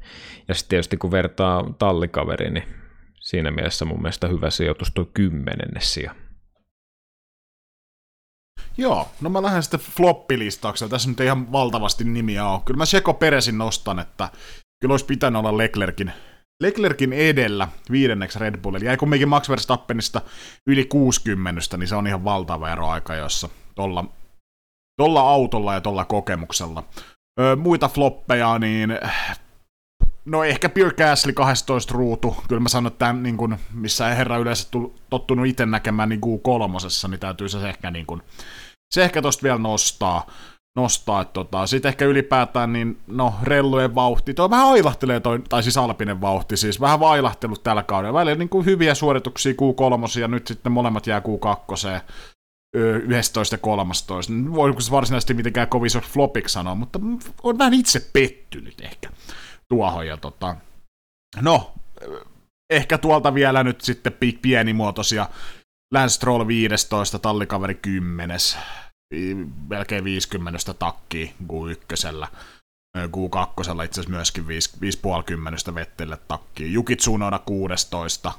Ja 0.48 0.54
sitten 0.54 0.70
tietysti 0.70 0.98
kun 0.98 1.12
vertaa 1.12 1.74
tallikaveri, 1.80 2.50
niin 2.50 2.64
siinä 3.20 3.52
mielessä 3.52 3.86
mun 3.86 4.02
mielestä 4.02 4.28
hyvä 4.28 4.50
sijoitus 4.50 4.92
tuo 4.92 5.06
kymmenennessä 5.14 5.94
sija. 5.94 6.16
Joo, 8.78 9.08
no 9.22 9.30
mä 9.30 9.42
lähden 9.42 9.64
sitten 9.64 9.80
floppilistauksella. 9.80 10.90
Tässä 10.90 11.10
nyt 11.10 11.20
ei 11.20 11.26
ihan 11.26 11.52
valtavasti 11.52 12.04
nimiä 12.04 12.48
ole. 12.48 12.62
Kyllä 12.66 12.78
mä 12.78 12.86
Seko 12.86 13.14
Peresin 13.14 13.58
nostan, 13.58 14.00
että 14.00 14.30
kyllä 14.82 14.94
olisi 14.94 15.06
pitänyt 15.06 15.40
olla 15.40 15.58
Leclerkin 15.58 16.14
Leclerkin 16.64 17.14
edellä 17.14 17.68
viidenneksi 17.92 18.40
Red 18.40 18.58
Bullilla. 18.58 18.86
Jäi 18.86 18.98
kumminkin 18.98 19.30
Max 19.30 19.50
Verstappenista 19.50 20.22
yli 20.68 20.86
60, 20.86 21.78
niin 21.78 21.88
se 21.88 21.96
on 21.96 22.08
ihan 22.08 22.24
valtava 22.24 22.70
ero 22.70 22.88
aika, 22.88 23.16
jossa 23.16 23.50
tolla, 23.76 24.06
tolla 25.02 25.22
autolla 25.22 25.74
ja 25.74 25.82
tolla 25.82 26.06
kokemuksella. 26.06 26.84
Öö, 27.40 27.56
muita 27.56 27.88
floppeja, 27.88 28.60
niin 28.60 28.92
no 30.28 30.44
ehkä 30.44 30.70
Pierre 30.70 30.96
Gasly 30.96 31.34
12 31.34 31.94
ruutu. 31.94 32.36
Kyllä 32.48 32.60
mä 32.60 32.70
sanon, 32.70 32.88
että 32.88 33.00
tämän, 33.00 33.24
niin 33.24 33.38
kun, 33.38 33.58
missä 33.74 34.08
herra 34.08 34.38
yleensä 34.38 34.70
tottunut 35.10 35.48
itse 35.48 35.66
näkemään 35.66 36.10
niin 36.10 36.22
kuin 36.22 36.40
kolmosessa, 36.40 37.08
niin 37.08 37.20
täytyy 37.20 37.50
se 37.50 37.70
ehkä, 37.70 37.92
niin 37.92 38.06
kun, 38.06 38.24
se 38.94 39.04
ehkä 39.04 39.22
tosta 39.22 39.44
vielä 39.44 39.58
nostaa. 39.58 40.26
nostaa. 40.76 41.26
Tota, 41.26 41.68
Sitten 41.68 41.90
ehkä 41.90 42.06
ylipäätään, 42.06 42.74
niin 42.74 42.98
no, 43.08 43.34
rellujen 43.44 43.96
vauhti, 43.96 44.34
tuo 44.34 44.50
vähän 44.50 44.68
ailahtelee, 44.68 45.20
toi, 45.20 45.40
tai 45.50 45.64
siis 45.64 45.78
alpinen 45.78 46.22
vauhti, 46.22 46.58
siis 46.58 46.82
vähän 46.82 47.00
vailahtelut 47.00 47.64
tällä 47.64 47.84
kaudella. 47.84 48.20
Välillä 48.20 48.36
niin 48.36 48.50
kuin 48.50 48.66
hyviä 48.66 48.96
suorituksia 48.96 49.54
Q3 49.54 50.20
ja 50.20 50.28
nyt 50.28 50.48
sitten 50.48 50.72
molemmat 50.72 51.08
jää 51.08 51.20
Q2. 51.20 52.02
11 52.74 53.54
ja 53.54 53.58
13. 53.58 54.34
Voiko 54.54 54.80
se 54.80 54.92
varsinaisesti 54.92 55.34
mitenkään 55.34 55.68
kovin 55.68 55.92
flopiksi 56.02 56.54
sanoa, 56.54 56.76
mutta 56.76 57.00
on 57.44 57.58
vähän 57.58 57.74
itse 57.74 58.10
pettynyt 58.14 58.82
ehkä 58.82 59.10
tuohon. 59.70 60.08
Ja 60.08 60.18
tota, 60.18 60.56
no, 61.42 61.74
ehkä 62.70 62.98
tuolta 62.98 63.34
vielä 63.34 63.64
nyt 63.64 63.82
sitten 63.82 64.14
pienimuotoisia 64.42 65.30
Lance 65.94 66.14
Stroll 66.14 66.48
15, 66.48 67.20
tallikaveri 67.20 67.76
10, 67.76 68.38
melkein 69.70 70.04
50 70.04 70.74
takkiin 70.74 71.34
Q1. 71.44 72.28
Q2 72.98 73.86
itse 73.86 74.00
asiassa 74.00 74.10
myöskin 74.10 74.46
5,5 75.70 75.76
Vettelle 75.76 76.18
takkiin. 76.28 76.74
Juki 76.74 76.96
Tsunoda 76.96 77.40
16, 77.40 78.32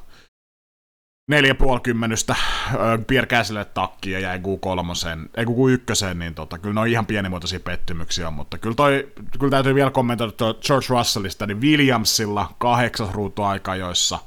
neljä 1.28 1.54
puoli 1.54 1.80
kymmenystä 1.80 2.36
Pierre 3.06 3.64
takkiin 3.74 4.12
ja 4.12 4.20
jäi 4.20 4.38
Q3, 4.38 5.28
ei 5.36 5.44
Q1, 5.44 6.14
niin 6.14 6.34
tota, 6.34 6.58
kyllä 6.58 6.74
ne 6.74 6.80
on 6.80 6.88
ihan 6.88 7.06
pienimuotoisia 7.06 7.60
pettymyksiä, 7.60 8.30
mutta 8.30 8.58
kyllä, 8.58 8.74
toi, 8.74 9.12
kyllä 9.38 9.50
täytyy 9.50 9.74
vielä 9.74 9.90
kommentoida 9.90 10.32
George 10.66 10.86
Russellista, 10.88 11.46
niin 11.46 11.60
Williamsilla 11.60 12.54
kahdeksas 12.58 13.10
joissa 13.76 14.18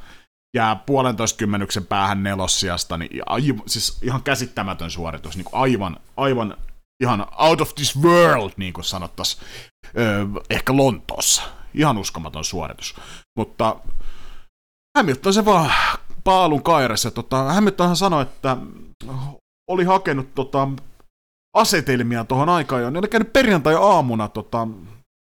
jää 0.55 0.75
puolentoista 0.75 1.37
kymmenyksen 1.37 1.85
päähän 1.85 2.23
nelossiasta, 2.23 2.97
niin 2.97 3.21
aivan, 3.25 3.61
siis 3.67 3.99
ihan 4.03 4.23
käsittämätön 4.23 4.91
suoritus, 4.91 5.37
niin 5.37 5.47
aivan, 5.51 5.97
aivan 6.17 6.57
ihan 7.03 7.27
out 7.37 7.61
of 7.61 7.75
this 7.75 8.01
world, 8.01 8.51
niin 8.57 8.73
kuin 8.73 8.85
sanottaisiin 8.85 9.43
ehkä 10.49 10.77
Lontoossa. 10.77 11.43
Ihan 11.73 11.97
uskomaton 11.97 12.45
suoritus. 12.45 12.95
Mutta 13.37 13.75
Hamilton 14.97 15.33
se 15.33 15.45
vaan 15.45 15.71
paalun 16.23 16.63
kairassa. 16.63 17.11
Tota, 17.11 17.43
Hamiltonhan 17.43 17.95
sanoi, 17.95 18.21
että 18.21 18.57
oli 19.69 19.83
hakenut 19.83 20.35
tota, 20.35 20.67
asetelmia 21.57 22.23
tuohon 22.23 22.49
aikaan 22.49 22.81
jo. 22.81 22.89
Ne 22.89 22.99
oli 22.99 23.07
käynyt 23.07 23.33
perjantai-aamuna 23.33 24.27
tota, 24.27 24.67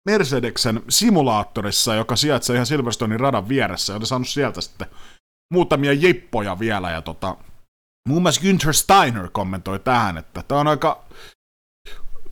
Mercedeksen 0.10 0.84
simulaattorissa, 0.90 1.96
joka 1.96 2.16
sijaitsee 2.16 2.54
ihan 2.54 2.66
Silverstonein 2.66 3.20
radan 3.20 3.50
vieressä, 3.50 3.94
ja 3.94 3.98
oli 3.98 4.06
saanut 4.06 4.28
sieltä 4.28 4.62
sitten 4.62 4.88
muutamia 5.54 5.94
jippoja 5.94 6.60
vielä, 6.60 6.92
ja 6.92 7.02
tota, 7.02 7.38
muun 8.10 8.22
muassa 8.22 8.42
Günther 8.42 8.74
Steiner 8.74 9.30
kommentoi 9.32 9.80
tähän, 9.80 10.18
että 10.18 10.44
tämä 10.48 10.62
on 10.62 10.68
aika, 10.68 11.04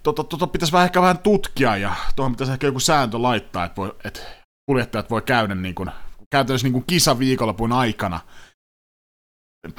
tota, 0.04 0.24
tota 0.24 0.48
pitäisi 0.48 0.74
vähän 0.74 0.86
ehkä 0.86 1.02
vähän 1.02 1.20
tutkia, 1.20 1.78
ja 1.78 1.96
tuohon 2.16 2.32
pitäisi 2.32 2.54
ehkä 2.54 2.68
joku 2.68 2.80
sääntö 2.80 3.22
laittaa, 3.22 3.66
että, 3.66 3.76
voi, 3.76 3.96
että 4.04 4.20
kuljettajat 4.66 5.10
voi 5.10 5.22
käydä 5.22 5.56
niin 5.56 5.76
kuin, 5.76 5.92
käytännössä 6.34 6.68
niin 6.68 6.84
kisa 6.88 7.20
viikonlopun 7.20 7.72
aikana. 7.72 8.20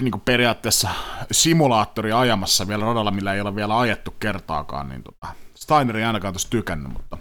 Niin 0.00 0.10
kuin 0.10 0.20
periaatteessa 0.20 0.88
simulaattori 1.32 2.12
ajamassa 2.12 2.68
vielä 2.68 2.84
radalla, 2.84 3.10
millä 3.10 3.34
ei 3.34 3.40
ole 3.40 3.56
vielä 3.56 3.78
ajettu 3.78 4.10
kertaakaan, 4.10 4.88
niin 4.88 5.02
tota, 5.02 5.26
Steiner 5.54 5.96
ei 5.96 6.04
ainakaan 6.04 6.34
tuossa 6.34 6.50
tykännyt, 6.50 6.92
mutta 6.92 7.18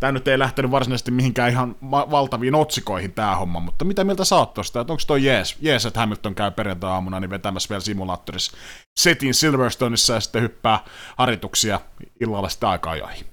tämä 0.00 0.12
nyt 0.12 0.28
ei 0.28 0.38
lähtenyt 0.38 0.70
varsinaisesti 0.70 1.10
mihinkään 1.10 1.50
ihan 1.50 1.76
valtaviin 1.90 2.54
otsikoihin 2.54 3.12
tämä 3.12 3.36
homma, 3.36 3.60
mutta 3.60 3.84
mitä 3.84 4.04
mieltä 4.04 4.24
sä 4.24 4.36
oot 4.36 4.54
tosta, 4.54 4.80
että 4.80 4.92
onko 4.92 5.02
toi 5.06 5.24
jees, 5.24 5.56
jees, 5.60 5.86
että 5.86 6.00
Hamilton 6.00 6.34
käy 6.34 6.50
perjantai-aamuna 6.50 7.20
niin 7.20 7.30
vetämässä 7.30 7.68
vielä 7.68 7.80
simulaattorissa 7.80 8.56
setin 9.00 9.34
Silverstoneissa 9.34 10.14
ja 10.14 10.20
sitten 10.20 10.42
hyppää 10.42 10.78
harjoituksia 11.16 11.80
illalla 12.20 12.48
sitten 12.48 12.68
aika 12.68 12.90
ajoihin? 12.90 13.26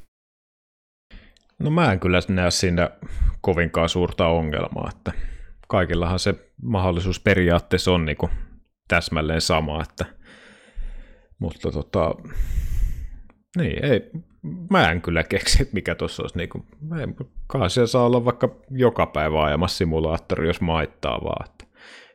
No 1.59 1.69
mä 1.69 1.91
en 1.91 1.99
kyllä 1.99 2.19
näe 2.27 2.51
siinä 2.51 2.89
kovinkaan 3.41 3.89
suurta 3.89 4.27
ongelmaa, 4.27 4.89
että 4.89 5.32
kaikillahan 5.73 6.19
se 6.19 6.35
mahdollisuus 6.61 7.19
periaatteessa 7.19 7.91
on 7.91 8.05
niin 8.05 8.17
kuin 8.17 8.31
täsmälleen 8.87 9.41
sama, 9.41 9.83
että 9.83 10.05
mutta 11.39 11.71
tota, 11.71 12.15
niin, 13.57 13.85
ei, 13.85 14.11
mä 14.69 14.91
en 14.91 15.01
kyllä 15.01 15.23
keksi, 15.23 15.61
että 15.61 15.73
mikä 15.73 15.95
tuossa 15.95 16.23
olisi, 16.23 16.37
niin 16.37 16.49
kuin, 16.49 16.63
ei, 16.99 17.69
siellä 17.69 17.87
saa 17.87 18.05
olla 18.05 18.25
vaikka 18.25 18.55
joka 18.69 19.05
päivä 19.05 19.43
ajamassa 19.43 19.77
simulaattori, 19.77 20.47
jos 20.47 20.61
maittaa 20.61 21.21
vaan, 21.23 21.45
että 21.49 21.65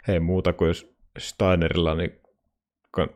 ei 0.08 0.20
muuta 0.20 0.52
kuin 0.52 0.68
jos 0.68 0.94
Steinerilla, 1.18 1.94
niin 1.94 2.10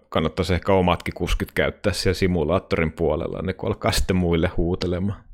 kannattaisi 0.09 0.55
ehkä 0.55 0.73
omatkin 0.73 1.15
kuskit 1.15 1.53
käyttää 1.53 1.93
siellä 1.93 2.15
simulaattorin 2.15 2.93
puolella, 2.93 3.43
niin 3.43 3.57
kun 3.57 3.69
alkaa 3.69 3.93
sitten 3.93 4.17
muille 4.17 4.49
huutelemaan. 4.57 5.25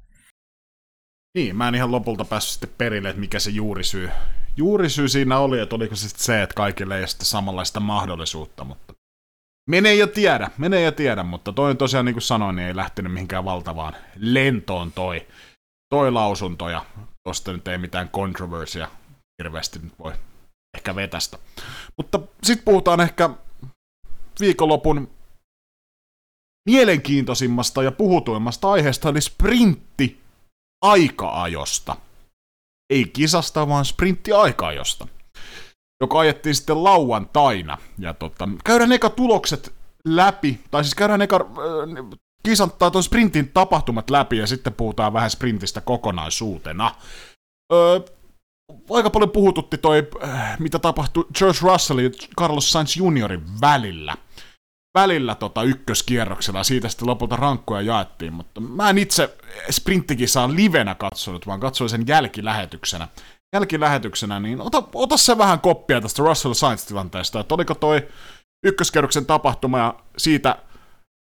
Niin, 1.39 1.57
mä 1.57 1.69
en 1.69 1.75
ihan 1.75 1.93
lopulta 1.93 2.25
päässyt 2.25 2.53
sitten 2.53 2.71
perille, 2.79 3.09
että 3.09 3.21
mikä 3.21 3.39
se 3.39 3.51
juurisyy, 3.51 4.11
juurisyy 4.57 5.09
siinä 5.09 5.39
oli, 5.39 5.61
että 5.61 5.77
oliko 5.77 5.97
se 5.97 6.09
se, 6.09 6.43
että 6.43 6.55
kaikille 6.55 6.99
ei 7.01 7.09
sitten 7.09 7.27
samanlaista 7.27 7.81
mahdollisuutta, 7.81 8.65
mutta 8.65 8.95
menee 9.69 9.95
ja 9.95 10.07
tiedä, 10.07 10.51
menee 10.59 10.81
ja 10.81 10.93
tiedä, 10.93 11.23
mutta 11.23 11.53
toi 11.53 11.75
tosiaan 11.75 12.05
niin 12.05 12.15
kuin 12.15 12.23
sanoin, 12.23 12.57
niin 12.57 12.69
ei 12.69 12.77
lähtenyt 12.77 13.13
mihinkään 13.13 13.45
valtavaan 13.45 13.97
lentoon 14.17 14.93
toi, 14.93 15.27
toi 15.95 16.13
lausunto, 16.13 16.69
ja 16.69 16.85
tosta 17.25 17.53
nyt 17.53 17.69
ei 17.69 17.79
mitään 17.79 18.09
controversia 18.09 18.89
hirveästi 19.43 19.79
nyt 19.79 19.99
voi 19.99 20.13
ehkä 20.77 20.95
vetästä. 20.95 21.39
Mutta 21.97 22.21
sitten 22.43 22.65
puhutaan 22.65 23.01
ehkä 23.01 23.31
viikonlopun 24.41 25.11
mielenkiintoisimmasta 26.69 27.83
ja 27.83 27.93
puhutuimmasta 27.93 28.71
aiheesta, 28.71 29.09
eli 29.09 29.21
sprintti 29.21 30.28
aika-ajosta. 30.83 31.97
Ei 32.93 33.05
kisasta, 33.05 33.69
vaan 33.69 33.85
sprintti 33.85 34.33
aika-ajosta. 34.33 35.09
Joka 36.01 36.19
ajettiin 36.19 36.55
sitten 36.55 36.85
lauantaina. 36.85 37.79
Ja 37.99 38.15
tota, 38.15 38.49
käydään 38.65 38.93
eka 38.93 39.11
tulokset 39.11 39.73
läpi, 40.05 40.61
tai 40.71 40.85
siis 40.85 40.95
käydään 40.95 41.23
eka 41.23 41.37
äh, 41.37 42.19
kisan 42.43 42.71
tai 42.71 42.91
tuon 42.91 43.05
sprintin 43.05 43.51
tapahtumat 43.55 44.11
läpi, 44.11 44.37
ja 44.37 44.47
sitten 44.47 44.75
puhutaan 44.75 45.13
vähän 45.13 45.31
sprintistä 45.31 45.81
kokonaisuutena. 45.81 46.95
Öö, 47.73 48.01
aika 48.91 49.11
paljon 49.11 49.31
puhututti 49.31 49.79
toi, 49.79 50.09
mitä 50.59 50.79
tapahtui 50.79 51.27
George 51.39 51.59
Russell 51.63 51.99
ja 51.99 52.11
Carlos 52.39 52.73
Sainz 52.73 52.97
juniorin 52.97 53.61
välillä 53.61 54.17
välillä 55.01 55.35
tota 55.35 55.63
ykköskierroksella, 55.63 56.65
siitä 56.65 56.89
sitten 56.89 57.09
lopulta 57.09 57.37
rankkoja 57.37 57.83
jaettiin, 57.83 58.33
mutta 58.33 58.61
mä 58.61 58.91
en 58.91 58.99
itse 58.99 59.37
sprinttikisaa 59.71 60.55
livenä 60.55 60.95
katsonut, 60.95 61.47
vaan 61.47 61.61
katsoin 61.61 61.91
sen 61.91 62.05
jälkilähetyksenä. 62.07 63.09
Jälkilähetyksenä, 63.53 64.41
niin 64.41 64.61
ota, 64.61 64.83
ota 64.95 65.17
se 65.17 65.39
vähän 65.39 65.61
koppia 65.61 66.01
tästä 66.01 66.23
Russell 66.23 66.55
Sainz-tilanteesta, 66.55 67.41
että 67.41 67.55
oliko 67.55 67.75
toi 67.75 68.09
ykköskierroksen 68.67 69.27
tapahtuma 69.27 69.79
ja 69.79 69.95
siitä 70.17 70.57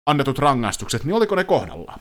annetut 0.09 0.39
rangaistukset, 0.39 1.03
niin 1.03 1.15
oliko 1.15 1.35
ne 1.35 1.43
kohdallaan? 1.43 1.99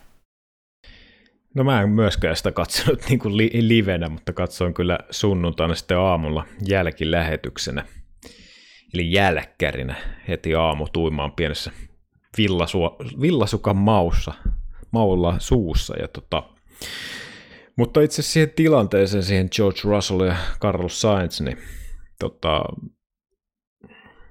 No 1.55 1.65
mä 1.65 1.83
en 1.83 1.89
myöskään 1.89 2.37
sitä 2.37 2.53
katsonut 2.53 3.01
niin 3.09 3.19
kuin 3.19 3.37
li- 3.37 3.51
livenä, 3.61 4.09
mutta 4.09 4.33
katsoin 4.33 4.75
kyllä 4.75 4.99
sunnuntaina 5.11 5.75
sitten 5.75 5.99
aamulla 5.99 6.47
jälkilähetyksenä– 6.67 7.85
eli 8.95 9.13
jälkkärinä 9.13 9.95
heti 10.29 10.55
aamu 10.55 10.87
tuimaan 10.93 11.33
pienessä 11.33 11.73
villasua, 12.39 12.97
villasukan 13.21 13.77
maussa, 13.77 14.35
maulla 14.91 15.37
suussa. 15.39 15.97
Ja 15.97 16.09
tota, 16.09 16.43
mutta 17.77 18.01
itse 18.01 18.23
siihen 18.23 18.51
tilanteeseen, 18.51 19.23
siihen 19.23 19.49
George 19.57 19.81
Russell 19.85 20.21
ja 20.21 20.37
Carlos 20.61 21.01
Sainz, 21.01 21.41
niin, 21.41 21.59
tota, 22.19 22.65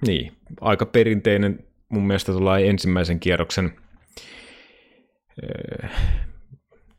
niin 0.08 0.32
aika 0.62 0.86
perinteinen 0.86 1.64
mun 1.90 2.08
mielestä 2.08 2.32
tulee 2.32 2.70
ensimmäisen 2.70 3.20
kierroksen 3.20 3.74
äh, 5.84 5.92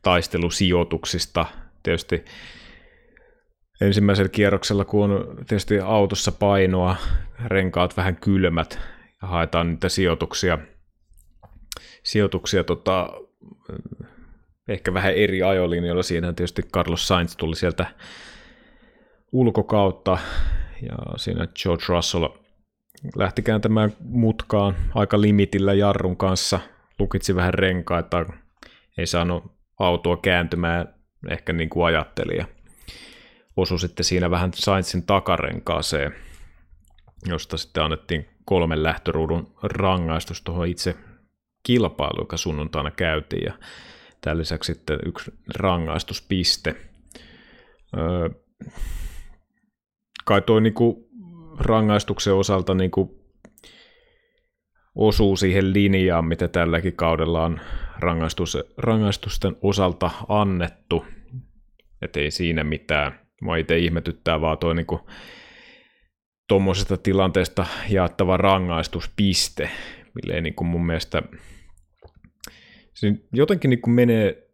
taistelusijoituksista. 0.01 1.45
Tietysti 1.83 2.25
ensimmäisellä 3.81 4.29
kierroksella, 4.29 4.85
kun 4.85 5.11
on 5.11 5.35
tietysti 5.35 5.79
autossa 5.79 6.31
painoa, 6.31 6.95
renkaat 7.45 7.97
vähän 7.97 8.15
kylmät 8.15 8.79
ja 9.21 9.27
haetaan 9.27 9.69
niitä 9.69 9.89
sijoituksia, 9.89 10.57
sijoituksia 12.03 12.63
tota, 12.63 13.09
ehkä 14.67 14.93
vähän 14.93 15.13
eri 15.13 15.43
ajolinjoilla. 15.43 16.03
Siinä 16.03 16.33
tietysti 16.33 16.63
Carlos 16.63 17.07
Sainz 17.07 17.35
tuli 17.35 17.55
sieltä 17.55 17.85
ulkokautta 19.31 20.17
ja 20.81 20.97
siinä 21.17 21.47
George 21.63 21.83
Russell 21.89 22.27
lähti 23.15 23.41
kääntämään 23.41 23.91
mutkaan 23.99 24.75
aika 24.95 25.21
limitillä 25.21 25.73
jarrun 25.73 26.17
kanssa, 26.17 26.59
lukitsi 26.99 27.35
vähän 27.35 27.53
renkaita, 27.53 28.25
ei 28.97 29.07
saanut 29.07 29.43
autoa 29.79 30.17
kääntymään 30.17 30.93
ehkä 31.29 31.53
niin 31.53 31.69
kuin 31.69 31.85
ajatteli 31.85 32.37
ja 32.37 32.45
osui 33.57 33.79
sitten 33.79 34.03
siinä 34.03 34.31
vähän 34.31 34.51
Sainzin 34.53 35.05
takarenkaaseen, 35.05 36.15
josta 37.25 37.57
sitten 37.57 37.83
annettiin 37.83 38.29
kolmen 38.45 38.83
lähtöruudun 38.83 39.55
rangaistus 39.63 40.41
tuohon 40.41 40.67
itse 40.67 40.95
kilpailuun, 41.63 42.21
joka 42.21 42.37
sunnuntaina 42.37 42.91
käytiin. 42.91 43.43
Ja 43.43 43.53
Tämän 44.21 44.37
lisäksi 44.37 44.73
sitten 44.73 44.99
yksi 45.05 45.31
rangaistuspiste. 45.55 46.75
Öö, 47.97 48.29
kai 50.25 50.41
toi 50.41 50.61
niinku 50.61 51.09
rangaistuksen 51.59 52.33
osalta 52.33 52.73
niinku 52.73 53.21
osuu 54.95 55.35
siihen 55.35 55.73
linjaan, 55.73 56.25
mitä 56.25 56.47
tälläkin 56.47 56.95
kaudella 56.95 57.43
on 57.45 57.59
rangaistus, 57.99 58.57
rangaistusten 58.77 59.57
osalta 59.61 60.11
annettu. 60.27 61.05
Että 62.01 62.19
ei 62.19 62.31
siinä 62.31 62.63
mitään. 62.63 63.20
Mua 63.41 63.55
itse 63.55 63.77
ihmetyttää 63.77 64.41
vaan 64.41 64.57
toi 64.57 64.75
niinku 64.75 65.09
tuommoisesta 66.47 66.97
tilanteesta 66.97 67.65
jaettava 67.89 68.37
rangaistuspiste, 68.37 69.69
mille 70.13 70.33
ei 70.33 70.41
niinku 70.41 70.63
mun 70.63 70.85
mielestä 70.85 71.23
se 72.93 73.13
jotenkin 73.33 73.69
niinku 73.69 73.89
menee 73.89 74.51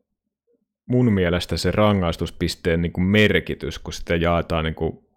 mun 0.90 1.14
mielestä 1.14 1.58
se 1.58 1.72
rangaistuspisteen 1.72 2.82
niinku 2.82 3.02
merkitys, 3.02 3.80
kun 3.80 3.94
sitä 3.94 4.16
jaetaan 4.16 4.64
niinku 4.64 5.08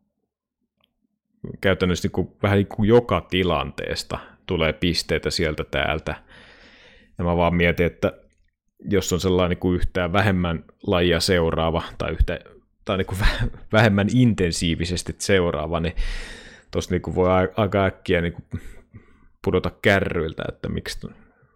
käytännössä 1.60 2.06
niinku, 2.06 2.36
vähän 2.42 2.56
niinku 2.56 2.84
joka 2.84 3.20
tilanteesta 3.20 4.18
tulee 4.46 4.72
pisteitä 4.72 5.30
sieltä 5.30 5.64
täältä. 5.64 6.14
Ja 7.18 7.24
mä 7.24 7.36
vaan 7.36 7.54
mietin, 7.54 7.86
että 7.86 8.12
jos 8.90 9.12
on 9.12 9.20
sellainen 9.20 9.58
kuin 9.58 9.76
yhtään 9.76 10.12
vähemmän 10.12 10.64
lajia 10.86 11.20
seuraava 11.20 11.82
tai, 11.98 12.12
yhtä, 12.12 12.38
tai 12.90 12.96
niin 12.96 13.06
kuin 13.06 13.18
vähemmän 13.72 14.06
intensiivisesti 14.14 15.14
seuraava, 15.18 15.80
niin 15.80 15.96
tuossa 16.70 16.90
niin 16.90 17.14
voi 17.14 17.28
aika 17.56 17.84
äkkiä 17.84 18.20
niin 18.20 18.32
kuin 18.32 18.60
pudota 19.44 19.70
kärryiltä, 19.82 20.42
että 20.48 20.68
miksi 20.68 21.08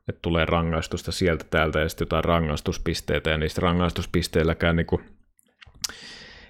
että 0.09 0.19
tulee 0.23 0.45
rangaistusta 0.45 1.13
sieltä 1.13 1.45
täältä 1.51 1.81
ja 1.81 1.89
sitten 1.89 2.07
jotain 2.07 2.25
rangaistuspisteitä 2.25 3.31
ja 3.31 3.39
niistä 3.39 3.61
rangaistuspisteilläkään 3.61 4.77
niin 4.77 4.87
kuin, 4.87 5.05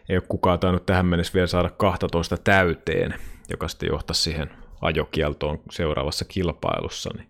ei 0.08 0.16
ole 0.16 0.24
kukaan 0.28 0.58
tainnut 0.58 0.86
tähän 0.86 1.06
mennessä 1.06 1.34
vielä 1.34 1.46
saada 1.46 1.70
12 1.70 2.36
täyteen, 2.36 3.14
joka 3.50 3.68
sitten 3.68 3.88
johtaisi 3.88 4.22
siihen 4.22 4.50
ajokieltoon 4.80 5.62
seuraavassa 5.70 6.24
kilpailussa. 6.24 7.10
Niin 7.16 7.28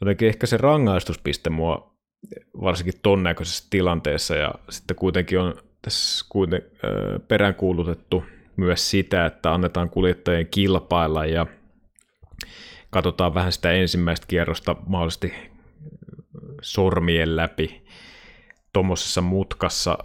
jotenkin 0.00 0.28
ehkä 0.28 0.46
se 0.46 0.56
rangaistuspiste 0.56 1.50
mua 1.50 1.96
varsinkin 2.62 3.00
ton 3.02 3.22
näköisessä 3.22 3.66
tilanteessa 3.70 4.36
ja 4.36 4.54
sitten 4.70 4.96
kuitenkin 4.96 5.40
on 5.40 5.54
tässä 5.82 6.24
peräänkuulutettu 7.28 8.24
myös 8.56 8.90
sitä, 8.90 9.26
että 9.26 9.54
annetaan 9.54 9.90
kuljettajien 9.90 10.46
kilpailla 10.46 11.26
ja 11.26 11.46
katsotaan 12.90 13.34
vähän 13.34 13.52
sitä 13.52 13.72
ensimmäistä 13.72 14.26
kierrosta 14.26 14.76
mahdollisesti 14.86 15.34
sormien 16.62 17.36
läpi 17.36 17.84
tuommoisessa 18.72 19.20
mutkassa, 19.20 19.98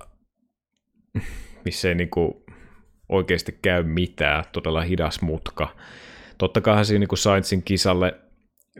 missä 1.65 1.89
ei 1.89 1.95
niinku 1.95 2.45
oikeasti 3.09 3.59
käy 3.61 3.83
mitään, 3.83 4.43
todella 4.51 4.81
hidas 4.81 5.21
mutka. 5.21 5.75
Totta 6.37 6.61
kai 6.61 6.85
siinä 6.85 7.05
niin 7.09 7.17
Sainzin 7.17 7.63
kisalle, 7.63 8.19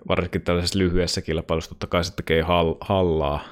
varsinkin 0.08 0.42
tällaisessa 0.42 0.80
lyhyessä 0.80 1.22
kilpailussa, 1.22 1.70
totta 1.70 1.88
kai 1.88 2.04
se 2.04 2.16
tekee 2.16 2.44
hallaa. 2.82 3.44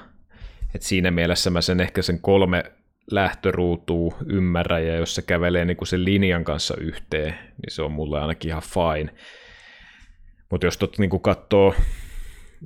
Et 0.74 0.82
siinä 0.82 1.10
mielessä 1.10 1.50
mä 1.50 1.60
sen 1.60 1.80
ehkä 1.80 2.02
sen 2.02 2.20
kolme 2.20 2.72
lähtöruutuu 3.10 4.14
ymmärrän, 4.26 4.86
ja 4.86 4.96
jos 4.96 5.14
se 5.14 5.22
kävelee 5.22 5.64
niin 5.64 5.76
kuin 5.76 5.88
sen 5.88 6.04
linjan 6.04 6.44
kanssa 6.44 6.74
yhteen, 6.80 7.32
niin 7.32 7.70
se 7.70 7.82
on 7.82 7.92
mulle 7.92 8.20
ainakin 8.20 8.48
ihan 8.48 8.62
fine. 8.62 9.14
Mutta 10.50 10.66
jos 10.66 10.78
tot 10.78 10.98
niin 10.98 11.20
katsoo 11.20 11.74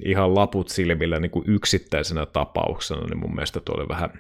ihan 0.04 0.34
laput 0.34 0.68
silmillä 0.68 1.20
niin 1.20 1.30
kuin 1.30 1.44
yksittäisenä 1.48 2.26
tapauksena, 2.26 3.06
niin 3.06 3.18
mun 3.18 3.34
mielestä 3.34 3.60
tuo 3.60 3.74
oli 3.74 3.88
vähän, 3.88 4.10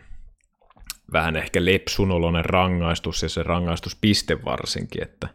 vähän 1.12 1.36
ehkä 1.36 1.64
lepsunoloinen 1.64 2.44
rangaistus, 2.44 3.22
ja 3.22 3.28
se 3.28 3.42
rangaistuspiste 3.42 4.44
varsinkin, 4.44 5.02
että, 5.02 5.28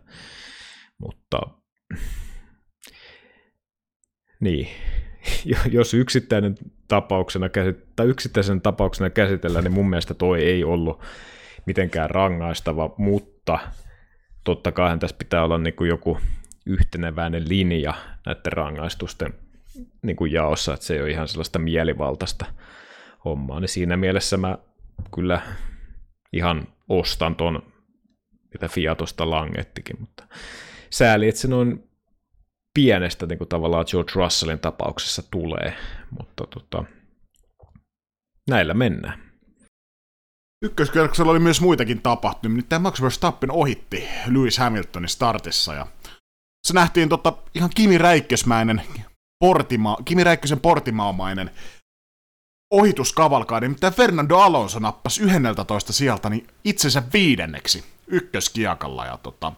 mutta 0.98 1.41
niin, 4.39 4.67
jos 5.71 5.93
yksittäinen 5.93 6.56
tapauksena 6.88 7.50
tai 7.95 8.08
yksittäisen 8.08 8.62
tapauksena 8.62 9.10
käsitellään, 9.10 9.63
niin 9.63 9.74
mun 9.74 9.89
mielestä 9.89 10.13
toi 10.13 10.43
ei 10.43 10.63
ollut 10.63 11.02
mitenkään 11.65 12.10
rangaistava, 12.10 12.95
mutta 12.98 13.60
totta 14.43 14.71
kai 14.71 14.98
tässä 14.98 15.15
pitää 15.19 15.43
olla 15.43 15.58
niin 15.58 15.74
kuin 15.74 15.89
joku 15.89 16.17
yhteneväinen 16.65 17.50
linja 17.50 17.93
näiden 18.26 18.54
rangaistusten 18.54 19.34
niin 20.02 20.15
kuin 20.15 20.32
jaossa, 20.32 20.74
että 20.74 20.86
se 20.86 20.93
ei 20.93 21.02
ole 21.02 21.12
ihan 21.12 21.28
sellaista 21.28 21.60
mielivaltaista 21.60 22.45
hommaa, 23.26 23.60
niin 23.60 23.69
siinä 23.69 23.98
mielessä 23.98 24.38
mä 24.38 24.58
kyllä 25.15 25.41
ihan 26.34 26.67
ostan 26.89 27.36
ton, 27.36 27.63
mitä 28.54 28.67
Fiatosta 28.67 29.30
langettikin, 29.30 29.95
mutta 30.00 30.24
sääli, 30.89 31.28
että 31.28 31.41
se 31.41 31.48
noin 31.48 31.89
pienestä 32.76 33.26
niin 33.26 33.38
kuin 33.38 33.48
tavallaan 33.48 33.86
George 33.90 34.12
Russellin 34.16 34.60
tapauksessa 34.60 35.24
tulee, 35.32 35.78
mutta 36.20 36.48
tota, 36.48 36.84
näillä 38.50 38.74
mennään. 38.74 39.26
Ykköskierroksella 40.62 41.32
oli 41.32 41.40
myös 41.40 41.62
muitakin 41.62 42.02
tapahtumia, 42.02 42.64
tämä 42.70 42.80
Max 42.80 43.02
Verstappen 43.02 43.52
ohitti 43.52 44.08
Lewis 44.28 44.58
Hamiltonin 44.58 45.10
startissa 45.10 45.74
ja 45.74 45.88
se 46.68 46.74
nähtiin 46.74 47.10
tota, 47.10 47.34
ihan 47.56 47.70
Kimi 47.76 47.98
Räikkösmäinen, 47.98 48.82
portima, 49.40 49.98
Kimi 50.06 50.24
Räikkösen 50.24 50.60
portimaamainen 50.60 51.52
ohituskavalkaadi, 52.72 53.68
mitä 53.68 53.92
Fernando 53.92 54.38
Alonso 54.38 54.80
nappasi 54.80 55.24
11 55.24 55.94
sieltä 55.94 56.30
niin 56.30 56.48
itsensä 56.64 57.04
viidenneksi 57.14 57.84
ykköskiakalla 58.08 59.06
ja 59.06 59.18
tota, 59.18 59.54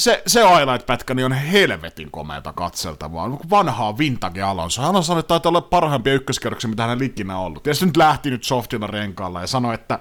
se, 0.00 0.22
se 0.26 0.40
highlight-pätkä 0.40 1.14
niin 1.14 1.24
on 1.26 1.32
helvetin 1.32 2.10
komeata 2.10 2.52
katseltavaa. 2.52 3.30
Vanhaa 3.50 3.98
vintage 3.98 4.42
Alonso. 4.42 4.82
Hän 4.82 4.96
on 4.96 5.04
sanonut, 5.04 5.24
että 5.24 5.28
taitaa 5.28 5.50
olla 5.50 5.60
parhaimpia 5.60 6.14
ykköskerroksia, 6.14 6.70
mitä 6.70 6.86
hän 6.86 7.02
ikinä 7.02 7.38
ollut. 7.38 7.66
Ja 7.66 7.74
se 7.74 7.86
nyt 7.86 7.96
lähti 7.96 8.30
nyt 8.30 8.44
softilla 8.44 8.86
renkaalla 8.86 9.40
ja 9.40 9.46
sanoi, 9.46 9.74
että 9.74 9.98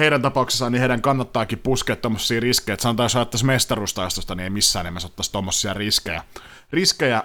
heidän 0.00 0.22
tapauksessaan 0.22 0.72
niin 0.72 0.80
heidän 0.80 1.02
kannattaakin 1.02 1.58
puskea 1.58 1.96
tuommoisia 1.96 2.40
riskejä. 2.40 2.74
Että 2.74 2.82
sanotaan, 2.82 3.04
jos 3.04 3.16
ajattaisiin 3.16 3.46
mestaruustaistosta, 3.46 4.34
niin 4.34 4.44
ei 4.44 4.50
missään 4.50 4.84
nimessä 4.84 5.06
ottaisi 5.06 5.32
tuommoisia 5.32 5.74
riskejä. 5.74 6.24
Riskejä 6.72 7.24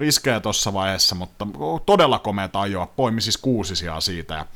riskejä 0.00 0.40
tuossa 0.40 0.72
vaiheessa, 0.72 1.14
mutta 1.14 1.46
todella 1.86 2.18
komeata 2.18 2.60
ajoa. 2.60 2.86
Poimi 2.86 3.20
siis 3.20 3.36
kuusisia 3.36 4.00
siitä. 4.00 4.34
Ja, 4.34 4.46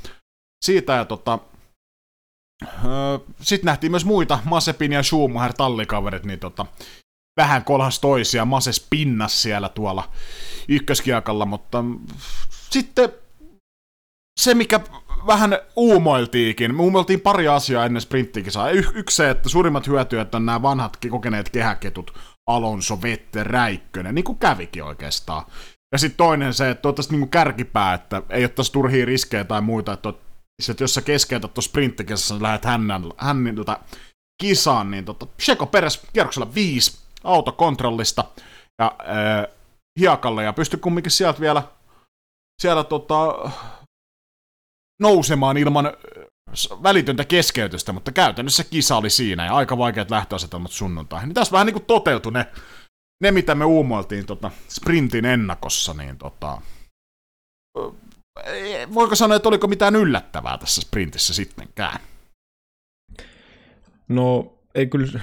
siitä 0.65 0.93
ja 0.93 1.05
tota, 1.05 1.39
sitten 3.41 3.67
nähtiin 3.67 3.91
myös 3.91 4.05
muita, 4.05 4.39
Masepin 4.45 4.93
ja 4.93 5.03
Schumacher 5.03 5.53
tallikaverit, 5.53 6.25
niin 6.25 6.39
tota, 6.39 6.67
vähän 7.37 7.65
kolhas 7.65 8.01
toisia, 8.01 8.45
Mases 8.45 8.87
pinnas 8.91 9.43
siellä 9.43 9.69
tuolla 9.69 10.11
ykköskiakalla, 10.69 11.47
mutta 11.47 11.85
sitten 12.71 13.13
se, 14.41 14.55
mikä 14.55 14.81
vähän 15.27 15.59
uumoiltiinkin, 15.77 16.75
me 16.75 16.83
uumoiltiin 16.83 17.21
pari 17.21 17.49
asiaa 17.49 17.85
ennen 17.85 18.03
sprinttikisaa. 18.03 18.71
Y- 18.71 18.93
yksi 18.95 19.17
se, 19.17 19.31
että 19.31 19.49
suurimmat 19.49 19.87
hyötyjät 19.87 20.35
on 20.35 20.47
nämä 20.47 20.63
vanhat 20.63 20.99
kokeneet 21.11 21.51
kehäketut, 21.51 22.19
Alonso, 22.47 23.03
Vette, 23.03 23.45
Räikkönen, 23.45 24.15
niin 24.15 24.25
kuin 24.25 24.39
kävikin 24.39 24.85
oikeastaan. 24.85 25.45
Ja 25.93 25.99
sitten 25.99 26.17
toinen 26.17 26.55
se, 26.55 26.71
että 26.71 26.89
ottaisiin 26.89 27.21
niin 27.21 27.31
kärkipää, 27.31 27.95
että 27.95 28.23
ei 28.31 28.45
ottaisi 28.45 28.73
turhia 28.73 29.05
riskejä 29.07 29.45
tai 29.45 29.61
muita, 29.61 29.93
että 29.93 30.13
että 30.71 30.85
jos 30.85 30.95
sä 30.95 31.03
keskeytät 31.03 31.55
tuossa 31.55 31.69
sprinttikesassa, 31.69 32.43
lähdet 32.43 32.65
hänniltä 33.19 33.81
kisaan, 34.43 34.91
niin 34.91 35.05
tota, 35.05 35.27
Sheko 35.41 35.67
Peres 35.67 36.03
kierroksella 36.13 36.55
viisi 36.55 36.99
autokontrollista 37.25 38.25
ja 38.79 38.97
äh, 39.01 39.55
hiekalle, 40.01 40.45
ja 40.45 40.53
pystyi 40.53 40.81
kumminkin 40.81 41.13
sieltä 41.13 41.41
vielä 41.41 41.63
siellä 42.63 42.85
tota, 42.85 43.51
nousemaan 45.01 45.57
ilman 45.57 45.93
välitöntä 46.83 47.25
keskeytystä, 47.25 47.93
mutta 47.93 48.13
käytännössä 48.13 48.65
kisa 48.65 48.97
oli 48.97 49.11
siinä 49.11 49.47
ja 49.47 49.55
aika 49.55 49.79
vaikeat 49.79 50.11
lähtöasetelmat 50.11 50.71
sunnuntaihin. 50.71 51.29
Niin 51.29 51.35
tässä 51.35 51.53
vähän 51.53 51.67
niin 51.67 51.75
kuin 51.75 51.85
toteutui 51.85 52.33
ne, 52.33 52.47
ne 53.23 53.31
mitä 53.31 53.55
me 53.55 53.65
uumoiltiin 53.65 54.27
tota, 54.27 54.51
sprintin 54.69 55.25
ennakossa, 55.25 55.95
niin 55.95 56.19
tota, 56.19 56.63
voiko 58.95 59.15
sanoa, 59.15 59.37
että 59.37 59.49
oliko 59.49 59.67
mitään 59.67 59.97
yllättävää 59.97 60.59
tässä 60.59 60.81
sprintissä 60.81 61.35
sittenkään? 61.35 62.01
No, 64.09 64.59
ei 64.75 64.87
kyllä, 64.87 65.21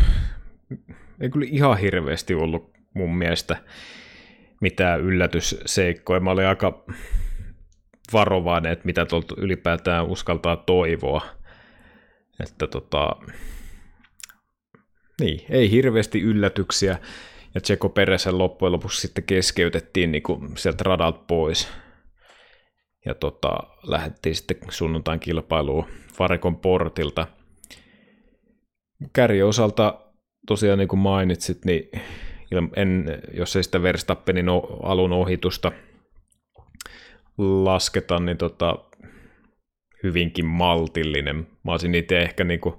ei 1.22 1.30
kyllä 1.30 1.46
ihan 1.50 1.78
hirveästi 1.78 2.34
ollut 2.34 2.72
mun 2.94 3.18
mielestä 3.18 3.58
mitään 4.62 5.02
yllätysseikkoja. 5.02 6.20
Mä 6.20 6.32
olin 6.32 6.48
aika 6.48 6.84
varovainen, 8.14 8.72
että 8.72 8.86
mitä 8.86 9.06
tuolta 9.06 9.36
ylipäätään 9.38 10.06
uskaltaa 10.08 10.56
toivoa. 10.56 11.22
Että 12.44 12.68
tota, 12.68 13.10
niin, 15.22 15.46
ei 15.50 15.72
hirveästi 15.72 16.22
yllätyksiä. 16.22 17.00
Ja 17.56 17.62
Tseko 17.62 17.90
Peresen 17.90 18.38
loppujen 18.38 18.72
lopuksi 18.72 19.02
sitten 19.02 19.24
keskeytettiin 19.24 20.12
niin 20.12 20.24
kuin 20.24 20.58
sieltä 20.58 20.84
radalta 20.84 21.20
pois 21.28 21.68
Ja 23.06 23.16
tota, 23.16 23.58
lähdettiin 23.84 24.36
sitten 24.36 24.58
sunnuntain 24.70 25.20
kilpailuun 25.20 25.86
Varikon 26.20 26.56
portilta. 26.56 27.28
Kärjen 29.14 29.46
osalta 29.46 30.00
tosiaan 30.48 30.80
niin 30.80 30.88
kuin 30.88 31.00
mainitsit, 31.00 31.66
niin 31.66 31.90
en, 32.76 33.06
jos 33.34 33.56
ei 33.56 33.64
sitä 33.64 33.84
Verstappenin 33.84 34.50
alun 34.84 35.14
ohitusta 35.14 35.72
lasketa, 37.38 38.20
niin 38.20 38.38
tota, 38.38 38.76
hyvinkin 40.04 40.46
maltillinen. 40.46 41.48
Mä 41.64 41.72
olisin 41.72 41.96
itse 41.96 42.22
ehkä 42.22 42.44
niin 42.44 42.60
kuin 42.60 42.76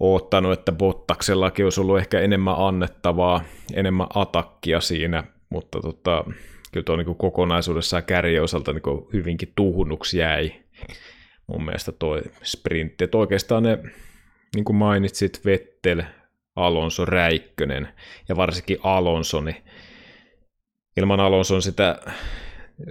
oottanut, 0.00 0.52
että 0.52 0.72
Bottaksellakin 0.72 1.66
olisi 1.66 1.80
ollut 1.80 1.98
ehkä 1.98 2.20
enemmän 2.20 2.54
annettavaa, 2.58 3.44
enemmän 3.74 4.06
atakkia 4.14 4.80
siinä, 4.80 5.24
mutta 5.50 5.80
tota, 5.80 6.24
kyllä 6.72 6.84
tuo 6.84 6.96
niin 6.96 7.16
kokonaisuudessaan 7.16 8.04
kärjen 8.04 8.42
osalta 8.42 8.72
niin 8.72 9.06
hyvinkin 9.12 9.52
tuhunnuksi 9.56 10.18
jäi 10.18 10.52
mun 11.46 11.64
mielestä 11.64 11.92
toi 11.92 12.22
sprintti. 12.42 13.04
Että 13.04 13.18
oikeastaan 13.18 13.62
ne, 13.62 13.78
niin 14.54 14.64
kuin 14.64 14.76
mainitsit, 14.76 15.44
Vettel, 15.44 16.02
Alonso, 16.56 17.04
Räikkönen 17.04 17.88
ja 18.28 18.36
varsinkin 18.36 18.78
Alonso, 18.82 19.40
niin 19.40 19.56
ilman 20.96 21.20
Alonson 21.20 21.62
sitä 21.62 21.98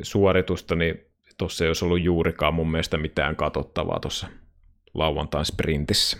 suoritusta, 0.01 0.75
niin 0.75 1.05
tuossa 1.37 1.63
ei 1.63 1.69
olisi 1.69 1.85
ollut 1.85 2.01
juurikaan 2.01 2.53
mun 2.53 2.71
mielestä 2.71 2.97
mitään 2.97 3.35
katsottavaa 3.35 3.99
tuossa 3.99 4.27
lauantain 4.93 5.45
sprintissä. 5.45 6.17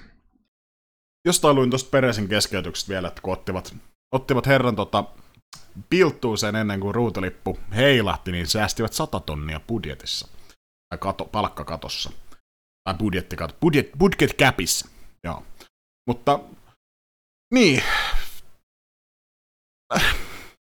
Jostain 1.26 1.55
luin 1.55 1.70
tuosta 1.70 1.89
Peresin 1.89 2.28
keskeytyksestä 2.28 2.89
vielä, 2.89 3.07
että 3.07 3.22
kun 3.22 3.34
ottivat, 3.34 3.76
ottivat 4.12 4.47
herran 4.47 4.76
tota, 4.76 5.03
pilttuuseen 5.89 6.55
ennen 6.55 6.79
kuin 6.79 6.95
ruutelippu 6.95 7.59
heilahti, 7.75 8.31
niin 8.31 8.47
säästivät 8.47 8.93
100 8.93 9.19
tonnia 9.19 9.59
budjetissa. 9.59 10.27
Tai 10.89 10.97
kato, 10.97 11.25
palkkakatossa. 11.25 12.11
Tai 12.83 12.93
budjettikato, 12.93 13.55
budjet, 13.61 13.89
budget 13.97 14.37
capissa. 14.37 14.87
Joo. 15.23 15.43
Mutta, 16.07 16.39
niin. 17.53 17.83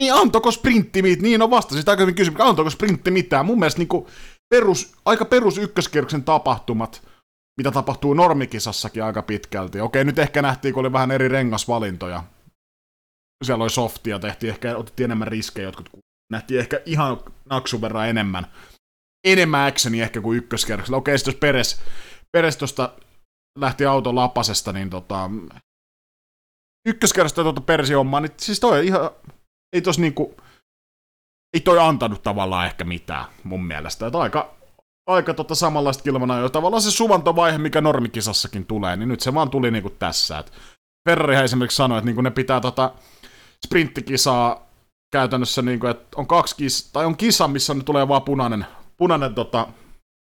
Niin 0.02 0.14
antako 0.14 0.52
sprintti 0.52 1.02
mitään? 1.02 1.24
Niin, 1.24 1.40
no 1.40 1.50
vastasit 1.50 1.90
aika 1.90 2.02
hyvin 2.02 2.16
kysymys. 2.16 2.42
Antako 2.42 2.70
sprintti 2.70 3.12
mitään? 3.12 3.46
Mun 3.46 3.60
mielestä 3.60 3.80
niin 3.80 4.06
perus, 4.50 4.94
aika 5.06 5.26
perus 5.26 5.58
ykköskierroksen 5.58 6.24
tapahtumat, 6.24 7.08
mitä 7.58 7.72
tapahtuu 7.72 8.14
normikisassakin 8.14 9.04
aika 9.04 9.22
pitkälti. 9.22 9.82
Okei, 9.82 10.04
nyt 10.04 10.20
ehkä 10.20 10.42
nähtiin, 10.42 10.74
kun 10.74 10.82
oli 10.82 10.94
vähän 10.94 11.12
eri 11.12 11.28
rengasvalintoja. 11.28 12.24
Siellä 13.46 13.64
oli 13.64 13.70
softia, 13.70 14.20
tehtiin 14.20 14.50
ehkä, 14.50 14.78
otettiin 14.78 15.06
enemmän 15.06 15.28
riskejä, 15.28 15.68
jotkut 15.68 15.90
nähtiin 16.32 16.60
ehkä 16.60 16.82
ihan 16.86 17.18
naksun 17.50 17.82
verran 17.82 18.10
enemmän. 18.10 18.48
Enemmän 19.28 19.68
actionia 19.68 20.04
ehkä 20.04 20.22
kuin 20.22 20.38
ykköskierroksella. 20.38 20.98
Okei, 20.98 21.18
sitten 21.18 21.32
jos 21.32 21.40
Peres, 21.40 21.82
Peres 22.32 22.58
tuosta 22.58 22.94
lähti 23.60 23.86
auton 23.86 24.16
lapasesta, 24.16 24.74
niin 24.74 24.90
tota, 24.90 25.30
ykköskerrosta 26.88 27.44
tuota 27.44 27.62
Persi 27.62 27.94
hommaa, 27.94 28.20
niin 28.20 28.32
siis 28.38 28.60
toi 28.60 28.88
ihan, 28.88 29.10
ei 29.74 29.82
tos 29.82 30.00
niinku, 30.00 30.38
ei 31.54 31.62
toi 31.62 31.80
antanut 31.80 32.24
tavallaan 32.24 32.66
ehkä 32.66 32.84
mitään 32.84 33.26
mun 33.44 33.66
mielestä. 33.66 34.08
Että 34.08 34.20
aika, 34.20 34.56
aika 35.10 35.34
tota 35.34 35.56
samanlaista 35.56 36.04
kilvana 36.04 36.40
jo 36.40 36.50
tavallaan 36.50 36.82
se 36.82 36.92
suvantovaihe, 36.92 37.58
mikä 37.58 37.82
normikisassakin 37.82 38.66
tulee, 38.66 38.96
niin 38.96 39.10
nyt 39.10 39.20
se 39.20 39.34
vaan 39.34 39.50
tuli 39.50 39.72
niinku 39.72 39.90
tässä. 39.90 40.40
Et 40.40 40.54
Ferrari 41.10 41.36
esimerkiksi 41.36 41.76
sanoi, 41.76 41.98
että 41.98 42.06
niinku 42.06 42.22
ne 42.22 42.32
pitää 42.32 42.62
tota 42.62 42.94
sprinttikisaa 43.66 44.70
käytännössä, 45.14 45.62
niinku, 45.62 45.88
että 45.88 46.08
on 46.16 46.28
kaksi 46.28 46.56
kis, 46.56 46.90
tai 46.94 47.06
on 47.06 47.18
kisa, 47.18 47.48
missä 47.48 47.74
ne 47.74 47.84
tulee 47.84 48.08
vaan 48.08 48.22
punainen, 48.22 48.66
punainen 48.98 49.36
tota, 49.36 49.68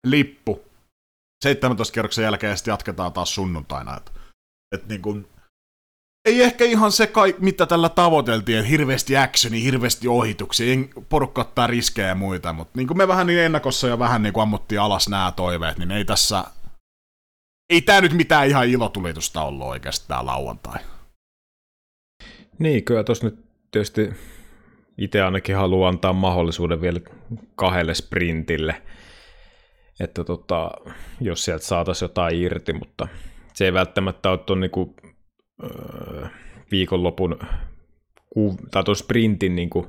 lippu 0.06 0.60
17 1.44 1.92
kierroksen 1.92 2.22
jälkeen 2.22 2.56
sitten 2.56 2.72
jatketaan 2.72 3.12
taas 3.12 3.34
sunnuntaina. 3.34 3.96
Et, 3.96 4.12
et 4.74 4.88
niinku, 4.88 5.24
ei 6.24 6.42
ehkä 6.42 6.64
ihan 6.64 6.92
se, 6.92 7.06
kai, 7.06 7.34
mitä 7.38 7.66
tällä 7.66 7.88
tavoiteltiin, 7.88 8.58
että 8.58 8.68
hirveästi 8.68 9.16
actioni, 9.16 9.62
hirveästi 9.62 10.08
ohituksia, 10.08 10.76
porukka 11.08 11.40
ottaa 11.40 11.66
riskejä 11.66 12.08
ja 12.08 12.14
muita, 12.14 12.52
mutta 12.52 12.72
niin 12.76 12.86
kuin 12.86 12.98
me 12.98 13.08
vähän 13.08 13.26
niin 13.26 13.40
ennakossa 13.40 13.88
ja 13.88 13.98
vähän 13.98 14.22
niin 14.22 14.32
kuin 14.32 14.42
ammuttiin 14.42 14.80
alas 14.80 15.08
nämä 15.08 15.32
toiveet, 15.36 15.78
niin 15.78 15.90
ei 15.90 16.04
tässä, 16.04 16.44
ei 17.70 17.82
tämä 17.82 18.00
nyt 18.00 18.12
mitään 18.12 18.48
ihan 18.48 18.68
ilotulitusta 18.68 19.42
ollut 19.42 19.66
oikeasti 19.66 20.08
tämä 20.08 20.26
lauantai. 20.26 20.78
Niin, 22.58 22.84
kyllä 22.84 23.04
tuossa 23.04 23.26
nyt 23.26 23.38
tietysti 23.70 24.10
itse 24.98 25.22
ainakin 25.22 25.56
haluan 25.56 25.88
antaa 25.88 26.12
mahdollisuuden 26.12 26.80
vielä 26.80 27.00
kahdelle 27.54 27.94
sprintille, 27.94 28.82
että 30.00 30.24
tota, 30.24 30.70
jos 31.20 31.44
sieltä 31.44 31.64
saataisiin 31.64 32.06
jotain 32.06 32.36
irti, 32.36 32.72
mutta 32.72 33.08
se 33.54 33.64
ei 33.64 33.72
välttämättä 33.72 34.30
ole 34.30 34.38
tuon 34.38 34.60
niinku 34.60 34.94
Öö, 35.64 36.26
viikonlopun 36.70 37.38
tai 38.70 38.84
tuon 38.84 38.96
sprintin 38.96 39.56
niin 39.56 39.70
kuin 39.70 39.86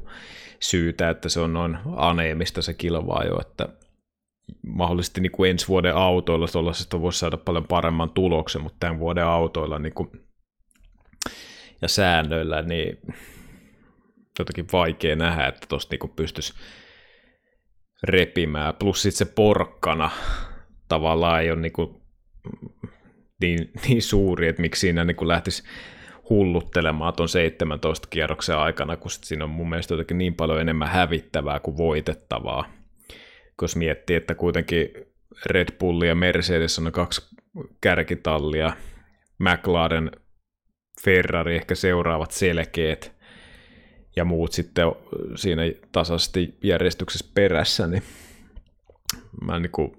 syytä, 0.60 1.10
että 1.10 1.30
se 1.30 1.40
on 1.40 1.54
noin 1.54 1.78
aneemista 1.96 2.62
se 2.62 2.74
kilvaa 2.74 3.24
jo, 3.24 3.42
että 3.42 3.70
mahdollisesti 4.68 5.22
niin 5.22 5.32
kuin 5.32 5.52
ensi 5.52 5.68
vuoden 5.68 5.96
autoilla 5.96 6.48
tuollaisesta 6.48 7.02
voisi 7.02 7.20
saada 7.20 7.38
paljon 7.38 7.68
paremman 7.68 8.10
tuloksen, 8.10 8.62
mutta 8.62 8.78
tämän 8.80 9.00
vuoden 9.00 9.26
autoilla 9.26 9.80
niin 9.80 9.94
kuin, 9.94 10.10
ja 11.82 11.88
säännöillä, 11.88 12.62
niin 12.62 12.98
jotenkin 14.40 14.68
vaikea 14.74 15.16
nähdä, 15.16 15.48
että 15.48 15.68
tuosta 15.70 15.96
niin 15.96 16.16
pystyisi 16.16 16.54
repimään. 18.04 18.76
Plus 18.76 19.02
sitten 19.02 19.28
se 19.28 19.34
porkkana 19.34 20.10
tavallaan 20.88 21.42
ei 21.42 21.52
ole 21.52 21.62
niin 21.62 21.74
kuin 21.74 22.02
niin, 23.42 23.72
niin 23.88 24.02
suuri, 24.02 24.48
että 24.48 24.62
miksi 24.62 24.80
siinä 24.80 25.04
niin 25.04 25.18
kuin 25.18 25.28
lähtisi 25.28 25.64
hulluttelemaan 26.30 27.14
tuon 27.14 27.30
17 27.30 28.08
kierroksen 28.12 28.58
aikana, 28.58 28.98
kun 28.98 29.12
siinä 29.12 29.44
on 29.44 29.50
mun 29.50 29.70
mielestä 29.70 29.94
jotenkin 29.94 30.18
niin 30.18 30.36
paljon 30.36 30.62
enemmän 30.62 30.88
hävittävää 30.88 31.60
kuin 31.60 31.78
voitettavaa. 31.78 32.70
Koska 33.56 33.80
miettii, 33.80 34.16
että 34.16 34.36
kuitenkin 34.36 34.90
Red 35.46 35.68
Bull 35.80 36.02
ja 36.02 36.16
Mercedes 36.16 36.80
on 36.80 36.92
kaksi 36.92 37.36
kärkitallia, 37.82 38.74
McLaren, 39.40 40.12
Ferrari 41.04 41.56
ehkä 41.56 41.76
seuraavat 41.76 42.32
selkeät, 42.32 43.18
ja 44.16 44.26
muut 44.26 44.52
sitten 44.52 44.88
siinä 45.36 45.62
tasaisesti 45.92 46.58
järjestyksessä 46.64 47.32
perässä, 47.34 47.88
niin 47.88 48.04
mä 49.42 49.60
niin 49.60 49.72
kuin 49.72 49.92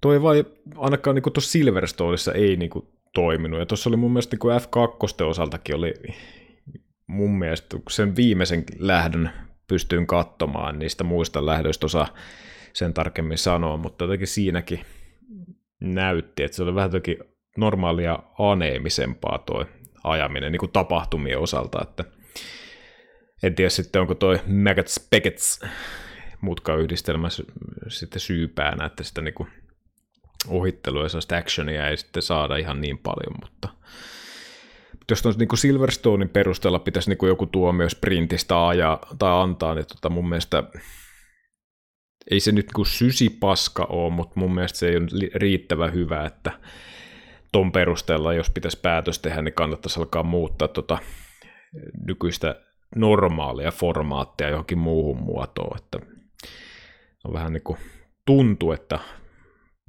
toi 0.00 0.22
vai 0.22 0.44
ainakaan 0.76 1.14
niin 1.14 1.32
tuossa 1.32 1.50
Silverstoneissa 1.50 2.32
ei 2.32 2.56
niin 2.56 2.70
kuin, 2.70 2.88
toiminut. 3.14 3.60
Ja 3.60 3.66
tuossa 3.66 3.90
oli 3.90 3.96
mun 3.96 4.12
mielestä 4.12 4.36
niin 4.36 4.60
F2 4.60 5.24
osaltakin 5.24 5.76
oli 5.76 5.94
mun 7.06 7.38
mielestä, 7.38 7.68
kun 7.76 7.82
sen 7.90 8.16
viimeisen 8.16 8.64
lähdön 8.78 9.30
pystyin 9.68 10.06
katsomaan, 10.06 10.78
niistä 10.78 11.04
muista 11.04 11.46
lähdöistä 11.46 11.86
osa 11.86 12.06
sen 12.72 12.94
tarkemmin 12.94 13.38
sanoa, 13.38 13.76
mutta 13.76 14.04
jotenkin 14.04 14.28
siinäkin 14.28 14.80
näytti, 15.80 16.42
että 16.42 16.56
se 16.56 16.62
oli 16.62 16.74
vähän 16.74 16.88
jotenkin 16.88 17.18
normaalia 17.58 18.18
aneemisempaa 18.38 19.38
toi 19.38 19.66
ajaminen 20.04 20.52
niin 20.52 20.60
kuin 20.60 20.72
tapahtumien 20.72 21.38
osalta, 21.38 21.78
että 21.82 22.04
en 23.42 23.54
tiedä 23.54 23.70
sitten 23.70 24.02
onko 24.02 24.14
toi 24.14 24.40
Maggots 24.46 25.08
Beckets 25.10 25.60
mutkayhdistelmä 26.40 27.28
sitten 27.88 28.20
syypäänä, 28.20 28.84
että 28.84 29.02
sitä 29.02 29.20
niin 29.20 29.34
kuin 29.34 29.48
ohittelua 30.48 31.02
ja 31.02 31.38
actionia 31.38 31.88
ei 31.88 31.96
sitten 31.96 32.22
saada 32.22 32.56
ihan 32.56 32.80
niin 32.80 32.98
paljon, 32.98 33.34
mutta, 33.42 33.68
jos 35.10 35.22
tuon 35.22 35.34
niin 35.38 35.58
Silverstonein 35.58 36.28
perusteella 36.28 36.78
pitäisi 36.78 37.10
niin 37.10 37.28
joku 37.28 37.46
tuomio 37.46 37.88
sprintistä 37.88 38.68
ajaa 38.68 39.00
tai 39.18 39.42
antaa, 39.42 39.74
niin 39.74 39.86
tota 39.86 40.10
mun 40.10 40.28
mielestä 40.28 40.62
ei 42.30 42.40
se 42.40 42.52
nyt 42.52 42.66
niin 42.76 42.86
sysipaska 42.86 43.84
ole, 43.84 44.12
mutta 44.12 44.40
mun 44.40 44.54
mielestä 44.54 44.78
se 44.78 44.88
ei 44.88 44.96
ole 44.96 45.30
riittävän 45.34 45.94
hyvä, 45.94 46.26
että 46.26 46.50
ton 47.54 47.72
perusteella, 47.72 48.34
jos 48.34 48.50
pitäisi 48.50 48.80
päätös 48.82 49.18
tehdä, 49.18 49.42
niin 49.42 49.54
kannattaisi 49.54 50.00
alkaa 50.00 50.22
muuttaa 50.22 50.68
tota 50.68 50.98
nykyistä 52.06 52.60
normaalia 52.96 53.70
formaattia 53.70 54.48
johonkin 54.48 54.78
muuhun 54.78 55.22
muotoon, 55.22 55.76
että 55.76 55.98
on 57.24 57.32
vähän 57.34 57.52
niin 57.52 57.62
kuin 57.62 57.78
tuntuu, 58.26 58.72
että 58.72 58.98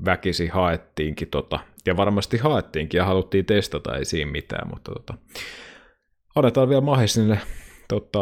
väkisi 0.05 0.47
haettiinkin 0.47 1.27
tota, 1.27 1.59
ja 1.85 1.97
varmasti 1.97 2.37
haettiinkin 2.37 2.97
ja 2.97 3.05
haluttiin 3.05 3.45
testata, 3.45 3.97
ei 3.97 4.05
siinä 4.05 4.31
mitään, 4.31 4.69
mutta 4.69 4.91
tota, 4.91 5.13
annetaan 6.35 6.69
vielä 6.69 6.81
mahe 6.81 7.07
sinne 7.07 7.39
tota, 7.89 8.21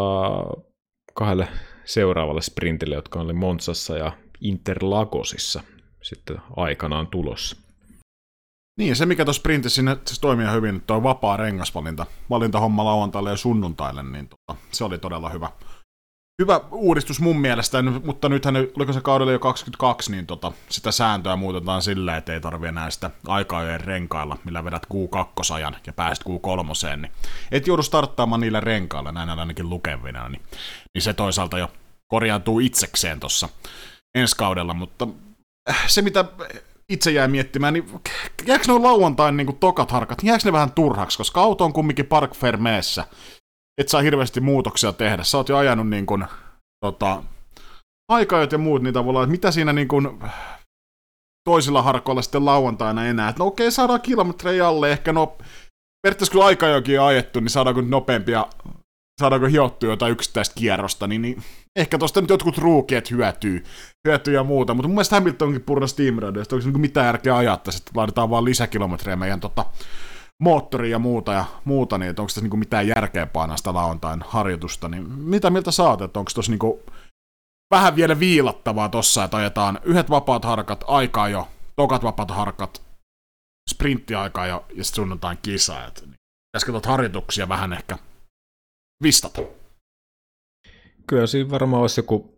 kahdelle 1.13 1.47
seuraavalle 1.85 2.41
sprintille, 2.41 2.95
jotka 2.95 3.19
oli 3.19 3.33
Monsassa 3.33 3.97
ja 3.97 4.11
Interlagosissa 4.41 5.63
sitten 6.01 6.37
aikanaan 6.55 7.07
tulossa. 7.07 7.62
Niin, 8.79 8.95
se 8.95 9.05
mikä 9.05 9.25
tuossa 9.25 9.39
sprintissä 9.39 9.75
sinne 9.75 9.97
siis 10.05 10.19
toimii 10.19 10.51
hyvin, 10.51 10.81
tuo 10.81 11.03
vapaa 11.03 11.37
rengasvalinta, 11.37 12.05
valintahomma 12.29 12.85
lauantaille 12.85 13.29
ja 13.29 13.37
sunnuntaille, 13.37 14.03
niin 14.03 14.29
tota, 14.29 14.59
se 14.71 14.83
oli 14.83 14.97
todella 14.97 15.29
hyvä. 15.29 15.49
hyvä 16.41 16.61
uudistus 16.71 17.21
mun 17.21 17.39
mielestä, 17.39 17.81
mutta 17.81 18.29
nythän, 18.29 18.55
oliko 18.55 18.93
se 18.93 19.01
kaudella 19.01 19.31
jo 19.31 19.39
22, 19.39 20.11
niin 20.11 20.27
tota, 20.27 20.51
sitä 20.69 20.91
sääntöä 20.91 21.35
muutetaan 21.35 21.81
silleen, 21.81 22.17
että 22.17 22.33
ei 22.33 22.41
tarvi 22.41 22.67
enää 22.67 22.89
sitä 22.89 23.11
aikaa 23.27 23.77
renkailla, 23.77 24.37
millä 24.43 24.63
vedät 24.63 24.87
Q2-ajan 24.93 25.75
ja 25.87 25.93
pääset 25.93 26.23
Q3, 26.25 26.97
niin 26.97 27.11
et 27.51 27.67
joudu 27.67 27.83
starttaamaan 27.83 28.41
niillä 28.41 28.59
renkailla, 28.59 29.11
näin 29.11 29.29
ainakin 29.29 29.69
lukevina, 29.69 30.29
niin, 30.29 30.41
niin 30.93 31.01
se 31.01 31.13
toisaalta 31.13 31.57
jo 31.57 31.71
korjaantuu 32.07 32.59
itsekseen 32.59 33.19
tuossa 33.19 33.49
ensi 34.17 34.35
kaudella, 34.35 34.73
mutta 34.73 35.07
äh, 35.69 35.83
se 35.87 36.01
mitä 36.01 36.25
itse 36.89 37.11
jäi 37.11 37.27
miettimään, 37.27 37.73
niin 37.73 38.01
jääkö 38.45 38.63
ne 38.67 38.73
lauantain 38.73 39.37
niin 39.37 39.57
tokat 39.57 39.91
harkat, 39.91 40.23
jääkö 40.23 40.43
ne 40.45 40.51
vähän 40.51 40.71
turhaksi, 40.71 41.17
koska 41.17 41.41
auto 41.41 41.65
on 41.65 41.73
kumminkin 41.73 42.05
Park 42.05 42.35
Fermeessä, 42.35 43.05
et 43.77 43.89
saa 43.89 44.01
hirveästi 44.01 44.41
muutoksia 44.41 44.93
tehdä. 44.93 45.23
Sä 45.23 45.37
oot 45.37 45.49
jo 45.49 45.57
ajanut 45.57 45.89
niin 45.89 46.05
kuin, 46.05 46.25
tota, 46.85 47.23
aikajot 48.11 48.51
ja 48.51 48.57
muut, 48.57 48.81
niin 48.81 48.93
tavallaan, 48.93 49.23
että 49.23 49.31
mitä 49.31 49.51
siinä 49.51 49.73
niin 49.73 49.87
kuin, 49.87 50.19
toisilla 51.49 51.81
harkoilla 51.81 52.21
sitten 52.21 52.45
lauantaina 52.45 53.05
enää. 53.05 53.29
Että 53.29 53.39
no 53.39 53.47
okei, 53.47 53.71
saadaan 53.71 54.01
kilometrejä 54.01 54.67
alle, 54.67 54.91
ehkä 54.91 55.13
no, 55.13 55.37
periaatteessa 56.03 56.31
kun 56.31 56.45
aikajokin 56.45 56.99
on 56.99 57.07
ajettu, 57.07 57.39
niin 57.39 57.49
saadaanko 57.49 57.81
nopeampia, 57.81 58.47
saadaanko 59.21 59.47
hiottua 59.47 59.89
jotain 59.89 60.11
yksittäistä 60.11 60.55
kierrosta, 60.55 61.07
niin, 61.07 61.21
niin 61.21 61.43
ehkä 61.75 61.97
tosta 61.97 62.21
nyt 62.21 62.29
jotkut 62.29 62.57
ruukiet 62.57 63.11
hyötyy, 63.11 63.63
hyötyy 64.07 64.33
ja 64.33 64.43
muuta, 64.43 64.73
mutta 64.73 64.87
mun 64.87 64.95
mielestä 64.95 65.15
Hamiltonkin 65.15 65.61
purna 65.61 65.87
Steam 65.87 66.19
Radiosta, 66.19 66.55
onko 66.55 66.63
se 66.63 66.69
niin 66.69 66.81
mitään 66.81 67.05
järkeä 67.05 67.37
ajattaa, 67.37 67.73
että 67.77 67.91
laitetaan 67.95 68.29
vaan 68.29 68.45
lisäkilometrejä 68.45 69.15
meidän 69.15 69.39
tota, 69.39 69.65
moottori 70.43 70.91
ja 70.91 70.99
muuta 70.99 71.33
ja 71.33 71.45
muuta, 71.65 71.97
niin 71.97 72.09
onko 72.09 72.23
tässä 72.23 72.41
niinku 72.41 72.57
mitään 72.57 72.87
järkeä 72.87 73.25
painaa 73.25 73.57
sitä 73.57 73.73
lauantain 73.73 74.23
harjoitusta, 74.27 74.89
niin 74.89 75.09
mitä 75.09 75.49
mieltä 75.49 75.71
saat, 75.71 76.01
että 76.01 76.19
onko 76.19 76.31
tuossa 76.33 76.51
niinku 76.51 76.83
vähän 77.73 77.95
vielä 77.95 78.19
viilattavaa 78.19 78.89
tossa, 78.89 79.23
että 79.23 79.37
ajetaan 79.37 79.79
yhdet 79.83 80.09
vapaat 80.09 80.45
harkat, 80.45 80.83
aikaa 80.87 81.29
jo, 81.29 81.47
tokat 81.75 82.03
vapaat 82.03 82.31
harkat, 82.31 82.81
sprinttiaikaa 83.69 84.47
jo, 84.47 84.65
ja 84.75 84.83
sitten 84.83 84.95
sunnuntain 84.95 85.37
kisa, 85.41 85.85
että 85.85 86.01
niin, 86.05 86.85
harjoituksia 86.85 87.49
vähän 87.49 87.73
ehkä 87.73 87.97
vistata? 89.03 89.41
Kyllä 91.07 91.27
siinä 91.27 91.49
varmaan 91.49 91.81
olisi 91.81 91.99
joku 91.99 92.35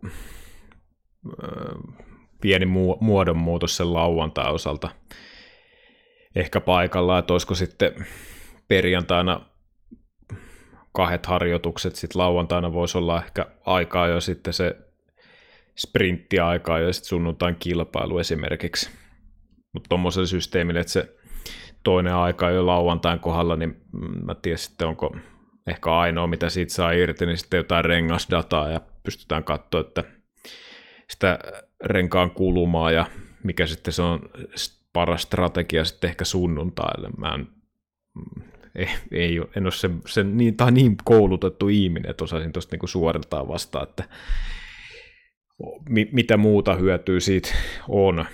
pieni 2.40 2.66
muodonmuutos 3.00 3.76
sen 3.76 3.92
lauantai 3.92 4.52
osalta 4.52 4.90
ehkä 6.36 6.60
paikalla, 6.60 7.18
että 7.18 7.32
olisiko 7.32 7.54
sitten 7.54 8.06
perjantaina 8.68 9.40
kahdet 10.92 11.26
harjoitukset, 11.26 11.96
sitten 11.96 12.20
lauantaina 12.20 12.72
voisi 12.72 12.98
olla 12.98 13.22
ehkä 13.24 13.46
aikaa 13.66 14.06
jo 14.06 14.20
sitten 14.20 14.52
se 14.52 14.76
sprinttiaikaa 15.76 16.78
ja 16.78 16.92
sitten 16.92 17.08
sunnuntain 17.08 17.56
kilpailu 17.58 18.18
esimerkiksi. 18.18 18.90
Mutta 19.72 19.88
tuommoiselle 19.88 20.26
systeemille, 20.26 20.80
että 20.80 20.92
se 20.92 21.16
toinen 21.82 22.14
aika 22.14 22.50
jo 22.50 22.66
lauantain 22.66 23.20
kohdalla, 23.20 23.56
niin 23.56 23.80
mä 24.24 24.34
tiedän 24.34 24.58
sitten 24.58 24.88
onko 24.88 25.16
ehkä 25.66 25.96
ainoa, 25.96 26.26
mitä 26.26 26.48
siitä 26.48 26.74
saa 26.74 26.92
irti, 26.92 27.26
niin 27.26 27.38
sitten 27.38 27.58
jotain 27.58 27.84
rengasdataa 27.84 28.70
ja 28.70 28.80
pystytään 29.02 29.44
katsoa, 29.44 29.80
että 29.80 30.04
sitä 31.10 31.38
renkaan 31.84 32.30
kulumaa 32.30 32.90
ja 32.90 33.06
mikä 33.42 33.66
sitten 33.66 33.94
se 33.94 34.02
on 34.02 34.20
paras 34.92 35.22
strategia 35.22 35.84
sitten 35.84 36.10
ehkä 36.10 36.24
sunnuntaille. 36.24 37.08
Mä 37.18 37.34
en, 37.34 37.48
ei, 38.74 38.88
ei, 39.12 39.40
en 39.56 39.66
ole 39.66 39.72
se, 39.72 39.90
se 40.06 40.24
niin, 40.24 40.56
tai 40.56 40.72
niin 40.72 40.96
koulutettu 41.04 41.68
ihminen, 41.68 42.10
että 42.10 42.24
osaisin 42.24 42.52
tuosta 42.52 42.74
niinku 42.74 42.86
suorittaa 42.86 43.48
vastaan, 43.48 43.88
että 43.88 44.04
mi, 45.88 46.08
mitä 46.12 46.36
muuta 46.36 46.74
hyötyä 46.74 47.20
siitä 47.20 47.48
on, 47.88 48.24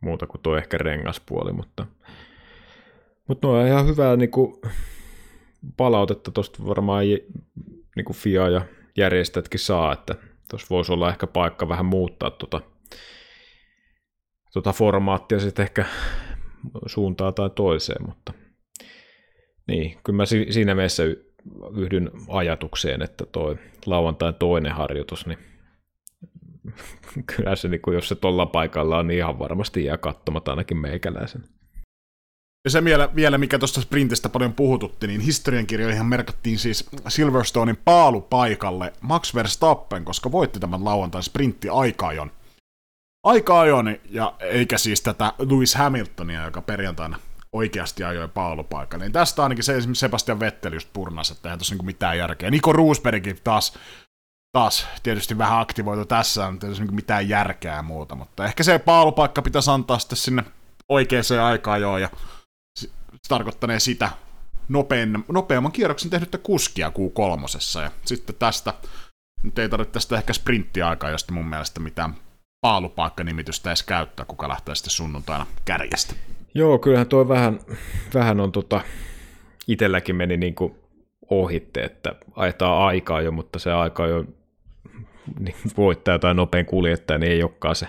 muuta 0.00 0.26
kuin 0.26 0.40
tuo 0.42 0.56
ehkä 0.56 0.78
rengaspuoli, 0.78 1.52
mutta, 1.52 1.86
mutta 3.28 3.48
no 3.48 3.66
ihan 3.66 3.86
hyvää 3.86 4.16
niinku 4.16 4.60
palautetta 5.76 6.30
tuosta 6.30 6.66
varmaan 6.66 7.04
niinku 7.96 8.12
FIA 8.12 8.48
ja 8.48 8.62
järjestäjätkin 8.96 9.60
saa, 9.60 9.92
että 9.92 10.14
tuossa 10.50 10.66
voisi 10.70 10.92
olla 10.92 11.08
ehkä 11.10 11.26
paikka 11.26 11.68
vähän 11.68 11.86
muuttaa 11.86 12.30
tuota 12.30 12.60
tota 14.52 14.72
formaattia 14.72 15.40
sitten 15.40 15.62
ehkä 15.62 15.84
suuntaa 16.86 17.32
tai 17.32 17.50
toiseen, 17.50 18.06
mutta 18.06 18.32
niin, 19.66 19.98
kyllä 20.04 20.16
mä 20.16 20.24
siinä 20.26 20.74
mielessä 20.74 21.02
yhdyn 21.76 22.10
ajatukseen, 22.28 23.02
että 23.02 23.26
toi 23.26 23.58
lauantain 23.86 24.34
toinen 24.34 24.72
harjoitus, 24.72 25.26
niin 25.26 25.38
kyllä 27.36 27.56
se, 27.56 27.68
niin 27.68 27.80
jos 27.92 28.08
se 28.08 28.14
tuolla 28.14 28.46
paikalla 28.46 28.98
on, 28.98 29.06
niin 29.06 29.18
ihan 29.18 29.38
varmasti 29.38 29.84
jää 29.84 29.96
katsomatta 29.96 30.52
ainakin 30.52 30.76
meikäläisen. 30.76 31.42
Ja 32.64 32.70
se 32.70 32.84
vielä, 32.84 33.08
vielä 33.14 33.38
mikä 33.38 33.58
tuosta 33.58 33.80
sprintistä 33.80 34.28
paljon 34.28 34.52
puhututti, 34.52 35.06
niin 35.06 35.20
historiankirjoihin 35.20 36.06
merkattiin 36.06 36.58
siis 36.58 36.90
Silverstonein 37.08 37.78
paalupaikalle 37.84 38.92
Max 39.00 39.34
Verstappen, 39.34 40.04
koska 40.04 40.32
voitti 40.32 40.60
tämän 40.60 40.84
lauantain 40.84 41.24
sprintti 41.24 41.68
aikaajon 41.68 42.30
aika 43.24 43.60
ajoin, 43.60 44.00
ja 44.10 44.34
eikä 44.40 44.78
siis 44.78 45.00
tätä 45.00 45.32
Lewis 45.38 45.74
Hamiltonia, 45.74 46.44
joka 46.44 46.62
perjantaina 46.62 47.18
oikeasti 47.52 48.04
ajoi 48.04 48.28
paalupaikan. 48.28 49.00
Niin 49.00 49.12
tästä 49.12 49.42
ainakin 49.42 49.64
se 49.64 49.76
esimerkiksi 49.76 50.00
Sebastian 50.00 50.40
Vettel 50.40 50.72
just 50.72 50.88
purnas, 50.92 51.30
että 51.30 51.48
eihän 51.48 51.58
tuossa 51.58 51.74
niinku 51.74 51.84
mitään 51.84 52.18
järkeä. 52.18 52.50
Niko 52.50 52.72
Roosbergkin 52.72 53.38
taas, 53.44 53.78
taas 54.52 54.86
tietysti 55.02 55.38
vähän 55.38 55.60
aktivoitu 55.60 56.04
tässä, 56.04 56.50
mutta 56.50 56.66
ei 56.66 56.72
niinku 56.72 56.94
mitään 56.94 57.28
järkeä 57.28 57.82
muuta, 57.82 58.14
mutta 58.14 58.44
ehkä 58.44 58.62
se 58.62 58.78
paalupaikka 58.78 59.42
pitäisi 59.42 59.70
antaa 59.70 59.98
sitten 59.98 60.16
sinne 60.16 60.44
oikeaan 60.88 61.24
aikaan 61.44 61.80
jo, 61.80 61.98
ja 61.98 62.10
se 63.24 63.28
tarkoittanee 63.28 63.80
sitä 63.80 64.10
nopein, 64.68 65.24
nopeamman 65.28 65.72
kierroksen 65.72 66.10
tehnyttä 66.10 66.38
kuskia 66.38 66.88
Q3. 66.88 67.82
Ja 67.82 67.90
sitten 68.04 68.36
tästä, 68.38 68.74
nyt 69.42 69.58
ei 69.58 69.68
tarvitse 69.68 69.92
tästä 69.92 70.16
ehkä 70.16 70.32
sprinttiaikaa, 70.32 71.10
josta 71.10 71.32
mun 71.32 71.46
mielestä 71.46 71.80
mitään 71.80 72.14
paalupaikka-nimitystä 72.60 73.70
edes 73.70 73.82
käyttää, 73.82 74.26
kuka 74.26 74.48
lähtee 74.48 74.74
sitten 74.74 74.90
sunnuntaina 74.90 75.46
kärjestä. 75.64 76.14
Joo, 76.54 76.78
kyllähän 76.78 77.06
tuo 77.06 77.28
vähän, 77.28 77.60
vähän 78.14 78.40
on 78.40 78.52
tota, 78.52 78.80
itselläkin 79.68 80.16
meni 80.16 80.36
niin 80.36 80.54
kuin 80.54 80.74
ohitte, 81.30 81.84
että 81.84 82.14
ajetaan 82.36 82.86
aikaa 82.86 83.20
jo, 83.20 83.32
mutta 83.32 83.58
se 83.58 83.72
aika 83.72 84.06
jo 84.06 84.24
niin 85.38 85.56
voittaja 85.76 86.18
tai 86.18 86.34
nopein 86.34 86.66
kuljettaja, 86.66 87.18
niin 87.18 87.32
ei 87.32 87.42
olekaan 87.42 87.76
se, 87.76 87.88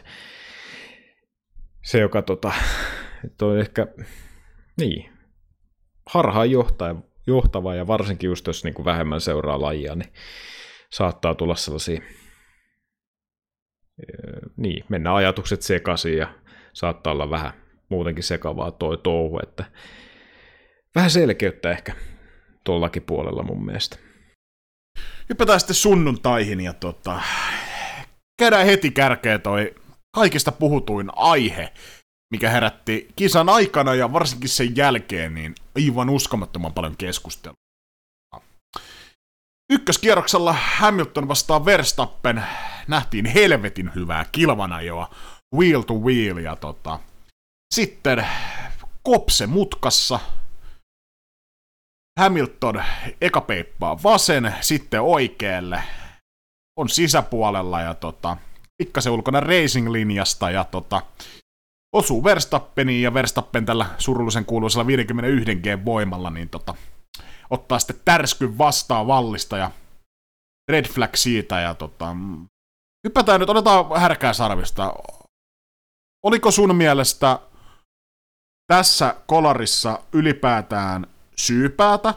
se 1.84 2.00
joka 2.00 2.22
tota, 2.22 2.52
toi 3.38 3.60
ehkä, 3.60 3.88
niin, 4.80 5.15
harhaan 6.10 6.52
johtaja, 6.52 6.96
johtava 7.28 7.76
ja 7.76 7.88
varsinkin 7.88 8.28
just 8.28 8.48
jos 8.48 8.64
niin 8.64 8.74
kuin 8.74 8.86
vähemmän 8.86 9.22
seuraa 9.22 9.62
lajia, 9.62 9.96
niin 9.96 10.14
saattaa 10.92 11.36
tulla 11.36 11.56
sellaisia 11.56 12.02
niin, 14.58 14.86
mennään 14.90 15.16
ajatukset 15.16 15.62
sekaisin 15.62 16.18
ja 16.18 16.34
saattaa 16.74 17.14
olla 17.14 17.30
vähän 17.30 17.54
muutenkin 17.90 18.24
sekavaa 18.24 18.72
toi 18.72 18.98
touhu, 18.98 19.40
että 19.44 19.66
vähän 20.96 21.10
selkeyttä 21.10 21.72
ehkä 21.72 21.96
tuollakin 22.64 23.04
puolella 23.04 23.44
mun 23.44 23.66
mielestä. 23.66 23.98
Hypätään 25.30 25.60
sitten 25.60 25.76
sunnuntaihin 25.76 26.62
ja 26.62 26.74
tota, 26.74 27.22
käydään 28.40 28.66
heti 28.66 28.92
kärkeä 28.92 29.40
toi 29.40 29.76
kaikista 30.12 30.52
puhutuin 30.52 31.10
aihe, 31.16 31.74
mikä 32.34 32.50
herätti 32.50 33.08
kisan 33.16 33.50
aikana 33.50 33.96
ja 33.96 34.14
varsinkin 34.14 34.50
sen 34.50 34.76
jälkeen 34.76 35.34
niin 35.34 35.56
aivan 35.76 36.10
uskomattoman 36.10 36.74
paljon 36.74 36.98
keskustelua. 36.98 37.56
Ykköskierroksella 39.72 40.54
Hamilton 40.54 41.28
vastaa 41.28 41.66
Verstappen 41.66 42.44
nähtiin 42.88 43.26
helvetin 43.26 43.92
hyvää 43.96 44.26
kilvanajoa, 44.32 45.16
wheel 45.56 45.82
to 45.82 45.94
wheel, 45.94 46.38
ja 46.38 46.56
tota, 46.56 47.00
sitten 47.74 48.28
kopse 49.04 49.48
mutkassa, 49.48 50.20
Hamilton 52.20 52.84
eka 53.22 53.42
peippaa 53.42 54.04
vasen, 54.04 54.56
sitten 54.62 55.02
oikealle, 55.02 55.84
on 56.80 56.90
sisäpuolella 56.90 57.82
ja 57.82 57.94
tota, 57.94 58.38
pikkasen 58.78 59.14
ulkona 59.14 59.40
racing-linjasta 59.40 60.52
ja 60.52 60.64
tota, 60.64 61.02
osuu 61.96 62.24
Verstappeniin 62.24 63.02
ja 63.02 63.14
Verstappen 63.14 63.66
tällä 63.66 63.86
surullisen 63.98 64.46
kuuluisella 64.46 64.88
51 64.88 65.56
G 65.56 65.86
voimalla, 65.86 66.30
niin 66.30 66.50
tota, 66.50 66.76
ottaa 67.50 67.80
sitten 67.80 68.02
tärskyn 68.06 68.58
vastaan 68.58 69.08
vallista 69.08 69.58
ja 69.58 69.72
red 70.72 70.86
flag 70.86 71.16
siitä 71.16 71.62
ja 71.62 71.74
tota, 71.74 72.16
hypätään 73.08 73.40
nyt, 73.40 73.50
otetaan 73.50 74.00
härkää 74.00 74.34
sarvista. 74.34 74.94
Oliko 76.24 76.52
sun 76.52 76.76
mielestä 76.76 77.40
tässä 78.68 79.16
kolarissa 79.28 80.00
ylipäätään 80.14 81.08
syypäätä? 81.36 82.14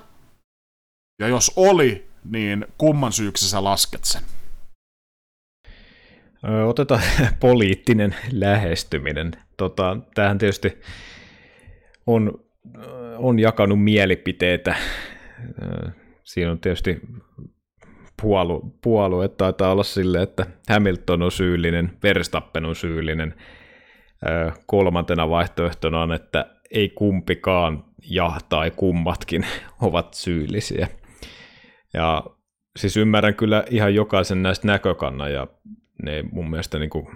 Ja 1.21 1.29
jos 1.29 1.53
oli, 1.57 2.09
niin 2.25 2.67
kumman 2.79 3.13
syyksi 3.13 3.49
sä 3.49 3.65
lasket 3.65 4.05
sen? 4.05 4.23
Otetaan 6.67 7.03
poliittinen 7.41 8.17
lähestyminen. 8.33 9.48
Tota, 9.59 9.97
tämähän 10.15 10.39
tietysti 10.39 10.81
on, 12.07 12.45
on 13.17 13.39
jakanut 13.39 13.85
mielipiteitä. 13.85 14.77
Siinä 16.25 16.51
on 16.51 16.61
tietysti 16.61 17.01
puolu, 18.23 18.79
puolue 18.83 19.29
taitaa 19.29 19.73
olla 19.73 19.83
sille, 19.83 20.23
että 20.23 20.47
Hamilton 20.69 21.23
on 21.23 21.33
syyllinen, 21.33 21.99
Verstappen 22.03 22.65
on 22.65 22.77
syyllinen. 22.77 23.35
Kolmantena 24.67 25.31
vaihtoehtona 25.31 26.03
on, 26.03 26.13
että 26.13 26.47
ei 26.71 26.89
kumpikaan 26.89 27.85
ja 28.11 28.33
tai 28.49 28.71
kummatkin 28.71 29.47
ovat 29.83 30.15
syyllisiä. 30.15 30.89
Ja 31.95 32.25
siis 32.77 32.97
ymmärrän 32.97 33.35
kyllä 33.35 33.65
ihan 33.71 33.95
jokaisen 33.95 34.43
näistä 34.43 34.67
näkökannan 34.67 35.33
ja 35.33 35.47
ne 36.03 36.25
mun 36.33 36.51
mielestä 36.51 36.79
niin 36.79 36.91
kuin, 36.91 37.07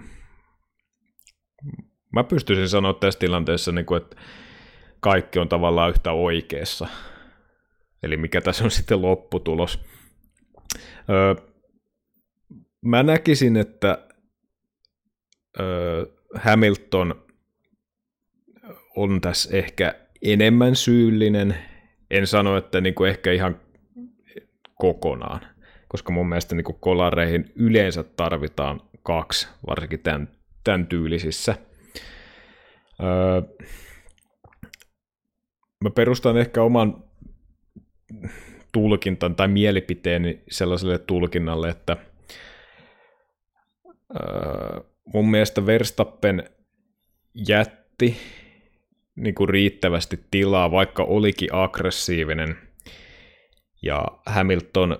mä 2.13 2.23
pystyisin 2.23 2.69
sanoa 2.69 2.93
tässä 2.93 3.19
tilanteessa, 3.19 3.71
niin 3.71 3.85
kuin, 3.85 4.01
että 4.01 4.15
kaikki 4.99 5.39
on 5.39 5.49
tavallaan 5.49 5.89
yhtä 5.89 6.11
oikeassa. 6.11 6.87
Eli 8.03 8.17
mikä 8.17 8.41
tässä 8.41 8.63
on 8.63 8.71
sitten 8.81 9.01
lopputulos. 9.01 9.79
Öö, 11.09 11.35
mä 12.81 13.03
näkisin, 13.03 13.57
että 13.57 14.07
öö, 15.59 16.05
Hamilton 16.35 17.25
on 18.95 19.21
tässä 19.21 19.57
ehkä 19.57 19.95
enemmän 20.21 20.75
syyllinen. 20.75 21.55
En 22.11 22.27
sano, 22.27 22.57
että 22.57 22.81
niin 22.81 22.95
kuin 22.95 23.09
ehkä 23.09 23.31
ihan 23.31 23.59
kokonaan, 24.75 25.41
koska 25.87 26.13
mun 26.13 26.29
mielestä 26.29 26.55
niin 26.55 26.63
kuin 26.63 26.79
kolareihin 26.79 27.51
yleensä 27.55 28.03
tarvitaan 28.03 28.81
kaksi, 29.03 29.47
varsinkin 29.67 29.99
tämän, 29.99 30.29
tämän 30.63 30.87
tyylisissä. 30.87 31.55
Öö, 33.01 33.41
mä 35.83 35.89
perustan 35.89 36.37
ehkä 36.37 36.63
oman 36.63 37.03
tulkintan 38.71 39.35
tai 39.35 39.47
mielipiteeni 39.47 40.43
sellaiselle 40.49 40.97
tulkinnalle, 40.97 41.69
että 41.69 41.97
öö, 44.15 44.79
mun 45.13 45.31
mielestä 45.31 45.65
Verstappen 45.65 46.49
jätti 47.47 48.17
niin 49.15 49.35
kuin 49.35 49.49
riittävästi 49.49 50.19
tilaa, 50.31 50.71
vaikka 50.71 51.03
olikin 51.03 51.49
aggressiivinen. 51.51 52.57
Ja 53.81 54.05
Hamilton 54.25 54.97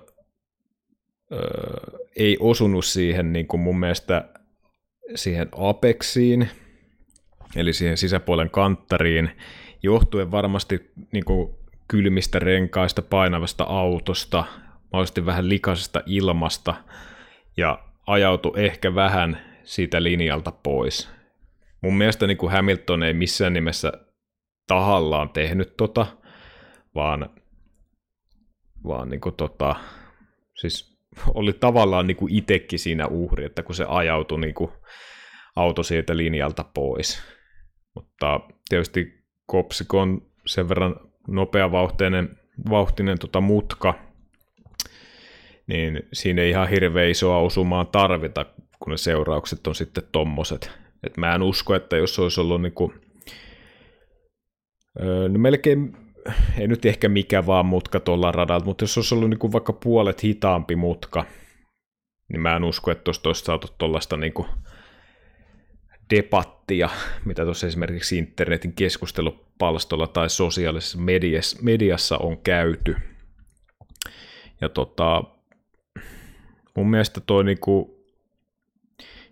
öö, 1.32 2.00
ei 2.16 2.38
osunut 2.40 2.86
siihen 2.86 3.34
niin 3.34 3.48
kuin 3.48 3.62
mun 3.62 3.80
mielestä 3.80 4.30
siihen 5.16 5.50
apeksiin, 5.52 6.50
eli 7.56 7.74
siihen 7.74 7.98
sisäpuolen 7.98 8.50
kanttariin, 8.50 9.32
johtuen 9.84 10.32
varmasti 10.32 10.92
niin 11.12 11.26
kuin 11.26 11.56
kylmistä 11.88 12.40
renkaista, 12.40 13.02
painavasta 13.02 13.64
autosta, 13.64 14.44
mahdollisesti 14.92 15.26
vähän 15.26 15.50
likaisesta 15.50 16.02
ilmasta, 16.06 16.74
ja 17.58 17.84
ajautu 18.08 18.54
ehkä 18.58 18.96
vähän 18.96 19.42
siitä 19.64 20.04
linjalta 20.04 20.52
pois. 20.52 21.10
Mun 21.82 21.98
mielestä 21.98 22.28
niin 22.28 22.38
kuin 22.38 22.52
Hamilton 22.52 23.04
ei 23.04 23.14
missään 23.14 23.54
nimessä 23.54 23.94
tahallaan 24.68 25.30
tehnyt 25.30 25.78
tota, 25.78 26.06
vaan, 26.96 27.30
vaan 28.88 29.10
niin 29.10 29.22
kuin 29.22 29.36
tota, 29.36 29.76
siis 30.56 31.00
oli 31.34 31.54
tavallaan 31.54 32.08
niin 32.08 32.18
kuin 32.18 32.44
siinä 32.76 33.08
uhri, 33.08 33.46
että 33.46 33.64
kun 33.64 33.76
se 33.76 33.86
ajautui 33.88 34.40
niin 34.40 34.54
kuin 34.54 34.72
auto 35.56 35.84
sieltä 35.84 36.18
linjalta 36.18 36.66
pois. 36.74 37.33
Mutta 37.96 38.40
tietysti 38.70 39.24
Kopsik 39.46 39.94
on 39.94 40.22
sen 40.46 40.70
verran 40.70 40.96
nopeavauhtinen 41.28 42.38
vauhtinen 42.70 43.20
tota 43.20 43.42
mutka, 43.42 43.94
niin 45.68 46.00
siinä 46.14 46.42
ei 46.42 46.50
ihan 46.50 46.70
hirveän 46.70 47.10
isoa 47.10 47.38
osumaa 47.38 47.86
tarvita, 47.86 48.46
kun 48.80 48.92
ne 48.92 48.98
seuraukset 48.98 49.68
on 49.68 49.76
sitten 49.76 50.04
tommoset. 50.12 50.72
Et 51.04 51.18
mä 51.18 51.36
en 51.36 51.42
usko, 51.42 51.76
että 51.76 51.98
jos 51.98 52.20
olisi 52.20 52.42
ollut 52.42 52.62
niinku, 52.62 52.94
no 55.30 55.40
melkein, 55.40 55.98
ei 56.60 56.68
nyt 56.68 56.86
ehkä 56.86 57.10
mikä 57.10 57.46
vaan 57.46 57.66
mutka 57.66 58.00
tuolla 58.00 58.32
radalla, 58.32 58.66
mutta 58.66 58.84
jos 58.84 58.98
olisi 58.98 59.16
ollut 59.16 59.30
niinku 59.30 59.52
vaikka 59.52 59.74
puolet 59.74 60.24
hitaampi 60.24 60.76
mutka, 60.76 61.26
niin 62.30 62.42
mä 62.42 62.56
en 62.56 62.64
usko, 62.64 62.92
että 62.92 63.04
tuosta 63.04 63.30
olisi 63.30 63.44
saatu 63.44 63.68
tuollaista 63.78 64.18
niinku 64.18 64.48
debattia, 66.10 66.90
mitä 67.26 67.44
tuossa 67.44 67.68
esimerkiksi 67.68 68.18
internetin 68.18 68.74
keskustelupalstolla 68.74 70.08
tai 70.08 70.30
sosiaalisessa 70.30 70.98
mediassa, 71.62 72.18
on 72.18 72.38
käyty. 72.38 72.96
Ja 74.62 74.70
tota, 74.70 75.24
mun 76.76 76.90
mielestä 76.90 77.22
toi 77.22 77.44
niinku, 77.44 78.06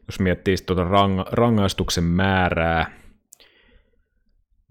jos 0.07 0.19
miettii 0.19 0.55
tuota 0.65 0.84
rang, 0.84 1.19
rangaistuksen 1.32 2.03
määrää, 2.03 2.91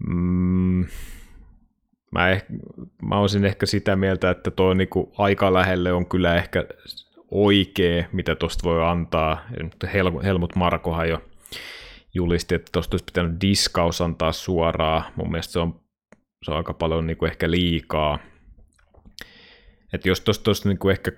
mm, 0.07 0.85
mä, 2.11 2.29
eh, 2.29 2.45
mä 3.01 3.19
olisin 3.19 3.45
ehkä 3.45 3.65
sitä 3.65 3.95
mieltä, 3.95 4.29
että 4.29 4.51
tuo 4.51 4.73
niinku 4.73 5.13
aika 5.17 5.53
lähelle 5.53 5.93
on 5.93 6.05
kyllä 6.05 6.35
ehkä 6.35 6.65
oikea, 7.31 8.03
mitä 8.11 8.35
tuosta 8.35 8.69
voi 8.69 8.87
antaa. 8.87 9.45
Hel- 9.85 10.23
Helmut 10.23 10.55
Markohan 10.55 11.09
jo 11.09 11.21
julisti, 12.13 12.55
että 12.55 12.69
tuosta 12.71 12.93
olisi 12.93 13.05
pitänyt 13.05 13.41
diskaus 13.41 14.01
antaa 14.01 14.31
suoraan. 14.31 15.03
Mun 15.15 15.31
mielestä 15.31 15.51
se 15.51 15.59
on, 15.59 15.81
se 16.45 16.51
on 16.51 16.57
aika 16.57 16.73
paljon 16.73 17.07
niin 17.07 17.17
kuin 17.17 17.31
ehkä 17.31 17.51
liikaa. 17.51 18.19
Että 19.93 20.09
jos 20.09 20.21
tuosta 20.21 20.49
olisi 20.49 20.67
niin 20.67 20.77
kuin 20.77 20.91
ehkä 20.91 21.11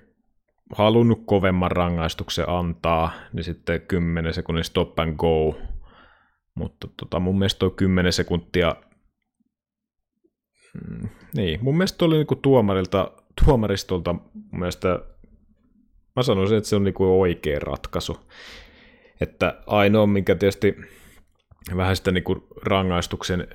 halunnut 0.72 1.22
kovemman 1.26 1.70
rangaistuksen 1.70 2.48
antaa, 2.48 3.12
niin 3.32 3.44
sitten 3.44 3.80
10 3.80 4.34
sekunnin 4.34 4.64
stop 4.64 4.98
and 4.98 5.16
go. 5.16 5.58
Mutta 6.54 6.88
tota, 6.96 7.20
mun 7.20 7.38
mielestä 7.38 7.58
tuo 7.58 7.70
10 7.70 8.12
sekuntia, 8.12 8.76
mm, 10.74 11.08
niin, 11.36 11.64
mun 11.64 11.76
mielestä 11.76 12.04
oli 12.04 12.16
niinku 12.16 12.36
tuomarilta, 12.36 13.10
tuomaristolta, 13.44 14.12
mun 14.12 14.58
mielestä, 14.58 14.98
mä 16.16 16.22
sanoisin, 16.22 16.58
että 16.58 16.68
se 16.68 16.76
on 16.76 16.84
niinku 16.84 17.20
oikea 17.20 17.58
ratkaisu. 17.58 18.16
Että 19.20 19.62
ainoa, 19.66 20.06
minkä 20.06 20.34
tietysti 20.34 20.76
vähän 21.76 21.96
sitä 21.96 22.10
niinku 22.10 22.48
rangaistuksen 22.62 23.48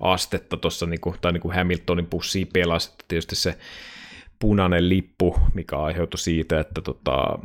astetta 0.00 0.56
tuossa, 0.56 0.86
niinku, 0.86 1.14
tai 1.20 1.32
niinku 1.32 1.52
Hamiltonin 1.54 2.06
pussi 2.06 2.44
pelasi, 2.44 2.94
tietysti 3.08 3.36
se 3.36 3.58
punainen 4.38 4.88
lippu, 4.88 5.36
mikä 5.54 5.76
aiheutui 5.76 6.18
siitä, 6.18 6.60
että 6.60 6.80
tota, 6.80 7.38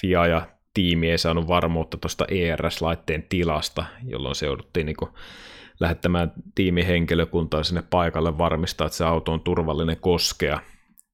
FIA 0.00 0.26
ja 0.26 0.48
tiimi 0.74 1.10
ei 1.10 1.18
saanut 1.18 1.48
varmuutta 1.48 1.96
tuosta 1.96 2.24
ERS-laitteen 2.28 3.22
tilasta, 3.28 3.84
jolloin 4.02 4.34
se 4.34 4.46
jouduttiin 4.46 4.86
niin 4.86 4.96
kuin 4.96 5.10
lähettämään 5.80 6.32
tiimihenkilökuntaa 6.54 7.62
sinne 7.62 7.82
paikalle 7.90 8.38
varmistaa, 8.38 8.86
että 8.86 8.96
se 8.96 9.04
auto 9.04 9.32
on 9.32 9.40
turvallinen 9.40 9.96
koskea, 10.00 10.60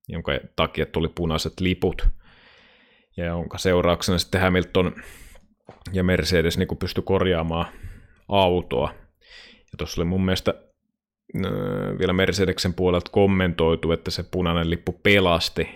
jonka 0.08 0.32
takia 0.56 0.86
tuli 0.86 1.08
punaiset 1.08 1.60
liput, 1.60 2.08
ja 3.16 3.24
jonka 3.24 3.58
seurauksena 3.58 4.18
sitten 4.18 4.40
Hamilton 4.40 4.94
ja 5.92 6.04
Mercedes 6.04 6.58
niin 6.58 6.78
pystyi 6.78 7.04
korjaamaan 7.04 7.66
autoa. 8.28 8.94
Ja 9.58 9.76
tuossa 9.78 10.00
oli 10.00 10.08
mun 10.08 10.24
mielestä 10.24 10.54
vielä 11.98 12.12
Mercedeksen 12.12 12.74
puolelta 12.74 13.10
kommentoitu, 13.10 13.92
että 13.92 14.10
se 14.10 14.22
punainen 14.22 14.70
lippu 14.70 14.92
pelasti 14.92 15.68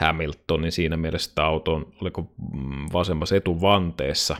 Hamiltonin 0.00 0.72
siinä 0.72 0.96
mielessä, 0.96 1.30
että 1.30 1.44
auto 1.44 1.74
on, 1.74 1.92
oliko 2.00 2.32
mm, 2.54 2.86
vasemmassa 2.92 3.36
etuvanteessa. 3.36 4.36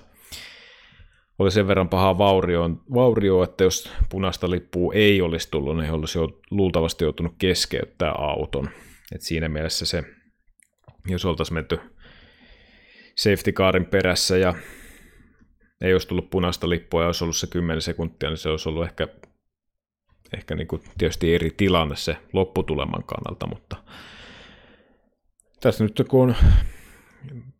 Oli 1.38 1.50
sen 1.50 1.68
verran 1.68 1.88
paha 1.88 2.18
vaurio, 2.18 2.70
vaurio, 2.94 3.42
että 3.42 3.64
jos 3.64 3.92
punaista 4.08 4.50
lippua 4.50 4.92
ei 4.94 5.22
olisi 5.22 5.50
tullut, 5.50 5.76
niin 5.76 5.92
olisi 5.92 6.18
jo, 6.18 6.40
luultavasti 6.50 7.04
joutunut 7.04 7.34
keskeyttää 7.38 8.12
auton. 8.12 8.68
Et 9.14 9.20
siinä 9.22 9.48
mielessä 9.48 9.86
se, 9.86 10.02
jos 11.08 11.24
oltaisiin 11.24 11.54
menty 11.54 11.80
safety 13.16 13.52
carin 13.52 13.86
perässä 13.86 14.38
ja 14.38 14.54
ei 15.80 15.92
olisi 15.92 16.08
tullut 16.08 16.30
punaista 16.30 16.68
lippua 16.68 17.00
ja 17.00 17.06
olisi 17.06 17.24
ollut 17.24 17.36
se 17.36 17.46
10 17.46 17.82
sekuntia, 17.82 18.28
niin 18.28 18.36
se 18.36 18.48
olisi 18.48 18.68
ollut 18.68 18.84
ehkä 18.84 19.08
ehkä 20.36 20.54
niin 20.54 20.68
kuin 20.68 20.82
tietysti 20.98 21.34
eri 21.34 21.50
tilanne 21.56 21.96
se 21.96 22.16
lopputuleman 22.32 23.04
kannalta, 23.04 23.46
mutta 23.46 23.76
tässä 25.60 25.84
nyt 25.84 26.02
kun 26.08 26.28
on 26.28 26.36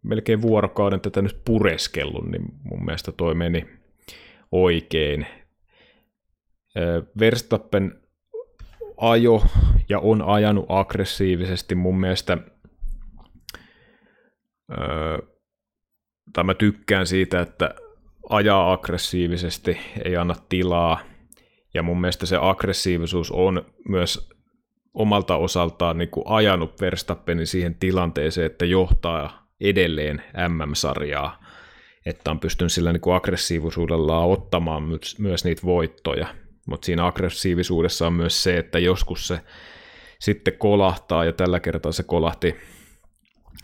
melkein 0.03 0.42
vuorokauden 0.42 1.00
tätä 1.00 1.22
nyt 1.22 1.40
pureskellut, 1.44 2.30
niin 2.30 2.44
mun 2.64 2.84
mielestä 2.84 3.12
toi 3.12 3.34
meni 3.34 3.66
oikein. 4.53 5.26
Verstappen 7.18 8.00
ajo 8.96 9.46
ja 9.88 9.98
on 9.98 10.22
ajanut 10.22 10.66
aggressiivisesti 10.68 11.74
mun 11.74 12.00
mielestä, 12.00 12.38
tai 16.32 16.44
mä 16.44 16.54
tykkään 16.54 17.06
siitä, 17.06 17.40
että 17.40 17.74
ajaa 18.30 18.72
aggressiivisesti, 18.72 19.78
ei 20.04 20.16
anna 20.16 20.34
tilaa, 20.48 21.00
ja 21.74 21.82
mun 21.82 22.00
mielestä 22.00 22.26
se 22.26 22.38
aggressiivisuus 22.40 23.30
on 23.30 23.64
myös 23.88 24.30
omalta 24.94 25.36
osaltaan 25.36 25.98
niin 25.98 26.10
kuin 26.10 26.24
ajanut 26.26 26.80
Verstappenin 26.80 27.46
siihen 27.46 27.74
tilanteeseen, 27.74 28.46
että 28.46 28.64
johtaa 28.64 29.46
edelleen 29.60 30.22
MM-sarjaa, 30.48 31.44
että 32.06 32.30
on 32.30 32.40
pystynyt 32.40 32.72
sillä 32.72 32.92
niin 32.92 33.00
kuin 33.00 33.16
aggressiivisuudellaan 33.16 34.28
ottamaan 34.28 34.82
myös, 35.18 35.44
niitä 35.44 35.62
voittoja. 35.64 36.26
Mutta 36.66 36.86
siinä 36.86 37.06
aggressiivisuudessa 37.06 38.06
on 38.06 38.12
myös 38.12 38.42
se, 38.42 38.58
että 38.58 38.78
joskus 38.78 39.28
se 39.28 39.40
sitten 40.18 40.58
kolahtaa, 40.58 41.24
ja 41.24 41.32
tällä 41.32 41.60
kertaa 41.60 41.92
se 41.92 42.02
kolahti, 42.02 42.56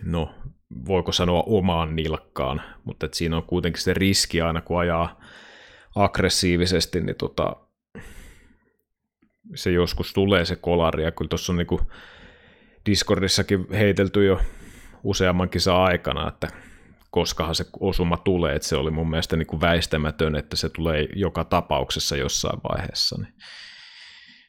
no 0.05 0.35
voiko 0.87 1.13
sanoa 1.13 1.43
omaan 1.47 1.97
nilkkaan, 1.97 2.63
mutta 2.85 3.07
että 3.07 3.19
siinä 3.19 3.37
on 3.37 3.43
kuitenkin 3.43 3.83
se 3.83 3.95
riski 3.95 4.41
aina, 4.41 4.61
kun 4.61 4.81
ajaa 4.81 5.21
aggressiivisesti, 5.97 7.01
niin 7.01 7.17
tota, 7.17 7.57
se 9.55 9.71
joskus 9.71 10.13
tulee 10.13 10.45
se 10.45 10.57
kolari, 10.57 11.05
ja 11.05 11.11
kyllä 11.11 11.29
tuossa 11.29 11.53
on 11.53 11.57
niin 11.57 11.89
Discordissakin 12.87 13.67
heitelty 13.71 14.25
jo 14.27 14.41
useamman 15.03 15.49
kisan 15.49 15.77
aikana, 15.77 16.29
että 16.29 16.49
koskahan 17.11 17.55
se 17.55 17.65
osuma 17.81 18.17
tulee, 18.17 18.55
että 18.57 18.69
se 18.69 18.77
oli 18.77 18.91
mun 18.91 19.11
mielestä 19.11 19.37
niin 19.37 19.47
kuin 19.47 19.61
väistämätön, 19.61 20.37
että 20.37 20.57
se 20.57 20.69
tulee 20.69 21.09
joka 21.15 21.45
tapauksessa 21.45 22.17
jossain 22.17 22.61
vaiheessa. 22.71 23.17
Niin. 23.23 23.35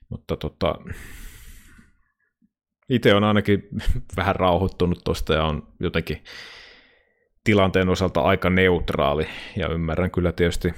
Mutta 0.09 0.37
tota, 0.37 0.75
itse 2.89 3.13
on 3.13 3.23
ainakin 3.23 3.67
vähän 4.17 4.35
rauhoittunut 4.35 5.01
tuosta 5.03 5.33
ja 5.33 5.43
on 5.43 5.67
jotenkin 5.79 6.23
tilanteen 7.43 7.89
osalta 7.89 8.21
aika 8.21 8.49
neutraali 8.49 9.27
ja 9.55 9.67
ymmärrän 9.67 10.11
kyllä 10.11 10.31
tietysti 10.31 10.73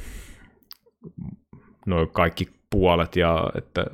noin 1.85 2.09
kaikki 2.09 2.49
puolet 2.69 3.15
ja 3.15 3.51
että 3.55 3.85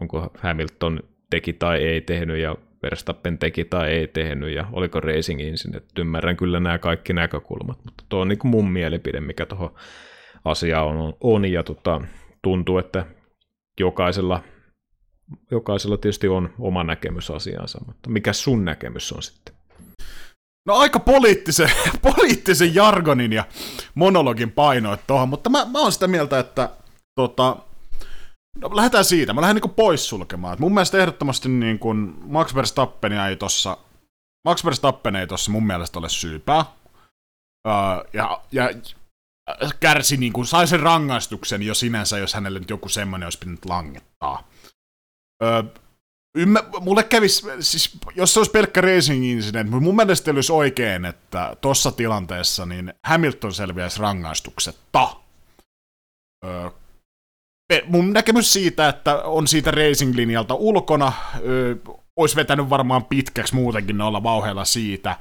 onko 0.00 0.30
Hamilton 0.38 1.00
teki 1.30 1.52
tai 1.52 1.82
ei 1.82 2.00
tehnyt 2.00 2.38
ja 2.38 2.56
Verstappen 2.82 3.38
teki 3.38 3.64
tai 3.64 3.90
ei 3.90 4.06
tehnyt 4.06 4.54
ja 4.54 4.66
oliko 4.72 5.00
Racing 5.00 5.40
Engine. 5.40 5.76
Että 5.76 6.00
ymmärrän 6.00 6.36
kyllä 6.36 6.60
nämä 6.60 6.78
kaikki 6.78 7.12
näkökulmat, 7.12 7.84
mutta 7.84 8.04
tuo 8.08 8.20
on 8.20 8.28
niin 8.28 8.38
mun 8.44 8.70
mielipide, 8.70 9.20
mikä 9.20 9.46
tuohon 9.46 9.74
asiaan 10.44 10.96
on, 10.96 11.14
on 11.20 11.44
ja 11.44 11.62
tota, 11.62 12.00
tuntuu, 12.42 12.78
että 12.78 13.06
jokaisella, 13.80 14.42
jokaisella 15.50 15.96
tietysti 15.96 16.28
on 16.28 16.54
oma 16.58 16.84
näkemys 16.84 17.30
asiansa, 17.30 17.78
mutta 17.86 18.10
mikä 18.10 18.32
sun 18.32 18.64
näkemys 18.64 19.12
on 19.12 19.22
sitten? 19.22 19.54
No 20.66 20.74
aika 20.74 21.00
poliittisen, 21.00 21.70
poliittisen 22.02 22.74
jargonin 22.74 23.32
ja 23.32 23.44
monologin 23.94 24.52
painoit 24.52 25.06
tuohon, 25.06 25.28
mutta 25.28 25.50
mä, 25.50 25.64
mä 25.64 25.78
oon 25.78 25.92
sitä 25.92 26.06
mieltä, 26.06 26.38
että 26.38 26.70
tota, 27.14 27.56
No, 28.58 28.70
lähdetään 28.76 29.04
siitä. 29.04 29.32
Mä 29.32 29.40
lähden 29.40 29.62
niin 29.62 29.74
poissulkemaan. 29.74 30.56
mun 30.60 30.74
mielestä 30.74 30.98
ehdottomasti 30.98 31.48
niin 31.48 31.78
kuin 31.78 32.14
Max 32.26 32.54
Verstappen 32.54 33.12
ei 33.12 33.36
tossa, 33.36 33.76
Max 34.44 34.64
Verstappen 34.64 35.16
ei 35.16 35.26
tossa 35.26 35.50
mun 35.50 35.66
mielestä 35.66 35.98
ole 35.98 36.08
syypää. 36.08 36.64
Öö, 37.68 37.72
ja, 38.12 38.42
ja 38.52 38.70
kärsi 39.80 40.16
niin 40.16 40.32
kuin, 40.32 40.46
sai 40.46 40.66
sen 40.66 40.80
rangaistuksen 40.80 41.62
jo 41.62 41.74
sinänsä, 41.74 42.18
jos 42.18 42.34
hänelle 42.34 42.58
nyt 42.58 42.70
joku 42.70 42.88
semmoinen 42.88 43.26
olisi 43.26 43.38
pitänyt 43.38 43.64
langettaa. 43.64 44.48
Öö, 45.42 45.62
ymmär, 46.36 46.64
mulle 46.80 47.02
kävisi, 47.02 47.46
siis 47.60 47.98
jos 48.14 48.34
se 48.34 48.40
olisi 48.40 48.50
pelkkä 48.50 48.80
racing 48.80 49.24
incident, 49.24 49.70
mun 49.70 49.96
mielestä 49.96 50.30
olisi 50.30 50.52
oikein, 50.52 51.04
että 51.04 51.56
tuossa 51.60 51.92
tilanteessa 51.92 52.66
niin 52.66 52.94
Hamilton 53.06 53.52
selviäisi 53.52 54.00
rangaistuksetta. 54.00 55.16
Öö, 56.44 56.70
mun 57.86 58.12
näkemys 58.12 58.52
siitä, 58.52 58.88
että 58.88 59.22
on 59.22 59.48
siitä 59.48 59.70
racing-linjalta 59.70 60.54
ulkona, 60.54 61.12
ö, 61.44 61.76
olisi 62.16 62.36
vetänyt 62.36 62.70
varmaan 62.70 63.04
pitkäksi 63.04 63.54
muutenkin 63.54 64.00
olla 64.00 64.22
vauheilla 64.22 64.64
siitä. 64.64 65.16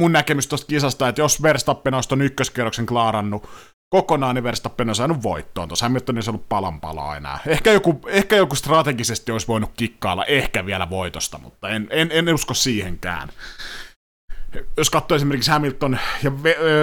Mun 0.00 0.12
näkemys 0.12 0.46
tuosta 0.46 0.66
kisasta, 0.66 1.08
että 1.08 1.20
jos 1.20 1.42
Verstappen 1.42 1.94
olisi 1.94 2.08
ton 2.08 2.22
ykköskierroksen 2.22 2.86
klaarannut 2.86 3.48
kokonaan, 3.90 4.34
niin 4.34 4.44
Verstappen 4.44 4.88
on 4.88 4.94
saanut 4.94 5.22
voittoon. 5.22 5.68
Tuossa 5.68 5.84
Hamilton 5.84 6.18
ei 6.18 6.22
ollut 6.28 6.48
palan 6.48 6.80
palaa 6.80 7.16
enää. 7.16 7.38
Ehkä 7.46 7.72
joku, 7.72 8.00
ehkä 8.06 8.36
joku 8.36 8.54
strategisesti 8.54 9.32
olisi 9.32 9.48
voinut 9.48 9.70
kikkailla 9.76 10.24
ehkä 10.24 10.66
vielä 10.66 10.90
voitosta, 10.90 11.38
mutta 11.38 11.68
en, 11.68 11.88
en, 11.90 12.10
en 12.12 12.34
usko 12.34 12.54
siihenkään 12.54 13.28
jos 14.76 14.90
katsoo 14.90 15.16
esimerkiksi 15.16 15.50
Hamilton 15.50 15.98
ja 16.22 16.30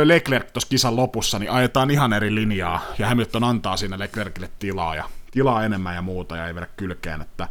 Leclerc 0.03 0.51
tuossa 0.53 0.69
kisan 0.69 0.95
lopussa, 0.95 1.39
niin 1.39 1.51
ajetaan 1.51 1.91
ihan 1.91 2.13
eri 2.13 2.35
linjaa, 2.35 2.81
ja 2.99 3.07
Hamilton 3.07 3.43
antaa 3.43 3.77
siinä 3.77 3.99
Leclercille 3.99 4.49
tilaa, 4.59 4.95
ja 4.95 5.03
tilaa 5.31 5.65
enemmän 5.65 5.95
ja 5.95 6.01
muuta, 6.01 6.37
ja 6.37 6.47
ei 6.47 6.55
vedä 6.55 6.67
kylkeen, 6.77 7.21
että 7.21 7.47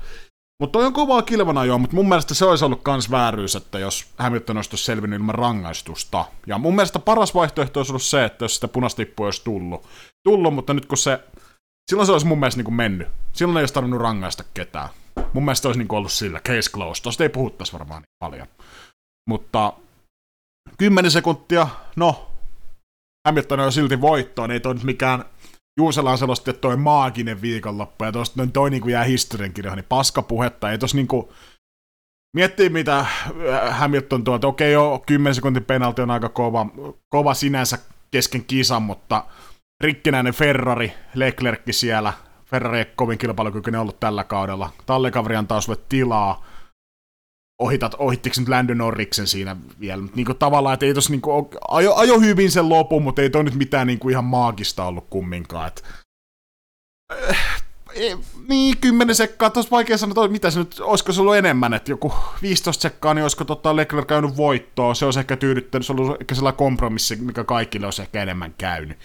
mutta 0.65 0.79
toi 0.79 0.87
on 0.87 0.93
kovaa 0.93 1.23
kilvana 1.23 1.65
jo, 1.65 1.79
mutta 1.79 1.97
mun 1.97 2.09
mielestä 2.09 2.35
se 2.35 2.45
olisi 2.45 2.65
ollut 2.65 2.83
kans 2.83 3.11
vääryys, 3.11 3.57
että 3.57 3.79
jos 3.79 4.07
Hamilton 4.19 4.57
olisi 4.57 4.77
selvinnyt 4.77 5.21
ilman 5.21 5.35
rangaistusta. 5.35 6.25
Ja 6.47 6.59
mun 6.59 6.75
mielestä 6.75 6.99
paras 6.99 7.35
vaihtoehto 7.35 7.81
olisi 7.81 7.93
ollut 7.93 8.03
se, 8.03 8.25
että 8.25 8.45
jos 8.45 8.55
sitä 8.55 8.69
punastippua 8.69 9.27
olisi 9.27 9.45
tullut. 9.45 9.87
Tullut, 10.23 10.55
mutta 10.55 10.75
nyt 10.75 10.87
kun 10.87 10.99
se... 10.99 11.21
Silloin 11.91 12.07
se 12.07 12.13
olisi 12.13 12.27
mun 12.27 12.39
mielestä 12.39 12.59
niin 12.59 12.65
kuin 12.65 12.75
mennyt. 12.75 13.09
Silloin 13.33 13.57
ei 13.57 13.63
olisi 13.63 13.75
tarvinnut 13.75 14.01
rangaista 14.01 14.45
ketään. 14.55 14.89
Mun 15.33 15.45
mielestä 15.45 15.69
olisi 15.69 15.79
niin 15.79 15.89
kuin 15.89 15.99
ollut 15.99 16.13
sillä 16.13 16.41
case 16.41 16.71
closed. 16.71 17.03
Tosta 17.03 17.23
ei 17.23 17.29
puhuttaisi 17.29 17.73
varmaan 17.73 18.03
niin 18.03 18.17
paljon. 18.19 18.47
Mutta 19.29 19.73
10 20.79 21.11
sekuntia, 21.11 21.69
no, 21.97 22.31
Hamilton 23.29 23.61
on 23.61 23.73
silti 23.73 24.01
voittoon, 24.01 24.51
ei 24.51 24.61
toi 24.61 24.75
nyt 24.75 24.85
mikään 24.85 25.25
Juuselaan 25.77 26.19
selosti, 26.19 26.51
että 26.51 26.61
toi 26.61 26.77
maaginen 26.77 27.43
viikonloppu, 27.43 28.05
ja 28.05 28.13
tosta 28.13 28.35
noin 28.37 28.53
toi 28.53 28.71
niinku 28.71 28.89
jää 28.89 29.05
historiankirjoihin, 29.05 29.77
niin 29.77 29.87
paskapuhetta, 29.89 30.71
ei 30.71 30.79
tos 30.79 30.95
niinku, 30.95 31.33
miettii 32.37 32.69
mitä 32.69 32.99
äh, 32.99 33.09
Hamilton 33.71 34.25
tuo, 34.25 34.35
että 34.35 34.47
okei 34.47 34.73
joo, 34.73 35.03
10 35.07 35.35
sekuntin 35.35 35.65
penalti 35.65 36.03
on 36.03 36.11
aika 36.11 36.29
kova, 36.29 36.67
kova 37.09 37.35
sinänsä 37.35 37.79
kesken 38.11 38.45
kisan, 38.45 38.83
mutta 38.83 39.25
rikkinäinen 39.81 40.35
Ferrari, 40.35 40.93
Leclerc 41.15 41.61
siellä, 41.71 42.13
Ferrari 42.45 42.79
ei 42.79 42.87
kovin 42.97 43.19
kilpailukykyinen 43.19 43.81
ollut 43.81 44.01
tällä 44.01 44.25
kaudella, 44.25 44.71
tallekaveri 44.87 45.37
antaa 45.37 45.61
sulle 45.61 45.79
tilaa, 45.89 46.45
ohitat, 47.59 47.95
ohittiko 47.99 48.37
nyt 48.39 48.49
Landon 48.49 48.79
Norriksen 48.79 49.27
siinä 49.27 49.57
vielä. 49.81 50.03
Niin 50.15 50.27
kuin 50.27 50.39
tavallaan, 50.39 50.75
että 50.75 50.87
ei 50.87 50.95
tos 50.95 51.11
niin 51.11 51.21
kuin, 51.21 51.47
ajo, 51.69 51.95
ajo 51.95 52.21
hyvin 52.21 52.51
sen 52.51 52.69
lopun, 52.69 53.03
mutta 53.03 53.23
ei 53.23 53.31
toi 53.31 53.45
nyt 53.45 53.55
mitään 53.55 53.87
niin 53.87 53.99
kuin 53.99 54.13
ihan 54.13 54.25
maagista 54.25 54.85
ollut 54.85 55.07
kumminkaan. 55.11 55.69
Että, 55.69 55.83
äh, 57.31 57.65
niin, 58.49 58.79
10 58.79 59.15
sekkaa, 59.15 59.51
tuossa 59.51 59.71
vaikea 59.71 59.99
sanoa, 59.99 60.29
mitä 60.29 60.51
se 60.51 60.59
nyt, 60.59 60.81
olisiko 60.81 61.13
se 61.13 61.21
ollut 61.21 61.37
enemmän, 61.37 61.75
että 61.75 61.93
joku 61.93 62.13
15 62.43 62.83
sekkaa, 62.83 63.15
niin 63.15 63.23
olisiko 63.23 63.45
tota 63.45 63.77
Leclerc 63.77 64.07
käynyt 64.07 64.37
voittoa, 64.37 64.95
se 64.95 65.05
olisi 65.05 65.21
ehkä 65.21 65.37
tyydyttänyt, 65.37 65.87
se 65.87 65.93
olisi 65.93 66.03
ollut 66.03 66.21
ehkä 66.21 66.35
sellainen 66.35 66.59
kompromissi, 66.59 67.17
mikä 67.17 67.45
kaikille 67.45 67.87
olisi 67.87 68.03
ehkä 68.03 68.23
enemmän 68.23 68.55
käynyt 68.59 68.99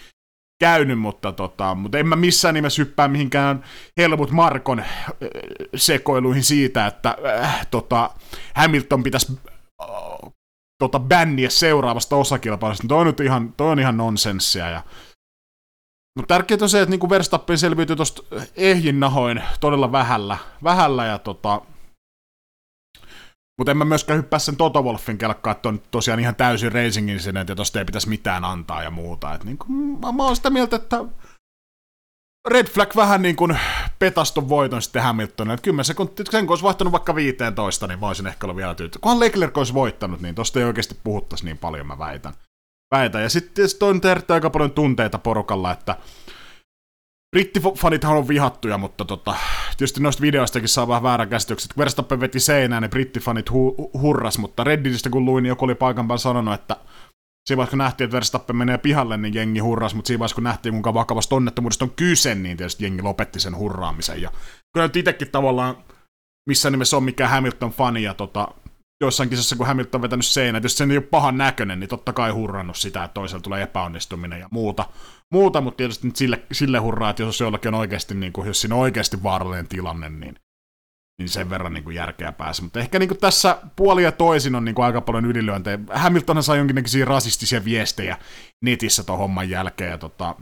käynyt, 0.60 0.98
mutta, 0.98 1.32
tota, 1.32 1.74
mutta 1.74 1.98
en 1.98 2.08
mä 2.08 2.16
missään 2.16 2.54
nimessä 2.54 2.82
hyppää 2.82 3.08
mihinkään 3.08 3.64
Helmut 3.96 4.30
Markon 4.30 4.80
äh, 4.80 4.86
sekoiluihin 5.76 6.44
siitä, 6.44 6.86
että 6.86 7.16
äh, 7.40 7.66
tota, 7.70 8.10
Hamilton 8.54 9.02
pitäisi 9.02 9.38
äh, 9.82 10.32
tota, 10.78 11.00
bänniä 11.00 11.50
seuraavasta 11.50 12.16
osakilpailusta. 12.16 12.88
Toi 12.88 12.98
on 12.98 13.06
nyt 13.06 13.20
ihan, 13.20 13.52
toi 13.56 13.70
on 13.70 13.80
ihan 13.80 13.96
nonsenssia. 13.96 14.70
Ja, 14.70 14.82
no, 16.16 16.24
tärkeintä 16.28 16.64
on 16.64 16.68
se, 16.68 16.82
että 16.82 16.90
niin 16.90 17.10
Verstappen 17.10 17.58
selviytyi 17.58 17.96
tuosta 17.96 18.22
ehjin 18.56 19.00
nahoin 19.00 19.42
todella 19.60 19.92
vähällä, 19.92 20.38
vähällä 20.64 21.06
ja 21.06 21.18
tota, 21.18 21.62
mutta 23.60 23.70
en 23.70 23.76
mä 23.76 23.84
myöskään 23.84 24.18
hyppää 24.18 24.38
sen 24.38 24.56
Toto 24.56 24.82
Wolfin 24.82 25.18
kelkkaan, 25.18 25.56
että 25.56 25.68
on 25.68 25.82
tosiaan 25.90 26.20
ihan 26.20 26.36
täysin 26.36 26.72
racing 26.72 27.10
incident, 27.10 27.48
ja 27.48 27.56
tosta 27.56 27.78
ei 27.78 27.84
pitäisi 27.84 28.08
mitään 28.08 28.44
antaa 28.44 28.82
ja 28.82 28.90
muuta. 28.90 29.34
Et 29.34 29.44
niin 29.44 29.58
kuin, 29.58 29.72
mä, 29.72 30.12
mä 30.12 30.24
oon 30.24 30.36
sitä 30.36 30.50
mieltä, 30.50 30.76
että 30.76 31.04
Red 32.48 32.66
Flag 32.66 32.96
vähän 32.96 33.22
niin 33.22 33.36
kuin 33.36 33.58
petastun 33.98 34.48
voiton 34.48 34.82
sitten 34.82 35.02
Hamiltonille. 35.02 35.54
Että 35.54 35.64
10 35.64 35.84
sekuntia, 35.84 36.24
sen 36.30 36.46
kun 36.46 36.52
olisi 36.52 36.64
vaihtanut 36.64 36.92
vaikka 36.92 37.14
15, 37.14 37.86
niin 37.86 38.00
mä 38.00 38.06
olisin 38.06 38.26
ehkä 38.26 38.46
ollut 38.46 38.56
vielä 38.56 38.74
tyytyväinen. 38.74 39.00
Kunhan 39.02 39.20
Leclerc 39.20 39.58
olisi 39.58 39.74
voittanut, 39.74 40.20
niin 40.20 40.34
tosta 40.34 40.58
ei 40.58 40.64
oikeasti 40.64 40.96
puhuttaisi 41.04 41.44
niin 41.44 41.58
paljon, 41.58 41.86
mä 41.86 41.98
väitän. 41.98 42.34
väitän. 42.94 43.22
Ja 43.22 43.28
sitten 43.30 43.66
on 43.82 44.00
herättää 44.04 44.34
aika 44.34 44.50
paljon 44.50 44.70
tunteita 44.70 45.18
porukalla, 45.18 45.72
että 45.72 45.96
brittifanithan 47.36 48.16
on 48.16 48.28
vihattuja, 48.28 48.78
mutta 48.78 49.04
tota, 49.04 49.34
tietysti 49.76 50.00
noista 50.00 50.22
videoistakin 50.22 50.68
saa 50.68 50.88
vähän 50.88 51.02
väärän 51.02 51.28
käsityksen. 51.28 51.68
Kun 51.74 51.80
Verstappen 51.80 52.20
veti 52.20 52.40
seinään, 52.40 52.82
niin 52.82 52.90
brittifanit 52.90 53.50
hu- 53.50 54.00
hurras, 54.00 54.38
mutta 54.38 54.64
Redditistä 54.64 55.10
kun 55.10 55.24
luin, 55.24 55.42
niin 55.42 55.48
joku 55.48 55.64
oli 55.64 55.74
paikan 55.74 56.08
päällä 56.08 56.18
sanonut, 56.18 56.54
että 56.54 56.76
siinä 57.46 57.56
vaiheessa 57.56 57.70
kun 57.70 57.78
nähtiin, 57.78 58.04
että 58.04 58.14
Verstappen 58.14 58.56
menee 58.56 58.78
pihalle, 58.78 59.16
niin 59.16 59.34
jengi 59.34 59.60
hurras, 59.60 59.94
mutta 59.94 60.06
siinä 60.06 60.18
vaiheessa 60.18 60.34
kun 60.34 60.44
nähtiin, 60.44 60.72
kuinka 60.72 60.94
vakavasta 60.94 61.36
onnettomuudesta 61.36 61.84
on 61.84 61.90
kyse, 61.90 62.34
niin 62.34 62.56
tietysti 62.56 62.84
jengi 62.84 63.02
lopetti 63.02 63.40
sen 63.40 63.56
hurraamisen. 63.56 64.22
Ja 64.22 64.30
kyllä 64.72 64.86
nyt 64.86 64.96
itsekin 64.96 65.30
tavallaan 65.30 65.76
missä 66.48 66.70
nimessä 66.70 66.96
on 66.96 67.04
mikään 67.04 67.30
Hamilton-fani, 67.30 68.02
ja 68.02 68.14
tota, 68.14 68.48
joissain 69.00 69.28
kisassa, 69.28 69.56
kun 69.56 69.66
Hamilton 69.66 69.98
on 69.98 70.02
vetänyt 70.02 70.26
seinät, 70.26 70.62
jos 70.62 70.76
se 70.76 70.84
ei 70.84 70.96
ole 70.96 71.00
pahan 71.00 71.38
näköinen, 71.38 71.80
niin 71.80 71.88
totta 71.88 72.12
kai 72.12 72.30
hurrannut 72.30 72.76
sitä, 72.76 73.04
että 73.04 73.14
toisella 73.14 73.42
tulee 73.42 73.62
epäonnistuminen 73.62 74.40
ja 74.40 74.48
muuta. 74.50 74.84
Muuta 75.32 75.60
mutta 75.60 75.76
tietysti 75.76 76.06
nyt 76.06 76.16
sille, 76.16 76.42
sille 76.52 76.78
hurraa, 76.78 77.10
että 77.10 77.22
jos 77.22 77.40
jollakin 77.40 77.74
on 77.74 77.80
oikeasti, 77.80 78.14
niin 78.14 78.32
kuin, 78.32 78.46
jos 78.46 78.60
siinä 78.60 78.74
on 78.74 78.80
oikeasti 78.80 79.22
vaarallinen 79.22 79.68
tilanne, 79.68 80.08
niin, 80.08 80.36
niin 81.18 81.28
sen 81.28 81.50
verran 81.50 81.72
niin 81.72 81.84
kuin 81.84 81.96
järkeä 81.96 82.32
pääse. 82.32 82.62
Mutta 82.62 82.80
ehkä 82.80 82.98
niin 82.98 83.08
kuin 83.08 83.20
tässä 83.20 83.58
puoli 83.76 84.02
ja 84.02 84.12
toisin 84.12 84.54
on 84.54 84.64
niin 84.64 84.74
kuin 84.74 84.86
aika 84.86 85.00
paljon 85.00 85.24
ylilyöntejä. 85.24 85.78
Hamilton 85.92 86.42
sai 86.42 86.58
jonkinnäköisiä 86.58 87.04
rasistisia 87.04 87.64
viestejä 87.64 88.18
netissä 88.64 89.04
tuon 89.04 89.18
homman 89.18 89.50
jälkeen, 89.50 89.90
ja 89.90 89.98
tota, 89.98 90.34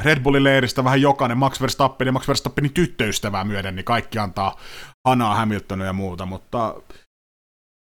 Red 0.00 0.20
Bullin 0.20 0.44
leiristä 0.44 0.84
vähän 0.84 1.02
jokainen, 1.02 1.38
Max 1.38 1.60
Verstappen 1.60 2.06
ja 2.06 2.12
Max 2.12 2.28
Verstappenin 2.28 2.72
tyttöystävää 2.72 3.44
myöden, 3.44 3.76
niin 3.76 3.84
kaikki 3.84 4.18
antaa 4.18 4.56
hanaa 5.08 5.34
Hamiltonia 5.34 5.86
ja 5.86 5.92
muuta, 5.92 6.26
mutta 6.26 6.74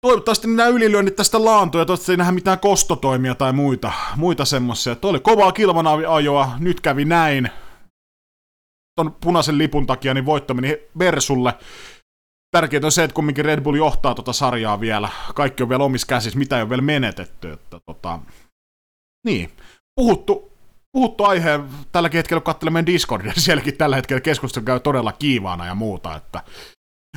toivottavasti 0.03 0.47
nämä 0.47 0.69
ylilyönnit 0.69 1.15
tästä 1.15 1.45
laantuu 1.45 1.79
ja 1.79 1.85
toivottavasti 1.85 2.11
ei 2.11 2.17
nähdä 2.17 2.31
mitään 2.31 2.59
kostotoimia 2.59 3.35
tai 3.35 3.53
muita, 3.53 3.91
muita 4.15 4.45
semmoisia. 4.45 4.95
Tuo 4.95 5.09
oli 5.09 5.19
kovaa 5.19 5.51
kilman 5.51 5.87
ajoa, 5.87 6.51
nyt 6.59 6.81
kävi 6.81 7.05
näin. 7.05 7.49
Tuon 8.95 9.15
punaisen 9.21 9.57
lipun 9.57 9.87
takia 9.87 10.13
niin 10.13 10.25
voitto 10.25 10.53
meni 10.53 10.77
Versulle. 10.99 11.53
Tärkeintä 12.51 12.87
on 12.87 12.91
se, 12.91 13.03
että 13.03 13.15
kumminkin 13.15 13.45
Red 13.45 13.61
Bull 13.61 13.75
johtaa 13.75 14.15
tuota 14.15 14.33
sarjaa 14.33 14.79
vielä. 14.79 15.09
Kaikki 15.35 15.63
on 15.63 15.69
vielä 15.69 15.83
omissa 15.83 16.07
käsissä, 16.07 16.39
mitä 16.39 16.55
ei 16.55 16.61
ole 16.61 16.69
vielä 16.69 16.81
menetetty. 16.81 17.51
Että, 17.51 17.79
tota... 17.85 18.19
Niin, 19.25 19.49
puhuttu, 19.95 20.51
puhuttu 20.91 21.23
aiheen 21.23 21.63
tälläkin 21.91 22.17
hetkellä, 22.17 22.41
kun 22.41 22.53
katselee 22.53 22.71
meidän 22.71 22.85
Discordia, 22.85 23.33
sielläkin 23.37 23.77
tällä 23.77 23.95
hetkellä 23.95 24.21
keskustelu 24.21 24.65
käy 24.65 24.79
todella 24.79 25.11
kiivaana 25.11 25.65
ja 25.65 25.75
muuta, 25.75 26.15
että 26.15 26.43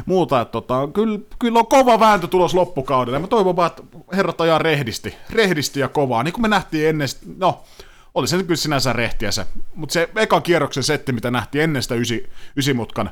muuta, 0.07 0.41
että 0.41 0.53
tota, 0.53 0.89
kyllä, 0.95 1.19
kyllä 1.39 1.59
on 1.59 1.67
kova 1.67 2.01
vääntö 2.01 2.27
tulos 2.27 2.55
loppukaudelle. 2.55 3.19
Mä 3.19 3.27
toivon 3.27 3.57
vaan, 3.57 3.67
että 3.67 3.83
herrat 4.13 4.41
ajaa 4.41 4.59
rehdisti, 4.59 5.15
rehdisti 5.31 5.81
ja 5.81 5.89
kovaa, 5.89 6.23
niin 6.23 6.33
kuin 6.33 6.43
me 6.43 6.49
nähtiin 6.49 6.89
ennen, 6.89 7.09
no, 7.37 7.65
oli 8.15 8.29
se 8.29 8.43
kyllä 8.43 8.57
sinänsä 8.57 8.93
rehtiä 8.93 9.31
se, 9.31 9.47
mutta 9.75 9.93
se 9.93 10.09
ekan 10.17 10.43
kierroksen 10.43 10.83
setti, 10.83 11.13
mitä 11.13 11.31
nähtiin 11.31 11.65
ennen 11.65 11.83
sitä 11.83 11.95
ysi, 11.95 12.31
ysimutkan, 12.57 13.11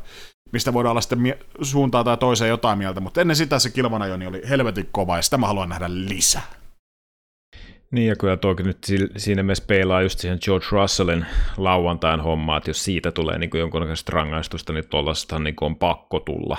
mistä 0.53 0.73
voidaan 0.73 0.91
olla 0.91 1.01
sitten 1.01 1.21
mie- 1.21 1.39
suuntaan 1.63 2.05
tai 2.05 2.17
toiseen 2.17 2.49
jotain 2.49 2.79
mieltä, 2.79 3.01
mutta 3.01 3.21
ennen 3.21 3.37
sitä 3.37 3.59
se 3.59 3.71
kilvanajoni 3.71 4.27
oli 4.27 4.43
helvetin 4.49 4.89
kova, 4.93 5.17
ja 5.17 5.23
sitä 5.23 5.39
mä 5.39 5.47
haluan 5.47 5.69
nähdä 5.69 5.87
lisää. 5.89 6.64
Niin, 7.95 8.09
ja 8.09 8.17
kyllä 8.17 8.37
toki 8.37 8.63
nyt 8.63 8.79
siinä 9.17 9.43
mielessä 9.43 9.65
peilaa 9.67 10.03
just 10.03 10.19
siihen 10.19 10.39
George 10.45 10.67
Russellin 10.73 11.27
lauantain 11.57 12.21
hommaa, 12.21 12.57
että 12.57 12.71
jos 12.71 12.85
siitä 12.85 13.11
tulee 13.11 13.39
niin 13.39 13.51
jonkunnäköistä 13.55 14.13
rangaistusta, 14.15 14.73
niin 14.73 14.89
tuollaista 14.89 15.39
niin 15.39 15.55
on 15.61 15.77
pakko 15.77 16.21
tulla 16.21 16.57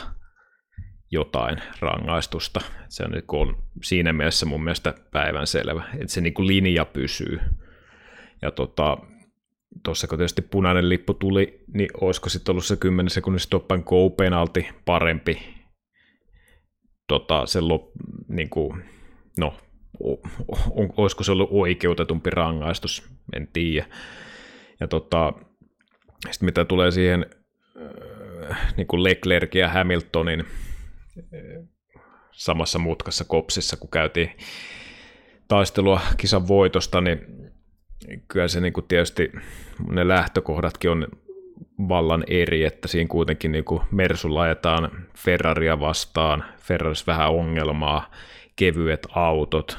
jotain 1.11 1.57
rangaistusta. 1.79 2.61
Se 2.89 3.03
on, 3.03 3.11
niin 3.11 3.23
on 3.27 3.63
siinä 3.83 4.13
mielessä 4.13 4.45
mun 4.45 4.63
mielestä 4.63 4.93
päivänselvä, 5.11 5.83
että 5.93 6.13
se 6.13 6.21
niin 6.21 6.33
linja 6.37 6.85
pysyy. 6.85 7.39
Ja 8.41 8.51
tota, 8.51 8.97
tuossa 9.83 10.07
kun 10.07 10.17
tietysti 10.17 10.41
punainen 10.41 10.89
lippu 10.89 11.13
tuli, 11.13 11.63
niin 11.73 11.89
olisiko 12.01 12.29
sitten 12.29 12.53
ollut 12.53 12.65
se 12.65 12.75
10 12.75 13.09
sekunnin 13.09 13.39
stop 13.39 13.67
go 13.85 14.09
penalti 14.09 14.67
parempi 14.85 15.55
tota, 17.07 17.45
se 17.45 17.61
lop, 17.61 17.91
niin 18.27 18.49
kuin, 18.49 18.83
no, 19.39 19.53
on, 20.71 20.93
olisiko 20.97 21.23
se 21.23 21.31
ollut 21.31 21.49
oikeutetumpi 21.51 22.29
rangaistus, 22.29 23.03
en 23.35 23.47
tiedä. 23.53 23.85
Ja 24.79 24.87
tota, 24.87 25.33
sitten 26.31 26.45
mitä 26.45 26.65
tulee 26.65 26.91
siihen 26.91 27.25
äh, 28.51 28.73
niin 28.77 28.87
kuin 28.87 29.03
Leclerc 29.03 29.55
ja 29.55 29.69
Hamiltonin 29.69 30.39
äh, 30.39 31.67
samassa 32.31 32.79
mutkassa 32.79 33.23
kopsissa, 33.23 33.77
kun 33.77 33.89
käytiin 33.89 34.31
taistelua 35.47 36.01
kisan 36.17 36.47
voitosta, 36.47 37.01
niin 37.01 37.19
kyllä 38.27 38.47
se 38.47 38.61
niin 38.61 38.73
kuin 38.73 38.87
tietysti 38.87 39.31
ne 39.89 40.07
lähtökohdatkin 40.07 40.89
on 40.89 41.07
vallan 41.89 42.23
eri, 42.27 42.63
että 42.63 42.87
siinä 42.87 43.07
kuitenkin 43.07 43.51
niin 43.51 43.65
kuin 43.65 43.81
Mersulla 43.91 44.41
ajetaan 44.41 44.91
Ferraria 45.17 45.79
vastaan, 45.79 46.43
Ferraris 46.57 47.07
vähän 47.07 47.31
ongelmaa, 47.31 48.11
kevyet 48.55 49.07
autot. 49.11 49.77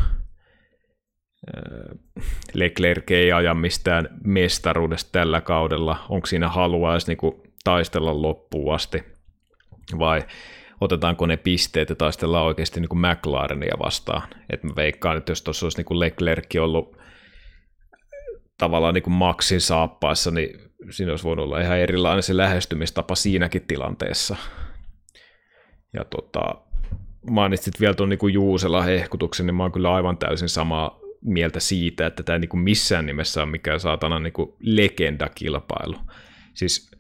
Leclerc 2.55 3.11
ei 3.11 3.33
aja 3.33 3.55
mistään 3.55 4.09
mestaruudesta 4.25 5.13
tällä 5.13 5.41
kaudella. 5.41 6.05
Onko 6.09 6.27
siinä 6.27 6.49
halua 6.49 6.93
edes 6.93 7.07
niinku 7.07 7.43
taistella 7.65 8.23
loppuun 8.23 8.75
asti? 8.75 9.05
Vai 9.99 10.23
otetaanko 10.81 11.27
ne 11.27 11.37
pisteet 11.37 11.89
ja 11.89 11.95
taistellaan 11.95 12.47
oikeasti 12.47 12.81
niin 12.81 12.89
kuin 12.89 13.01
McLarenia 13.01 13.75
vastaan? 13.79 14.23
Et 14.51 14.63
mä 14.63 14.73
veikkaan, 14.77 15.17
että 15.17 15.31
jos 15.31 15.43
tuossa 15.43 15.67
olisi 15.67 15.79
niin 15.79 16.01
Leclerc 16.01 16.57
ollut 16.61 16.97
tavallaan 18.59 18.95
niin 18.95 19.03
kuin 19.03 19.15
Maxin 19.15 19.61
saappaissa, 19.61 20.31
niin 20.31 20.61
siinä 20.91 21.13
olisi 21.13 21.25
voinut 21.25 21.45
olla 21.45 21.61
ihan 21.61 21.79
erilainen 21.79 22.23
se 22.23 22.37
lähestymistapa 22.37 23.15
siinäkin 23.15 23.67
tilanteessa. 23.67 24.37
Ja 25.93 26.05
tota, 26.05 26.66
mainitsit 27.31 27.81
vielä 27.81 27.95
tuon 27.95 28.09
niin 28.09 28.33
Juusela 28.33 28.83
hehkutuksen, 28.83 29.47
niin 29.47 29.55
mä 29.55 29.63
oon 29.63 29.73
kyllä 29.73 29.95
aivan 29.95 30.19
täysin 30.19 30.49
samaa 30.49 31.01
mieltä 31.21 31.61
siitä, 31.61 32.07
että 32.07 32.23
tämä 32.23 32.35
ei 32.35 32.41
niin 32.41 32.59
missään 32.59 33.07
nimessä 33.07 33.43
on 33.43 33.49
mikään 33.49 33.81
saatana 33.81 34.19
niin 34.19 34.33
legendakilpailu. 34.61 35.97
Siis 36.55 36.91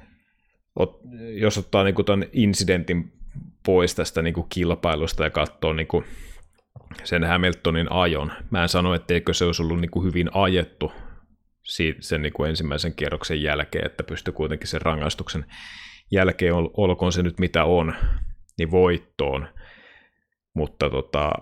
ot, 0.77 1.01
jos 1.41 1.59
ottaa 1.59 1.85
niin 1.85 2.05
tuon 2.07 2.24
incidentin 2.33 3.12
pois 3.66 3.95
tästä 3.95 4.22
niin 4.22 4.35
kilpailusta 4.49 5.24
ja 5.24 5.31
katsoo 5.31 5.72
niin 5.72 5.89
sen 7.05 7.24
Hamiltonin 7.24 7.93
ajon, 7.93 8.33
mä 8.51 8.62
en 8.62 8.68
sano, 8.68 8.95
etteikö 8.95 9.35
se 9.35 9.45
olisi 9.45 9.62
ollut 9.62 9.81
niin 9.81 10.05
hyvin 10.05 10.31
ajettu 10.33 10.93
sen 12.01 12.22
niin 12.22 12.47
ensimmäisen 12.49 12.95
kierroksen 12.95 13.43
jälkeen, 13.43 13.87
että 13.87 14.05
pystyi 14.05 14.33
kuitenkin 14.33 14.68
sen 14.68 14.83
rangaistuksen 14.83 15.45
jälkeen, 16.11 16.55
olkoon 16.55 17.12
se 17.12 17.22
nyt 17.22 17.39
mitä 17.39 17.64
on, 17.64 17.95
niin 18.59 18.70
voittoon 18.70 19.49
mutta 20.57 20.91
tota, 20.91 21.33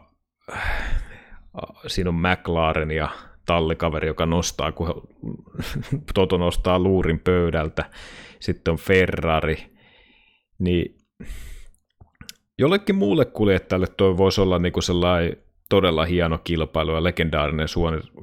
siinä 1.86 2.10
on 2.10 2.14
McLaren 2.14 2.90
ja 2.90 3.08
tallikaveri, 3.46 4.06
joka 4.06 4.26
nostaa, 4.26 4.72
kun 4.72 5.08
Toto 6.14 6.36
nostaa 6.36 6.78
luurin 6.78 7.18
pöydältä, 7.18 7.84
sitten 8.40 8.72
on 8.72 8.78
Ferrari, 8.78 9.76
niin 10.58 10.98
jollekin 12.58 12.96
muulle 12.96 13.24
kuljettajalle 13.24 13.86
toi 13.86 14.16
voisi 14.16 14.40
olla 14.40 14.58
niinku 14.58 14.80
sellainen 14.80 15.36
todella 15.68 16.04
hieno 16.04 16.38
kilpailu 16.38 16.94
ja 16.94 17.04
legendaarinen 17.04 17.68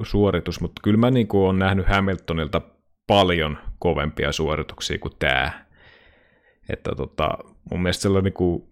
suoritus, 0.03 0.61
mutta 0.61 0.81
kyllä 0.83 0.97
mä 0.97 1.11
niinku 1.11 1.45
olen 1.45 1.59
nähnyt 1.59 1.87
Hamiltonilta 1.87 2.61
paljon 3.07 3.57
kovempia 3.79 4.31
suorituksia 4.31 4.99
kuin 4.99 5.13
tämä. 5.19 5.65
Että 6.69 6.91
tota, 6.95 7.29
mun 7.71 7.81
mielestä 7.81 8.01
sellainen 8.01 8.23
niinku, 8.23 8.67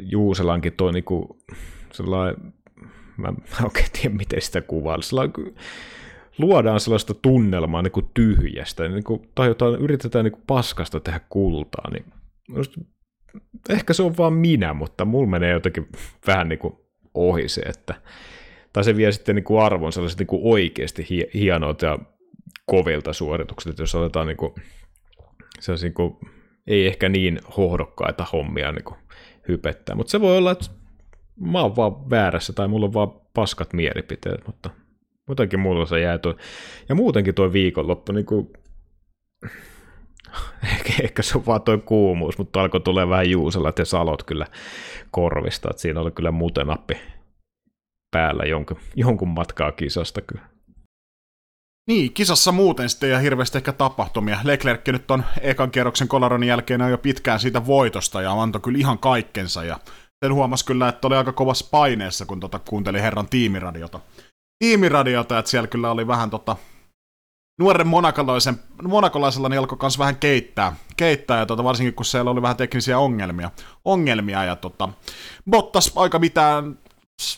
Juuselankin 0.00 0.72
toi 0.72 0.92
niinku 0.92 1.38
sellainen, 1.92 2.52
mä 3.16 3.28
en 3.28 3.36
oikein 3.64 3.88
tiedä 3.92 4.16
miten 4.16 4.42
sitä 4.42 4.60
kuvaa, 4.60 5.02
sellainen, 5.02 5.54
luodaan 6.38 6.80
sellaista 6.80 7.14
tunnelmaa 7.14 7.82
niin 7.82 7.92
kuin 7.92 8.06
tyhjästä, 8.14 8.88
niin 8.88 9.04
kuin, 9.04 9.28
tai 9.34 9.48
jotain, 9.48 9.74
yritetään 9.74 10.24
niin 10.24 10.32
kuin 10.32 10.44
paskasta 10.46 11.00
tehdä 11.00 11.20
kultaa, 11.28 11.90
niin 11.90 12.04
just, 12.56 12.76
ehkä 13.68 13.92
se 13.92 14.02
on 14.02 14.16
vaan 14.16 14.32
minä, 14.32 14.74
mutta 14.74 15.04
mulla 15.04 15.30
menee 15.30 15.52
jotenkin 15.52 15.88
vähän 16.26 16.48
niin 16.48 16.58
kuin 16.58 16.74
ohi 17.14 17.48
se, 17.48 17.60
että 17.60 17.94
tai 18.72 18.84
se 18.84 18.96
vie 18.96 19.12
sitten 19.12 19.34
niin 19.34 19.44
kuin 19.44 19.62
arvon 19.62 19.92
sellaiset 19.92 20.18
niin 20.18 20.26
kuin 20.26 20.42
oikeasti 20.44 21.06
hienot 21.34 21.82
ja 21.82 21.98
kovilta 22.66 23.12
suoritukset, 23.12 23.78
jos 23.78 23.94
otetaan 23.94 24.26
niin 24.26 24.36
kuin, 24.36 24.54
niin 25.82 25.94
kuin, 25.94 26.16
ei 26.66 26.86
ehkä 26.86 27.08
niin 27.08 27.40
hohdokkaita 27.56 28.26
hommia 28.32 28.72
niin 28.72 28.84
kuin 28.84 28.96
hypettää. 29.48 29.94
Mutta 29.96 30.10
se 30.10 30.20
voi 30.20 30.36
olla, 30.36 30.50
että 30.50 30.66
mä 31.40 31.60
oon 31.62 31.76
vaan 31.76 32.10
väärässä 32.10 32.52
tai 32.52 32.68
mulla 32.68 32.86
on 32.86 32.94
vaan 32.94 33.12
paskat 33.34 33.72
mielipiteet, 33.72 34.46
mutta 34.46 34.70
jotenkin 35.28 35.60
mulla 35.60 35.86
se 35.86 36.00
jää 36.00 36.18
toi. 36.18 36.36
Ja 36.88 36.94
muutenkin 36.94 37.34
toi 37.34 37.52
viikonloppu, 37.52 38.12
niin 38.12 38.26
kuin... 38.26 38.52
ehkä, 40.72 40.92
ehkä 41.02 41.22
se 41.22 41.38
on 41.38 41.46
vaan 41.46 41.62
toi 41.62 41.78
kuumuus, 41.78 42.38
mutta 42.38 42.62
alkoi 42.62 42.80
tulee 42.80 43.08
vähän 43.08 43.30
juuselat 43.30 43.78
ja 43.78 43.84
salot 43.84 44.22
kyllä 44.22 44.46
korvista, 45.10 45.68
että 45.70 45.82
siinä 45.82 46.00
oli 46.00 46.10
kyllä 46.10 46.30
mutenappi 46.30 46.94
päällä 48.10 48.44
jonkun, 48.44 48.76
jonkun 48.96 49.28
matkaa 49.28 49.72
kisasta 49.72 50.20
kyllä. 50.20 50.51
Niin, 51.88 52.12
kisassa 52.12 52.52
muuten 52.52 52.88
sitten 52.88 53.10
ja 53.10 53.18
hirveästi 53.18 53.58
ehkä 53.58 53.72
tapahtumia. 53.72 54.38
Leclerc 54.44 54.88
nyt 54.88 55.10
on 55.10 55.24
ekan 55.40 55.70
kierroksen 55.70 56.08
kolaronin 56.08 56.48
jälkeen 56.48 56.80
jo 56.90 56.98
pitkään 56.98 57.40
siitä 57.40 57.66
voitosta 57.66 58.22
ja 58.22 58.42
antoi 58.42 58.60
kyllä 58.60 58.78
ihan 58.78 58.98
kaikkensa 58.98 59.64
ja 59.64 59.78
sen 60.24 60.34
huomasi 60.34 60.64
kyllä, 60.64 60.88
että 60.88 61.06
oli 61.06 61.16
aika 61.16 61.32
kovassa 61.32 61.68
paineessa, 61.70 62.26
kun 62.26 62.40
tota 62.40 62.58
kuunteli 62.58 63.02
herran 63.02 63.28
tiimiradiota. 63.28 64.00
Tiimiradiota, 64.58 65.38
että 65.38 65.50
siellä 65.50 65.66
kyllä 65.66 65.90
oli 65.90 66.06
vähän 66.06 66.30
tota, 66.30 66.56
nuoren 67.60 67.86
monakolaisen, 67.86 68.60
monakolaisella 68.82 69.48
niin 69.48 69.58
alkoi 69.58 69.78
myös 69.82 69.98
vähän 69.98 70.16
keittää, 70.16 70.76
keittää 70.96 71.38
ja 71.38 71.46
tota, 71.46 71.64
varsinkin 71.64 71.94
kun 71.94 72.04
siellä 72.04 72.30
oli 72.30 72.42
vähän 72.42 72.56
teknisiä 72.56 72.98
ongelmia, 72.98 73.50
ongelmia 73.84 74.44
ja 74.44 74.56
tota, 74.56 74.88
Bottas 75.50 75.92
aika 75.96 76.18
mitään 76.18 76.78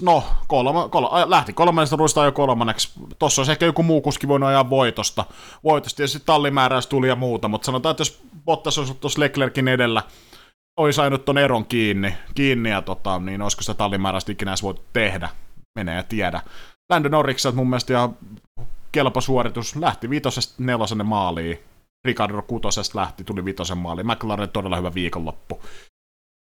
no, 0.03 0.25
kolma, 0.47 0.89
kolma, 0.89 1.31
lähti 1.31 1.53
kolmannesta 1.53 1.97
ruista 1.97 2.25
jo 2.25 2.33
kolmanneksi. 2.33 2.93
Tossa 3.19 3.41
olisi 3.41 3.53
ehkä 3.53 3.67
joku 3.67 3.83
muu 3.83 4.01
kuski 4.01 4.29
voinut 4.29 4.49
ajaa 4.49 4.71
voitosta. 4.71 5.25
Voitosta 5.65 6.03
ja 6.03 6.09
sitten 6.09 6.27
tallimääräys 6.27 6.87
tuli 6.87 7.09
ja 7.09 7.17
muuta, 7.17 7.49
mutta 7.49 7.67
sanotaan, 7.67 7.91
että 7.91 8.01
jos 8.01 8.23
Bottas 8.45 8.79
olisi 8.79 8.95
tuossa 8.95 9.21
Leclerkin 9.21 9.69
edellä, 9.69 10.03
olisi 10.77 10.97
saanut 10.97 11.25
ton 11.25 11.39
eron 11.39 11.67
kiinni, 11.67 12.15
kiinni 12.35 12.71
ja 12.71 12.83
tota, 12.83 13.19
niin 13.19 13.43
olisiko 13.43 13.63
sitä 13.63 13.75
tallimääräistä 13.75 14.33
ikinä 14.33 14.51
edes 14.51 14.63
voitu 14.63 14.83
tehdä. 14.93 15.29
Menee 15.79 15.97
ja 15.97 16.03
tiedä. 16.03 16.41
Lando 16.91 17.09
Norrikselta 17.09 17.57
mun 17.57 17.71
mielestä 17.71 17.93
ihan 17.93 18.17
kelpo 18.93 19.21
suoritus. 19.21 19.77
Lähti 19.77 20.11
vitosesta 20.11 20.55
nelosenne 20.59 21.05
maaliin. 21.05 21.59
Ricardo 22.05 22.43
kutosesta 22.43 22.99
lähti, 22.99 23.25
tuli 23.25 23.45
vitosen 23.45 23.79
maaliin. 23.79 24.07
McLaren 24.07 24.49
todella 24.49 24.77
hyvä 24.77 24.95
viikonloppu. 24.95 25.61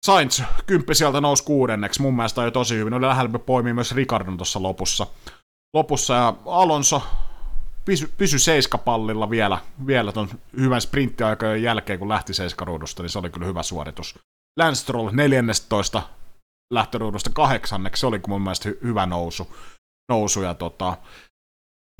Sainz, 0.07 0.41
kymppi 0.65 0.95
sieltä 0.95 1.21
nousi 1.21 1.43
kuudenneksi, 1.43 2.01
mun 2.01 2.15
mielestä 2.15 2.41
oli 2.41 2.51
tosi 2.51 2.75
hyvin. 2.75 2.93
Oli 2.93 3.07
lähellä 3.07 3.39
poimia 3.39 3.73
myös 3.73 3.95
Ricardon 3.95 4.37
tuossa 4.37 4.63
lopussa. 4.63 5.07
Lopussa 5.73 6.13
ja 6.13 6.33
Alonso 6.45 7.03
pysy, 7.85 8.11
pysy 8.17 8.39
seiskapallilla 8.39 9.29
vielä, 9.29 9.57
vielä 9.87 10.11
ton 10.11 10.29
hyvän 10.59 10.81
sprinttiaikojen 10.81 11.63
jälkeen, 11.63 11.99
kun 11.99 12.09
lähti 12.09 12.33
seiskaruudusta, 12.33 13.03
niin 13.03 13.09
se 13.09 13.19
oli 13.19 13.29
kyllä 13.29 13.47
hyvä 13.47 13.63
suoritus. 13.63 14.19
Lance 14.59 14.81
Stroll 14.81 15.09
14 15.11 16.01
lähtöruudusta 16.73 17.29
kahdeksanneksi, 17.33 17.99
se 17.99 18.07
oli 18.07 18.21
mun 18.27 18.41
mielestä 18.41 18.69
hy- 18.69 18.83
hyvä 18.83 19.05
nousu. 19.05 19.55
nousu 20.09 20.41
ja 20.41 20.53
tota, 20.53 20.97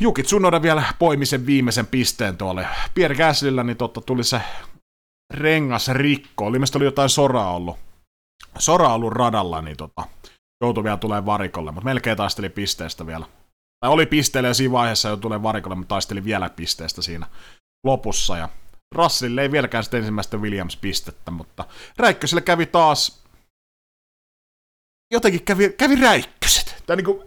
Juki 0.02 0.24
Tsunoda 0.24 0.62
vielä 0.62 0.84
poimi 1.00 1.26
sen 1.26 1.46
viimeisen 1.46 1.88
pisteen 1.88 2.38
tuolle. 2.38 2.68
Pierre 2.94 3.16
Gaslyllä 3.16 3.64
niin 3.64 3.78
totta, 3.78 4.02
tuli 4.02 4.24
se 4.24 4.42
rengas 5.34 5.88
rikko. 5.88 6.46
Oli 6.46 6.58
oli 6.76 6.86
jotain 6.86 7.10
soraa 7.10 7.56
ollut. 7.56 7.87
Sora 8.58 8.94
ollut 8.94 9.14
radalla, 9.14 9.62
niin 9.62 9.78
tota, 9.78 10.04
joutui 10.62 10.84
vielä 10.84 10.98
tulee 10.98 11.26
varikolle, 11.26 11.72
mutta 11.72 11.86
melkein 11.86 12.18
taisteli 12.18 12.50
pisteestä 12.50 13.08
vielä. 13.08 13.26
Tai 13.80 13.92
oli 13.92 14.06
pisteellä 14.06 14.48
ja 14.48 14.54
siinä 14.54 14.72
vaiheessa 14.72 15.10
jo 15.10 15.18
tulee 15.18 15.44
varikolle, 15.44 15.76
mutta 15.76 15.96
taisteli 15.96 16.24
vielä 16.24 16.50
pisteestä 16.50 17.02
siinä 17.02 17.28
lopussa. 17.86 18.38
Ja 18.38 18.50
Russellille 18.96 19.42
ei 19.42 19.52
vieläkään 19.52 19.84
sitten 19.84 19.98
ensimmäistä 19.98 20.38
Williams-pistettä, 20.38 21.32
mutta 21.32 21.66
Räikkösille 21.98 22.42
kävi 22.42 22.66
taas 22.66 23.24
jotenkin 25.14 25.44
kävi, 25.44 25.70
kävi 25.70 25.96
räikköset. 25.96 26.84
Tai 26.86 26.96
niinku, 26.96 27.24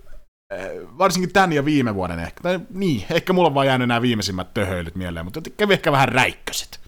varsinkin 0.99 1.33
tän 1.33 1.53
ja 1.53 1.65
viime 1.65 1.95
vuoden 1.95 2.19
ehkä. 2.19 2.43
Tai 2.43 2.61
niin, 2.71 3.07
ehkä 3.11 3.33
mulla 3.33 3.49
on 3.49 3.55
vaan 3.55 3.67
jäänyt 3.67 3.89
nämä 3.89 4.03
viimeisimmät 4.03 4.55
töhöilyt 4.55 4.95
mieleen, 4.95 5.27
mutta 5.27 5.41
kävi 5.57 5.73
ehkä 5.73 5.93
vähän 5.93 6.09
räikköset 6.09 6.81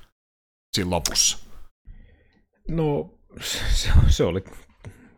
siinä 0.74 0.90
lopussa. 0.90 1.38
No, 2.68 3.10
se, 3.70 3.90
se 4.08 4.24
oli, 4.24 4.44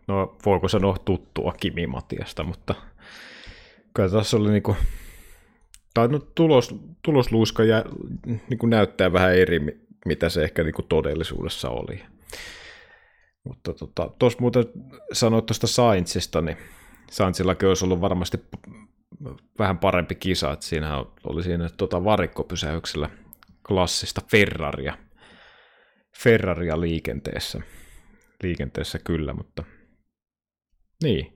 no 0.09 0.37
voiko 0.47 0.69
sanoa 0.69 0.97
tuttua 1.05 1.55
Kimi 1.61 1.87
Matiasta, 1.87 2.43
mutta 2.43 2.75
kyllä 3.95 4.11
tässä 4.11 4.37
oli 4.37 4.51
niinku, 4.51 4.77
tai 5.95 6.09
no 6.09 6.19
tulos, 6.19 6.75
tulosluiska 7.03 7.65
ja, 7.65 7.85
niinku 8.27 8.67
näyttää 8.67 9.13
vähän 9.13 9.35
eri, 9.35 9.61
mitä 10.07 10.29
se 10.29 10.45
ehkä 10.45 10.63
niinku 10.63 10.83
todellisuudessa 10.83 11.71
oli. 11.71 12.03
Mutta 13.45 13.73
tuossa 13.73 13.87
tota, 13.95 14.41
muuten 14.41 14.65
sanoit 15.13 15.47
tuosta 15.47 15.67
Sainzista, 15.67 16.41
niin 16.41 16.57
Sainzillakin 17.11 17.69
olisi 17.69 17.85
ollut 17.85 18.01
varmasti 18.01 18.41
vähän 19.59 19.79
parempi 19.79 20.15
kisa, 20.15 20.53
että 20.53 20.67
siinä 20.67 21.05
oli 21.25 21.43
siinä 21.43 21.69
tota 21.77 22.05
varikkopysäyksellä 22.05 23.11
klassista 23.69 24.21
Ferraria, 24.31 24.99
Ferraria 26.19 26.81
liikenteessä 26.81 27.63
liikenteessä 28.43 28.99
kyllä, 28.99 29.33
mutta 29.33 29.65
niin. 31.03 31.35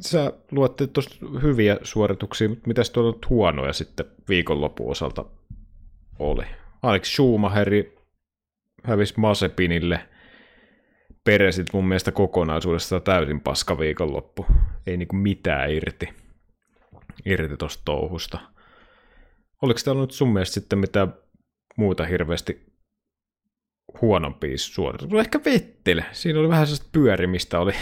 Sä 0.00 0.32
luotte 0.50 0.86
tuosta 0.86 1.16
hyviä 1.42 1.78
suorituksia, 1.82 2.48
mutta 2.48 2.68
mitäs 2.68 2.90
tuolla 2.90 3.18
huonoja 3.30 3.72
sitten 3.72 4.06
viikonlopun 4.28 4.90
osalta 4.90 5.24
oli? 6.18 6.44
Alex 6.82 7.12
Schumacheri 7.12 7.98
hävisi 8.84 9.14
Masepinille. 9.16 10.08
Peresit 11.24 11.66
mun 11.72 11.88
mielestä 11.88 12.12
kokonaisuudesta 12.12 13.00
täysin 13.00 13.40
paska 13.40 13.78
viikonloppu. 13.78 14.46
Ei 14.86 14.96
niinku 14.96 15.16
mitään 15.16 15.70
irti, 15.70 16.08
irti 17.24 17.56
tuosta 17.56 17.82
touhusta. 17.84 18.38
Oliko 19.62 19.80
täällä 19.84 20.00
nyt 20.00 20.10
sun 20.10 20.32
mielestä 20.32 20.54
sitten 20.54 20.78
mitään 20.78 21.14
muuta 21.76 22.06
hirveästi 22.06 22.69
huonompi 24.00 24.58
suoritus. 24.58 25.08
Ehkä 25.20 25.40
Vettele. 25.44 26.04
Siinä 26.12 26.40
oli 26.40 26.48
vähän 26.48 26.66
sellaista 26.66 26.88
pyörimistä. 26.92 27.60
Oli, 27.60 27.72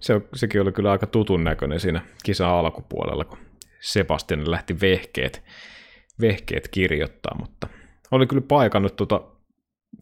se, 0.00 0.20
sekin 0.34 0.60
oli 0.60 0.72
kyllä 0.72 0.90
aika 0.90 1.06
tutun 1.06 1.44
näköinen 1.44 1.80
siinä 1.80 2.00
kisa 2.24 2.58
alkupuolella, 2.58 3.24
kun 3.24 3.38
Sebastian 3.80 4.50
lähti 4.50 4.80
vehkeet, 4.80 5.42
vehkeet 6.20 6.68
kirjoittaa, 6.68 7.36
mutta 7.40 7.68
oli 8.10 8.26
kyllä 8.26 8.42
paikannut 8.48 8.96
tuota, 8.96 9.20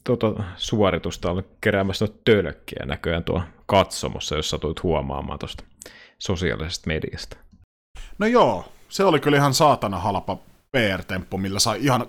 tuota 0.04 0.44
suoritusta, 0.56 1.30
oli 1.30 1.42
keräämässä 1.60 2.06
tölkkiä 2.24 2.86
näköjään 2.86 3.24
tuolla 3.24 3.44
katsomossa, 3.66 4.36
jos 4.36 4.50
satuit 4.50 4.82
huomaamaan 4.82 5.38
tuosta 5.38 5.64
sosiaalisesta 6.18 6.88
mediasta. 6.88 7.36
No 8.18 8.26
joo, 8.26 8.72
se 8.88 9.04
oli 9.04 9.20
kyllä 9.20 9.36
ihan 9.36 9.54
saatana 9.54 9.98
halpa 9.98 10.38
PR-temppu, 10.72 11.38
millä 11.38 11.58
sai 11.58 11.84
ihan 11.84 12.06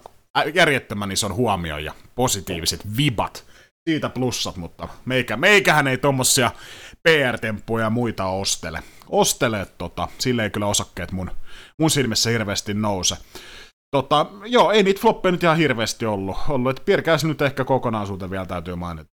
järjettömän 0.54 1.12
ison 1.12 1.34
huomioon 1.34 1.84
ja 1.84 1.94
positiiviset 2.16 2.98
vibat. 2.98 3.46
Siitä 3.90 4.10
plussat, 4.10 4.56
mutta 4.56 4.88
meikä, 5.06 5.38
meikähän 5.38 5.88
ei 5.88 5.98
tommosia 5.98 6.52
PR-temppuja 7.04 7.84
ja 7.84 7.90
muita 7.90 8.26
ostele. 8.26 8.84
Ostele, 9.10 9.68
tota, 9.78 10.08
sille 10.18 10.44
ei 10.44 10.50
kyllä 10.50 10.68
osakkeet 10.68 11.12
mun, 11.12 11.32
mun 11.80 11.90
silmissä 11.90 12.30
hirveästi 12.30 12.74
nouse. 12.74 13.18
Tota, 13.96 14.26
joo, 14.46 14.72
ei 14.72 14.84
niitä 14.84 15.02
floppeja 15.02 15.32
nyt 15.32 15.44
ihan 15.44 15.58
hirveästi 15.58 16.06
ollut. 16.06 16.38
ollut 16.50 16.70
että 16.70 16.86
Pierre 16.86 17.18
nyt 17.24 17.42
ehkä 17.42 17.64
kokonaisuuteen 17.64 18.32
vielä 18.32 18.46
täytyy 18.46 18.76
mainita. 18.76 19.12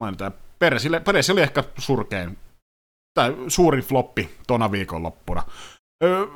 mainita. 0.00 0.32
Peresille, 0.58 1.00
Peres 1.00 1.30
oli 1.30 1.40
ehkä 1.40 1.64
surkein, 1.78 2.38
tai 3.14 3.36
suurin 3.48 3.84
floppi 3.84 4.30
tona 4.46 4.72
viikonloppuna. 4.72 5.42
Öö, 6.04 6.26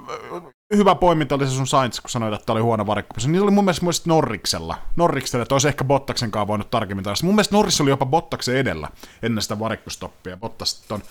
hyvä 0.77 0.95
poiminta 0.95 1.35
oli 1.35 1.47
se 1.47 1.53
sun 1.53 1.67
Sainz, 1.67 2.01
kun 2.01 2.11
sanoit, 2.11 2.35
että 2.35 2.53
oli 2.53 2.61
huono 2.61 2.87
varikko. 2.87 3.15
Niin 3.27 3.43
oli 3.43 3.51
mun 3.51 3.65
mielestä 3.65 3.85
myös 3.85 4.07
Norriksella. 4.07 4.79
Norriksella, 4.97 5.43
että 5.43 5.55
olisi 5.55 5.69
ehkä 5.69 5.85
Bottaksen 5.85 6.31
kanssa 6.31 6.47
voinut 6.47 6.71
tarkemmin 6.71 7.05
tarkastaa. 7.05 7.27
Mun 7.27 7.35
mielestä 7.35 7.57
Norris 7.57 7.81
oli 7.81 7.91
jopa 7.91 8.07
Bottaksen 8.07 8.57
edellä 8.57 8.89
ennen 9.23 9.43
sitä 9.43 9.59
varikkostoppia. 9.59 10.37
Bottas 10.37 10.83
ton 10.89 11.03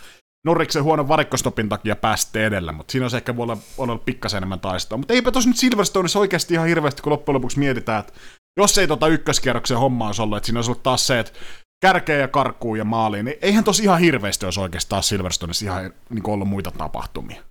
Norriksen 0.45 0.83
huonon 0.83 1.07
varikkostopin 1.07 1.69
takia 1.69 1.95
päästi 1.95 2.39
edellä, 2.39 2.71
mutta 2.71 2.91
siinä 2.91 3.05
olisi 3.05 3.17
ehkä 3.17 3.35
voi 3.35 3.43
olla, 3.43 3.57
olla 3.77 3.97
pikkasen 3.97 4.37
enemmän 4.37 4.59
taistaa. 4.59 4.97
Mutta 4.97 5.13
eipä 5.13 5.31
tos 5.31 5.47
nyt 5.47 5.57
Silverstoneissa 5.57 6.19
oikeasti 6.19 6.53
ihan 6.53 6.67
hirveästi, 6.67 7.01
kun 7.01 7.11
loppujen 7.11 7.35
lopuksi 7.35 7.59
mietitään, 7.59 7.99
että 7.99 8.13
jos 8.57 8.77
ei 8.77 8.87
tota 8.87 9.07
ykköskierroksen 9.07 9.77
homma 9.77 10.07
olisi 10.07 10.21
ollut, 10.21 10.37
että 10.37 10.45
siinä 10.45 10.57
olisi 10.57 10.71
ollut 10.71 10.83
taas 10.83 11.07
se, 11.07 11.19
että 11.19 11.31
kärkeä 11.81 12.17
ja 12.17 12.27
karkuun 12.27 12.77
ja 12.77 12.85
maaliin, 12.85 13.25
niin 13.25 13.37
eihän 13.41 13.63
tosi 13.63 13.83
ihan 13.83 13.99
hirveästi 13.99 14.45
olisi 14.45 14.59
oikeastaan 14.59 15.03
Silverstoneissa 15.03 15.65
ihan 15.65 15.93
niin 16.09 16.29
ollut 16.29 16.47
muita 16.47 16.71
tapahtumia. 16.71 17.50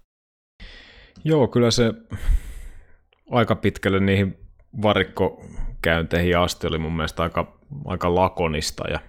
Joo, 1.24 1.48
kyllä 1.48 1.70
se 1.70 1.92
aika 3.30 3.56
pitkälle 3.56 4.00
niihin 4.00 4.38
varikkokäynteihin 4.82 6.38
asti 6.38 6.66
oli 6.66 6.78
mun 6.78 6.96
mielestä 6.96 7.22
aika, 7.22 7.58
aika 7.84 8.14
lakonista 8.14 8.88
ja 8.90 9.00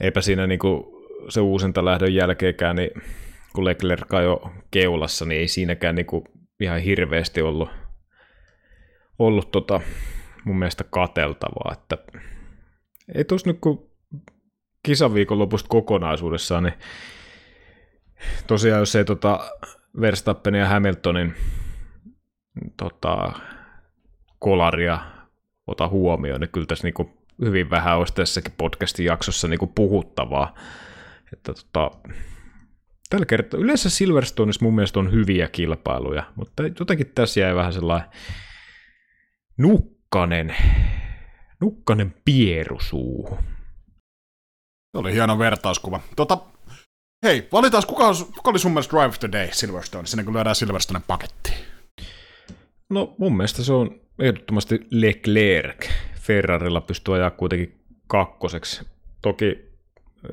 eipä 0.00 0.20
siinä 0.20 0.46
niinku 0.46 1.00
se 1.28 1.40
uusinta 1.40 1.84
lähdön 1.84 2.14
jälkeenkään, 2.14 2.76
niin 2.76 2.90
kun 3.54 3.64
Leclerc 3.64 4.12
jo 4.22 4.52
keulassa, 4.70 5.24
niin 5.24 5.40
ei 5.40 5.48
siinäkään 5.48 5.94
niinku 5.94 6.24
ihan 6.60 6.80
hirveästi 6.80 7.42
ollut, 7.42 7.70
ollut 9.18 9.50
tota, 9.50 9.80
mun 10.44 10.58
mielestä 10.58 10.84
kateltavaa, 10.84 11.72
että 11.72 11.98
ei 13.14 13.24
tuossa 13.24 13.50
nyt 13.50 13.58
kun 13.60 13.90
kisaviikon 14.82 15.38
lopusta 15.38 15.68
kokonaisuudessaan, 15.68 16.62
niin 16.62 16.74
tosiaan 18.46 18.80
jos 18.80 18.96
ei 18.96 19.04
tota 19.04 19.50
Verstappenin 20.00 20.60
ja 20.60 20.68
Hamiltonin 20.68 21.34
tota, 22.76 23.32
kolaria 24.38 24.98
ota 25.66 25.88
huomioon, 25.88 26.40
niin 26.40 26.50
kyllä 26.50 26.66
tässä 26.66 26.86
niin 26.88 27.10
hyvin 27.44 27.70
vähän 27.70 27.98
olisi 27.98 28.14
tässäkin 28.14 28.54
podcastin 28.56 29.06
jaksossa 29.06 29.48
niin 29.48 29.72
puhuttavaa. 29.74 30.54
Että 31.32 31.54
tota, 31.54 31.90
tällä 33.10 33.26
kertaa, 33.26 33.60
yleensä 33.60 33.90
Silverstoneissa 33.90 34.64
mun 34.64 34.74
mielestä 34.74 34.98
on 34.98 35.12
hyviä 35.12 35.48
kilpailuja, 35.48 36.32
mutta 36.34 36.62
jotenkin 36.78 37.12
tässä 37.14 37.40
jäi 37.40 37.54
vähän 37.54 37.72
sellainen 37.72 38.10
nukkanen, 39.58 40.56
nukkanen 41.60 42.14
pieru. 42.24 42.80
Se 42.80 42.96
oli 44.94 45.12
hieno 45.12 45.38
vertauskuva. 45.38 46.00
Tota, 46.16 46.38
Hei, 47.24 47.48
valitaan, 47.52 47.82
kuka, 47.86 48.04
kuka 48.36 48.50
oli 48.50 48.58
sun 48.58 48.72
mielestä 48.72 48.96
Drive 48.96 49.06
of 49.06 49.18
the 49.18 49.28
Day 49.32 49.48
Silverstone, 49.52 50.06
sinne 50.06 50.24
kun 50.24 50.34
lyödään 50.34 50.56
Silverstone 50.56 51.00
pakettiin? 51.06 51.56
No 52.90 53.14
mun 53.18 53.36
mielestä 53.36 53.62
se 53.62 53.72
on 53.72 54.00
ehdottomasti 54.18 54.80
Leclerc. 54.90 55.88
Ferrarilla 56.20 56.80
pystyy 56.80 57.14
ajaa 57.14 57.30
kuitenkin 57.30 57.80
kakkoseksi. 58.06 58.86
Toki 59.22 59.58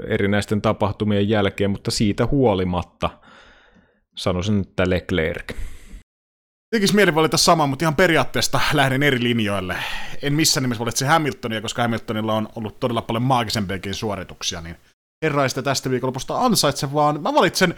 erinäisten 0.07 0.61
tapahtumien 0.61 1.29
jälkeen, 1.29 1.71
mutta 1.71 1.91
siitä 1.91 2.25
huolimatta 2.25 3.09
sanoisin, 4.15 4.61
että 4.61 4.89
Leclerc. 4.89 5.53
Tekisi 6.69 6.95
mieli 6.95 7.15
valita 7.15 7.37
sama, 7.37 7.67
mutta 7.67 7.85
ihan 7.85 7.95
periaatteesta 7.95 8.59
lähden 8.73 9.03
eri 9.03 9.23
linjoille. 9.23 9.75
En 10.21 10.33
missään 10.33 10.61
nimessä 10.61 10.79
valitse 10.79 11.05
Hamiltonia, 11.05 11.61
koska 11.61 11.81
Hamiltonilla 11.81 12.33
on 12.33 12.49
ollut 12.55 12.79
todella 12.79 13.01
paljon 13.01 13.23
maagisempiakin 13.23 13.93
suorituksia, 13.93 14.61
niin 14.61 14.75
herra 15.21 15.49
sitä 15.49 15.61
tästä 15.61 15.89
viikonlopusta 15.89 16.37
ansaitse, 16.45 16.93
vaan 16.93 17.21
mä 17.21 17.33
valitsen 17.33 17.75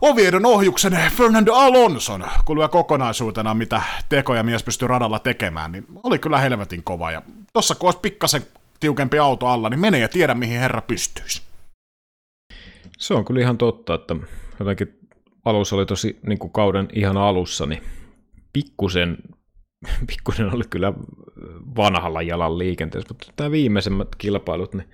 Oviedon 0.00 0.46
ohjuksen 0.46 0.98
Fernando 1.16 1.52
Alonson, 1.52 2.24
kun 2.44 2.58
lyö 2.58 2.68
kokonaisuutena, 2.68 3.54
mitä 3.54 3.82
tekoja 4.08 4.42
mies 4.42 4.62
pystyy 4.62 4.88
radalla 4.88 5.18
tekemään, 5.18 5.72
niin 5.72 5.86
oli 6.02 6.18
kyllä 6.18 6.38
helvetin 6.38 6.84
kova. 6.84 7.10
Ja 7.10 7.22
tossa 7.52 7.74
kun 7.74 7.86
olisi 7.86 8.00
pikkasen 8.00 8.42
tiukempi 8.80 9.18
auto 9.18 9.46
alla, 9.46 9.68
niin 9.68 9.80
menee 9.80 10.00
ja 10.00 10.08
tiedä, 10.08 10.34
mihin 10.34 10.60
herra 10.60 10.80
pystyisi. 10.80 11.42
Se 12.98 13.14
on 13.14 13.24
kyllä 13.24 13.40
ihan 13.40 13.58
totta, 13.58 13.94
että 13.94 14.16
jotenkin 14.58 14.98
alussa 15.44 15.76
oli 15.76 15.86
tosi 15.86 16.18
niin 16.26 16.38
kuin 16.38 16.52
kauden 16.52 16.88
ihan 16.92 17.16
alussa, 17.16 17.66
niin 17.66 17.82
pikkusen, 18.52 19.18
pikkusen 20.08 20.54
oli 20.54 20.64
kyllä 20.70 20.92
vanhalla 21.76 22.22
jalan 22.22 22.58
liikenteessä, 22.58 23.08
mutta 23.08 23.32
tämä 23.36 23.50
viimeisemmät 23.50 24.08
kilpailut, 24.18 24.74
niin, 24.74 24.88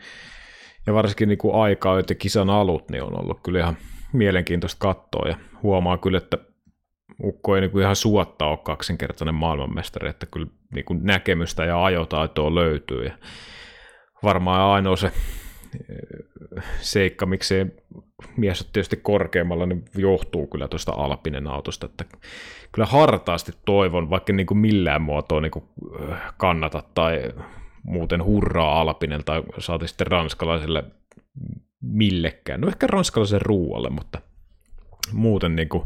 ja 0.91 0.95
varsinkin 0.95 1.28
niin 1.28 1.38
kuin 1.38 1.55
aikaa 1.55 1.97
ja 1.97 2.14
kisan 2.18 2.51
alut, 2.51 2.91
niin 2.91 3.03
on 3.03 3.20
ollut 3.20 3.41
kyllä 3.43 3.59
ihan 3.59 3.76
mielenkiintoista 4.12 4.78
katsoa, 4.78 5.28
ja 5.28 5.36
huomaa 5.62 5.99
kyllä, 5.99 6.18
että 6.18 6.38
Ukko 7.24 7.55
ei 7.55 7.61
niin 7.61 7.70
kuin 7.70 7.82
ihan 7.82 7.97
suotta 7.97 8.47
ole 8.47 8.59
kaksinkertainen 8.64 9.34
maailmanmestari, 9.34 10.09
että 10.09 10.26
kyllä 10.26 10.47
niin 10.74 10.84
kuin 10.84 11.01
näkemystä 11.03 11.64
ja 11.64 11.84
ajotaitoa 11.84 12.55
löytyy, 12.55 13.05
ja 13.05 13.12
varmaan 14.22 14.61
ainoa 14.61 14.97
se 14.97 15.12
seikka, 16.80 17.26
miksei 17.26 17.66
mies 18.36 18.61
on 18.61 18.68
tietysti 18.72 18.97
korkeammalla, 18.97 19.66
niin 19.66 19.84
johtuu 19.95 20.47
kyllä 20.47 20.68
tuosta 20.68 20.93
Alpinen 20.93 21.47
autosta, 21.47 21.86
että 21.86 22.05
kyllä 22.72 22.86
hartaasti 22.86 23.53
toivon, 23.64 24.11
vaikka 24.11 24.32
niin 24.32 24.47
kuin 24.47 24.59
millään 24.59 25.03
muotoa 25.03 25.41
niin 25.41 25.51
kuin 25.51 25.64
kannata 26.36 26.82
tai 26.95 27.22
muuten 27.83 28.24
hurraa 28.24 28.81
Alpinen 28.81 29.24
tai 29.24 29.43
saati 29.59 29.89
sitten 29.89 30.07
ranskalaiselle 30.07 30.85
millekään. 31.81 32.61
No 32.61 32.68
ehkä 32.68 32.87
ranskalaisen 32.87 33.43
ruualle, 33.43 33.91
mutta 33.91 34.20
muuten 35.12 35.57
niin 35.57 35.68
kuin 35.68 35.85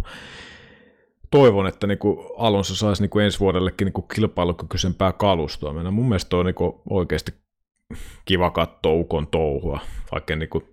toivon, 1.30 1.66
että 1.66 1.86
niin 1.86 1.98
kuin 1.98 2.18
Alonso 2.38 2.74
saisi 2.74 3.02
niin 3.02 3.10
kuin 3.10 3.24
ensi 3.24 3.40
vuodellekin 3.40 3.84
niin 3.84 3.92
kuin 3.92 4.08
kilpailukykyisempää 4.14 5.12
kalustoa. 5.12 5.72
Meillä 5.72 5.90
mun 5.90 6.08
mielestä 6.08 6.36
on 6.36 6.46
niin 6.46 6.54
kuin 6.54 6.72
oikeasti 6.90 7.32
kiva 8.24 8.50
katsoa 8.50 8.92
Ukon 8.92 9.26
touhua, 9.26 9.80
vaikka 10.12 10.36
niin 10.36 10.48
kuin, 10.48 10.64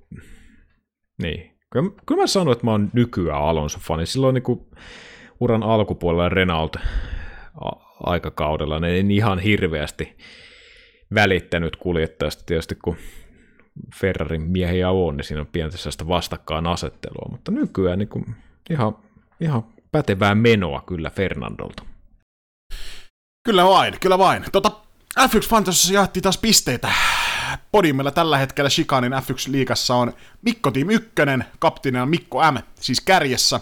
niin. 1.21 1.51
Kyllä, 1.73 1.91
kyllä 2.05 2.21
mä 2.21 2.27
sanon, 2.27 2.51
että 2.51 2.65
mä 2.65 2.71
oon 2.71 2.89
nykyään 2.93 3.41
Alonso-fani. 3.41 4.05
Silloin 4.05 4.33
niin 4.33 4.43
kuin 4.43 4.59
uran 5.39 5.63
alkupuolella 5.63 6.29
Renault 6.29 6.75
aikakaudella, 8.03 8.79
ne 8.79 8.99
en 8.99 9.11
ihan 9.11 9.39
hirveästi 9.39 10.17
välittänyt 11.13 11.75
kuljettajasta 11.75 12.43
tietysti, 12.45 12.75
kun 12.75 12.97
Ferrarin 13.95 14.41
miehiä 14.41 14.89
on, 14.89 15.17
niin 15.17 15.25
siinä 15.25 15.41
on 15.41 15.47
pientä 15.47 15.77
sellaista 15.77 16.07
vastakkaan 16.07 16.67
asettelua, 16.67 17.27
mutta 17.31 17.51
nykyään 17.51 17.99
niin 17.99 18.09
kuin 18.09 18.35
ihan, 18.69 18.97
ihan 19.39 19.63
pätevää 19.91 20.35
menoa 20.35 20.83
kyllä 20.87 21.09
Fernandolta. 21.09 21.83
Kyllä 23.45 23.65
vain, 23.65 23.99
kyllä 23.99 24.17
vain. 24.17 24.45
Tota, 24.51 24.71
F1 25.19 25.49
Fantasyssa 25.49 25.93
jaettiin 25.93 26.23
taas 26.23 26.37
pisteitä. 26.37 26.91
Podiumilla 27.71 28.11
tällä 28.11 28.37
hetkellä 28.37 28.69
Shikanin 28.69 29.13
F1-liigassa 29.13 29.95
on 29.95 30.13
Mikko 30.41 30.71
Team 30.71 30.89
1, 30.89 31.09
kapteenina 31.59 32.05
Mikko 32.05 32.51
M, 32.51 32.57
siis 32.75 33.01
kärjessä. 33.01 33.59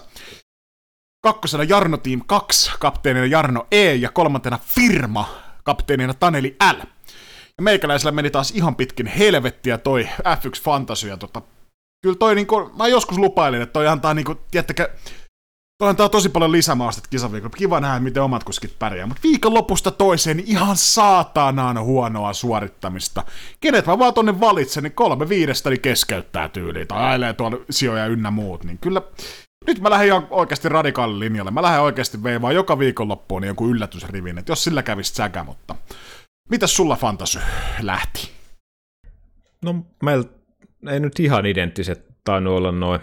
Kakkosena 1.22 1.64
Jarno 1.64 1.96
Team 1.96 2.22
2, 2.26 2.72
kapteenina 2.78 3.26
Jarno 3.26 3.66
E 3.70 3.94
ja 3.94 4.10
kolmantena 4.10 4.58
Firma, 4.58 5.28
kapteenina 5.64 6.14
Taneli 6.14 6.56
L. 6.72 6.86
Ja 7.60 7.64
meikäläisellä 7.64 8.12
meni 8.12 8.30
taas 8.30 8.50
ihan 8.50 8.76
pitkin 8.76 9.06
helvettiä 9.06 9.78
toi 9.78 10.08
F1 10.22 10.62
Fantasy 10.62 11.08
ja 11.08 11.16
tota, 11.16 11.42
kyllä 12.02 12.16
toi 12.16 12.34
niinku, 12.34 12.70
mä 12.78 12.88
joskus 12.88 13.18
lupailin, 13.18 13.62
että 13.62 13.72
toi 13.72 13.88
antaa 13.88 14.14
niinku, 14.14 14.34
tiettäkö, 14.50 14.90
Toi 15.78 15.88
antaa 15.88 16.08
tosi 16.08 16.28
paljon 16.28 16.52
lisämaastet 16.52 17.06
kisaviikolla. 17.06 17.56
Kiva 17.56 17.80
nähdä, 17.80 18.00
miten 18.00 18.22
omat 18.22 18.44
kuskit 18.44 18.78
pärjää. 18.78 19.06
Mutta 19.06 19.22
viikonlopusta 19.22 19.90
toiseen 19.90 20.36
niin 20.36 20.48
ihan 20.48 20.76
saatanaan 20.76 21.80
huonoa 21.80 22.32
suorittamista. 22.32 23.22
Kenet 23.60 23.86
mä 23.86 23.98
vaan 23.98 24.14
tonne 24.14 24.40
valitsen, 24.40 24.82
niin 24.82 24.92
kolme 24.92 25.28
viidestä 25.28 25.70
niin 25.70 25.80
keskeyttää 25.80 26.48
tyyliin. 26.48 26.86
Tai 26.86 27.02
ailee 27.02 27.32
tuolla 27.32 27.56
sijoja 27.70 28.06
ynnä 28.06 28.30
muut. 28.30 28.64
Niin 28.64 28.78
kyllä 28.78 29.02
nyt 29.66 29.80
mä 29.80 29.90
lähden 29.90 30.06
ihan 30.06 30.26
oikeasti 30.30 30.68
radikaalin 30.68 31.20
linjalle. 31.20 31.50
Mä 31.50 31.62
lähden 31.62 31.80
oikeasti 31.80 32.22
veivaan 32.22 32.54
joka 32.54 32.78
viikonloppuun 32.78 33.42
niin 33.42 33.48
joku 33.48 33.68
yllätysrivin, 33.68 34.38
että 34.38 34.52
jos 34.52 34.64
sillä 34.64 34.82
kävisi 34.82 35.14
säkä, 35.14 35.44
mutta 35.44 35.74
mitäs 36.50 36.76
sulla 36.76 36.96
fantasy 36.96 37.38
lähti? 37.82 38.30
No 39.64 39.86
meillä 40.02 40.24
ei 40.90 41.00
nyt 41.00 41.20
ihan 41.20 41.46
identtiset 41.46 42.06
tainnut 42.24 42.56
olla 42.56 42.72
noin 42.72 43.00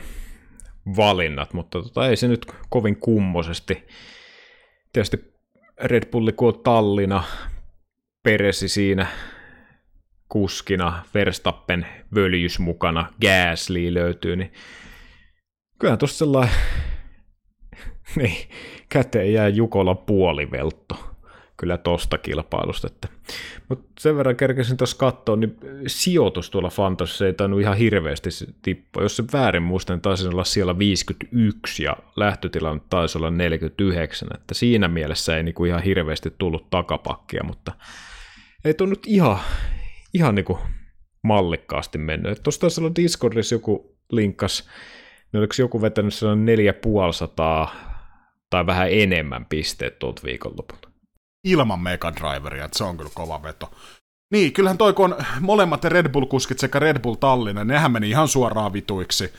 valinnat, 0.98 1.54
mutta 1.54 1.82
tota, 1.82 2.08
ei 2.08 2.16
se 2.16 2.28
nyt 2.28 2.46
kovin 2.70 3.00
kummosesti. 3.00 3.88
Tietysti 4.94 5.34
Red 5.84 6.06
Bulli 6.12 6.34
kun 6.34 6.48
on 6.48 6.60
Tallina, 6.64 7.24
Peresi 8.24 8.68
siinä 8.68 9.08
kuskina, 10.30 11.06
Verstappen 11.14 11.88
völjys 12.16 12.60
mukana, 12.60 13.14
Gasly 13.22 13.94
löytyy, 13.94 14.36
niin 14.36 14.54
kyllähän 15.80 16.00
tuossa 16.00 16.18
sellainen 16.18 16.56
niin, 18.16 18.50
käteen 18.90 19.34
jää 19.34 19.48
Jukola 19.48 19.96
puoliveltto 19.96 21.17
kyllä 21.58 21.78
tosta 21.78 22.18
kilpailusta. 22.18 22.88
Että. 22.88 23.08
Mutta 23.70 23.86
sen 24.00 24.18
verran 24.18 24.36
kerkesin 24.36 24.78
tuossa 24.78 24.98
katsoa, 24.98 25.36
niin 25.36 25.58
sijoitus 25.88 26.50
tuolla 26.50 26.70
Fantasissa 26.70 27.26
ei 27.26 27.34
tainnut 27.34 27.62
ihan 27.62 27.78
hirveästi 27.78 28.30
tippua. 28.62 29.04
Jos 29.04 29.16
se 29.16 29.24
väärin 29.34 29.64
muistan, 29.64 29.94
niin 29.94 30.02
taisi 30.02 30.28
olla 30.28 30.44
siellä 30.44 30.80
51 30.80 31.84
ja 31.84 31.98
lähtötilanne 32.16 32.84
taisi 32.90 33.18
olla 33.18 33.32
49, 33.32 34.30
että 34.36 34.54
siinä 34.54 34.88
mielessä 34.88 35.38
ei 35.38 35.44
niinku 35.44 35.66
ihan 35.66 35.84
hirveästi 35.84 36.34
tullut 36.38 36.70
takapakkia, 36.70 37.44
mutta 37.44 37.72
ei 38.66 38.74
tuo 38.74 38.88
nyt 38.88 39.04
ihan, 39.08 39.40
ihan 40.14 40.36
niinku 40.36 40.60
mallikkaasti 41.24 41.98
mennyt. 41.98 42.44
Tuossa 42.44 42.62
taisi 42.62 42.82
olla 42.82 42.96
Discordissa 42.96 43.56
joku 43.56 43.98
linkkas, 44.12 44.70
niin 45.34 45.40
oliko 45.40 45.54
joku 45.60 45.82
vetänyt 45.82 46.14
sellainen 46.14 46.46
4500 46.46 47.76
tai 48.50 48.66
vähän 48.66 48.88
enemmän 48.92 49.46
pisteet 49.46 50.00
tuolta 50.00 50.22
viikonlopulta 50.24 50.87
ilman 51.52 51.80
Mega 51.80 52.14
Driveria, 52.16 52.66
että 52.66 52.78
se 52.78 52.84
on 52.84 52.98
kyllä 52.98 53.12
kova 53.14 53.44
veto. 53.44 53.72
Niin, 54.34 54.54
kyllähän 54.54 54.78
toi 54.78 54.94
kun 54.94 55.16
molemmat 55.40 55.84
Red 55.84 56.10
Bull-kuskit 56.10 56.60
sekä 56.60 56.80
Red 56.80 57.00
Bull 57.00 57.16
Tallinna, 57.16 57.64
nehän 57.64 57.92
meni 57.92 58.10
ihan 58.10 58.28
suoraan 58.28 58.74
vituiksi. 58.74 59.34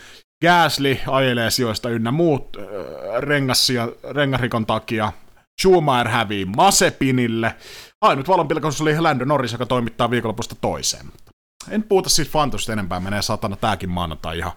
Gasly 0.46 0.98
ajelee 1.06 1.50
sijoista 1.50 1.90
ynnä 1.90 2.10
muut 2.10 2.56
äh, 2.56 2.64
rengassia, 3.18 3.88
rengarikon 4.10 4.66
takia. 4.66 5.12
Schumacher 5.60 6.08
hävii 6.08 6.44
Masepinille. 6.44 7.54
Ainut 8.00 8.28
valonpilkaisuus 8.28 8.80
oli 8.80 9.00
Lando 9.00 9.24
Norris, 9.24 9.52
joka 9.52 9.66
toimittaa 9.66 10.10
viikonlopusta 10.10 10.54
toiseen. 10.60 11.06
En 11.70 11.82
puhuta 11.82 12.08
siitä 12.08 12.30
Fantusta 12.30 12.72
enempää, 12.72 13.00
menee 13.00 13.22
satana 13.22 13.56
tääkin 13.56 13.90
maanantai 13.90 14.38
ihan 14.38 14.52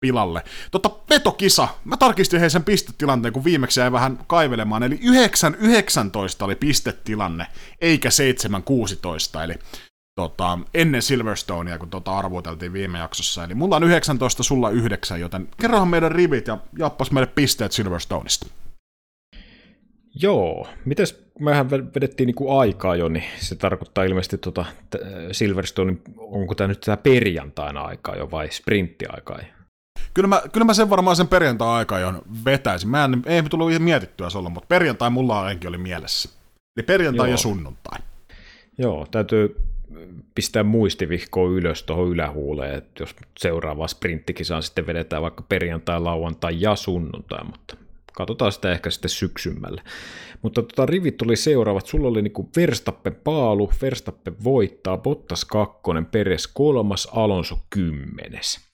pilalle. 0.00 0.42
Totta, 0.70 0.88
petokisa. 0.88 1.68
Mä 1.84 1.96
tarkistin 1.96 2.40
heidän 2.40 2.50
sen 2.50 2.64
pistetilanteen, 2.64 3.32
kun 3.32 3.44
viimeksi 3.44 3.80
jäi 3.80 3.92
vähän 3.92 4.18
kaivelemaan. 4.26 4.82
Eli 4.82 4.94
9-19 4.94 4.98
oli 6.40 6.54
pistetilanne, 6.54 7.46
eikä 7.80 8.08
7-16. 9.38 9.42
Eli 9.44 9.54
tota, 10.16 10.58
ennen 10.74 11.02
Silverstonea, 11.02 11.78
kun 11.78 11.90
tota 11.90 12.18
arvoteltiin 12.18 12.72
viime 12.72 12.98
jaksossa. 12.98 13.44
Eli 13.44 13.54
mulla 13.54 13.76
on 13.76 13.84
19, 13.84 14.42
sulla 14.42 14.70
9, 14.70 15.20
joten 15.20 15.48
kerrohan 15.60 15.88
meidän 15.88 16.12
rivit 16.12 16.46
ja 16.46 16.58
jappas 16.78 17.10
meille 17.10 17.32
pisteet 17.34 17.72
Silverstoneista. 17.72 18.46
Joo, 20.22 20.68
mites 20.84 21.24
mehän 21.40 21.70
vedettiin 21.70 22.26
niinku 22.26 22.58
aikaa 22.58 22.96
jo, 22.96 23.08
niin 23.08 23.24
se 23.38 23.54
tarkoittaa 23.54 24.04
ilmeisesti 24.04 24.38
tota 24.38 24.64
Silverstone, 25.32 25.96
onko 26.16 26.54
tämä 26.54 26.68
nyt 26.68 26.80
tämä 26.80 26.96
perjantaina 26.96 27.80
aikaa 27.80 28.16
jo 28.16 28.30
vai 28.30 28.50
sprinttiaikaa? 28.50 29.38
Kyllä 30.18 30.28
mä, 30.28 30.42
kyllä 30.52 30.64
mä 30.64 30.74
sen 30.74 30.90
varmaan 30.90 31.16
sen 31.16 31.28
perjantai-aika 31.28 31.98
jo 31.98 32.12
vetäisin. 32.44 32.88
Mä 32.88 33.04
en, 33.04 33.22
ei 33.26 33.42
tullut 33.42 33.70
mietittyä 33.78 34.30
sulla, 34.30 34.50
mutta 34.50 34.66
perjantai 34.66 35.10
mulla 35.10 35.40
ainakin 35.40 35.68
oli 35.68 35.78
mielessä. 35.78 36.28
Eli 36.76 36.82
perjantai 36.82 37.26
Joo. 37.26 37.32
ja 37.32 37.36
sunnuntai. 37.36 37.98
Joo, 38.78 39.06
täytyy 39.10 39.56
pistää 40.34 40.62
muistivihkoa 40.62 41.50
ylös 41.50 41.82
tuohon 41.82 42.08
ylähuuleen, 42.08 42.74
että 42.74 43.02
jos 43.02 43.16
seuraava 43.38 43.88
sprinttikisa 43.88 44.60
sitten 44.60 44.86
vedetään 44.86 45.22
vaikka 45.22 45.44
perjantai, 45.48 46.00
lauantai 46.00 46.60
ja 46.60 46.76
sunnuntai, 46.76 47.44
mutta 47.44 47.76
katsotaan 48.12 48.52
sitä 48.52 48.72
ehkä 48.72 48.90
sitten 48.90 49.08
syksymmälle. 49.08 49.82
Mutta 50.42 50.62
tota, 50.62 50.86
rivit 50.86 51.22
oli 51.22 51.36
seuraavat. 51.36 51.86
Sulla 51.86 52.08
oli 52.08 52.22
niinku 52.22 52.50
Verstappen 52.56 53.14
paalu, 53.14 53.70
Verstappen 53.82 54.36
voittaa, 54.44 54.98
Bottas 54.98 55.44
kakkonen, 55.44 56.06
Peres 56.06 56.46
kolmas, 56.46 57.08
Alonso 57.12 57.58
kymmenes. 57.70 58.67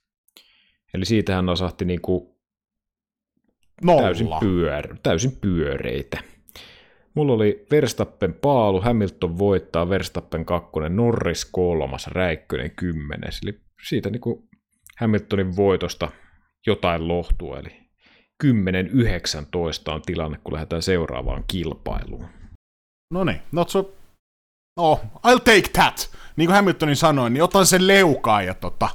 Eli 0.94 1.04
siitähän 1.04 1.48
osahti 1.48 1.84
niinku 1.84 2.36
täysin, 3.86 4.28
pyör, 4.40 4.96
täysin 5.02 5.36
pyöreitä. 5.40 6.18
Mulla 7.14 7.32
oli 7.32 7.66
Verstappen 7.70 8.34
paalu, 8.34 8.80
Hamilton 8.80 9.38
voittaa, 9.38 9.88
Verstappen 9.88 10.44
kakkonen, 10.44 10.96
Norris 10.96 11.44
kolmas, 11.44 12.06
Räikkönen 12.06 12.70
kymmenes. 12.70 13.40
Eli 13.42 13.60
siitä 13.88 14.10
niinku 14.10 14.48
Hamiltonin 14.98 15.56
voitosta 15.56 16.10
jotain 16.66 17.08
lohtua, 17.08 17.58
eli 17.58 17.84
10-19 18.44 18.48
on 19.86 20.02
tilanne, 20.02 20.38
kun 20.44 20.54
lähdetään 20.54 20.82
seuraavaan 20.82 21.44
kilpailuun. 21.48 22.26
No 23.10 23.24
niin, 23.24 23.40
not 23.52 23.68
so... 23.68 23.94
No, 24.76 25.00
I'll 25.16 25.40
take 25.44 25.68
that! 25.72 26.10
Niin 26.36 26.46
kuin 26.46 26.54
Hamiltonin 26.54 26.96
sanoi, 26.96 27.30
niin 27.30 27.42
otan 27.42 27.66
sen 27.66 27.86
leukaa 27.86 28.42
ja 28.42 28.54
tota, 28.54 28.88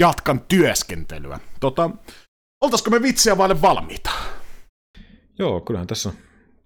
jatkan 0.00 0.40
työskentelyä. 0.40 1.40
Tota, 1.60 1.90
oltaisiko 2.60 2.90
me 2.90 3.02
vitsiä 3.02 3.38
vaille 3.38 3.62
valmiita? 3.62 4.10
Joo, 5.38 5.60
kyllähän 5.60 5.86
tässä 5.86 6.08
on 6.08 6.14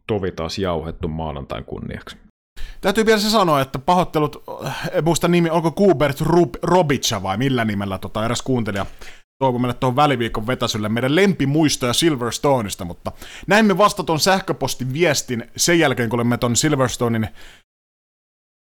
tovi 0.07 0.31
taas 0.31 0.59
jauhettu 0.59 1.09
maanantain 1.09 1.65
kunniaksi. 1.65 2.17
Täytyy 2.81 3.07
vielä 3.07 3.21
se 3.21 3.31
sanoa, 3.31 3.61
että 3.61 3.79
pahoittelut, 3.79 4.45
en 4.93 5.05
muista 5.05 5.29
nimi, 5.29 5.51
onko 5.51 5.71
Kubert 5.71 6.21
Rub- 6.21 6.59
Robicha 6.63 7.23
vai 7.23 7.37
millä 7.37 7.65
nimellä 7.65 7.99
tota, 7.99 8.25
eräs 8.25 8.43
kuuntelija 8.43 8.87
toivon 9.39 9.61
meille 9.61 9.75
tuohon 9.75 9.97
väliviikon 9.97 10.47
vetäsylle 10.47 10.89
meidän 10.89 11.17
lempimuistoja 11.17 11.93
Silverstoneista, 11.93 12.85
mutta 12.85 13.13
näimme 13.47 13.79
vasta 13.79 14.05
tuon 14.05 14.21
sähköpostin 14.21 14.93
viestin 14.93 15.51
sen 15.57 15.79
jälkeen, 15.79 16.11
kun 16.11 16.17
olemme 16.17 16.39
tuon 16.39 16.57
Silverstonein 16.57 17.29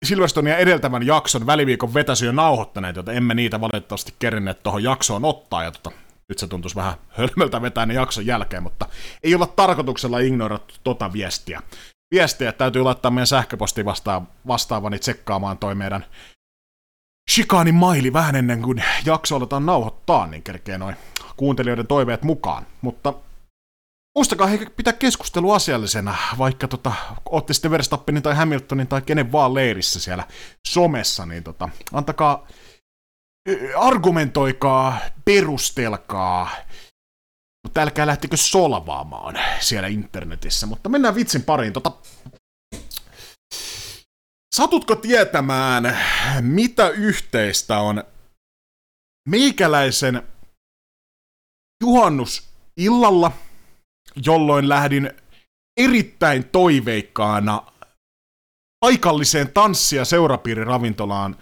Silverstoneia 0.06 0.57
edeltävän 0.57 1.06
jakson 1.06 1.45
väliviikon 1.45 1.94
vetäsyjä 1.94 2.32
nauhoittaneet, 2.32 2.95
joten 2.95 3.18
emme 3.18 3.34
niitä 3.34 3.61
valitettavasti 3.61 4.14
kerinneet 4.19 4.64
tuohon 4.64 4.84
jaksoon 4.84 5.26
ottaa, 5.26 5.64
ja 5.64 5.72
tota, 5.72 5.91
nyt 6.30 6.40
se 6.40 6.48
tuntuisi 6.48 6.76
vähän 6.76 6.94
hölmöltä 7.18 7.61
vetää 7.61 7.86
ne 7.86 7.94
jakson 7.94 8.26
jälkeen, 8.26 8.64
mutta 8.64 8.86
ei 9.23 9.36
olla 9.36 9.48
tarkoituksella 9.48 10.19
ignorattu 10.19 10.73
tota 10.84 11.14
viestiä. 11.14 11.61
Viestiä 12.11 12.52
täytyy 12.52 12.84
laittaa 12.84 13.11
meidän 13.11 13.28
sähköposti 13.28 13.86
vastaan, 13.86 14.28
vastaavani 14.48 14.99
tsekkaamaan 14.99 15.57
toi 15.57 15.76
meidän 15.76 16.06
shikaanin 17.32 17.76
maili 17.76 18.14
vähän 18.14 18.36
ennen 18.36 18.61
kuin 18.61 18.84
jakso 19.06 19.36
aletaan 19.36 19.65
nauhoittaa, 19.65 20.28
niin 20.28 20.44
kerkee 20.44 20.78
noin 20.78 20.95
kuuntelijoiden 21.38 21.88
toiveet 21.88 22.23
mukaan. 22.23 22.65
Mutta 22.82 23.14
muistakaa 24.16 24.48
he 24.48 24.66
pitää 24.76 24.94
keskustelu 24.94 25.52
asiallisena, 25.52 26.16
vaikka 26.38 26.68
tota, 26.68 26.94
ootte 27.30 27.54
sitten 27.54 27.72
Verstappenin 27.72 28.24
tai 28.24 28.36
Hamiltonin 28.36 28.88
tai 28.88 29.02
kenen 29.02 29.32
vaan 29.32 29.54
leirissä 29.54 30.00
siellä 30.00 30.28
somessa, 30.68 31.26
niin 31.26 31.44
tota, 31.44 31.70
antakaa, 31.94 32.48
argumentoikaa, 33.78 35.00
perustelkaa, 35.26 36.50
mutta 37.64 37.82
älkää 37.82 38.08
lähtikö 38.08 38.38
solvaamaan 38.38 39.40
siellä 39.60 39.88
internetissä. 39.88 40.66
Mutta 40.66 40.90
mennään 40.90 41.16
vitsin 41.16 41.44
pariin. 41.44 41.74
Tota, 41.74 41.92
Satutko 44.56 44.96
tietämään, 44.96 45.98
mitä 46.42 46.90
yhteistä 46.90 47.80
on 47.80 48.04
meikäläisen 49.30 50.24
juhannusillalla, 51.84 53.32
jolloin 54.26 54.70
lähdin 54.70 55.12
erittäin 55.80 56.46
toiveikkaana 56.46 57.72
paikalliseen 58.86 59.52
tanssi- 59.54 59.96
ja 59.96 60.06
seurapiiriravintolaan 60.06 61.36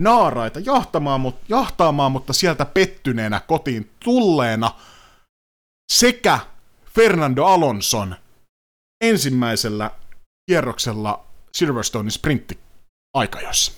naaraita 0.00 0.60
jahtamaan, 0.60 1.20
mutta, 1.20 1.44
jahtaamaan, 1.48 2.12
mutta 2.12 2.32
sieltä 2.32 2.64
pettyneenä 2.64 3.40
kotiin 3.40 3.90
tulleena 4.04 4.70
sekä 5.92 6.38
Fernando 6.94 7.44
Alonson 7.44 8.16
ensimmäisellä 9.04 9.90
kierroksella 10.50 11.26
Silverstonein 11.52 12.10
sprintti 12.10 12.58
aikajossa? 13.14 13.72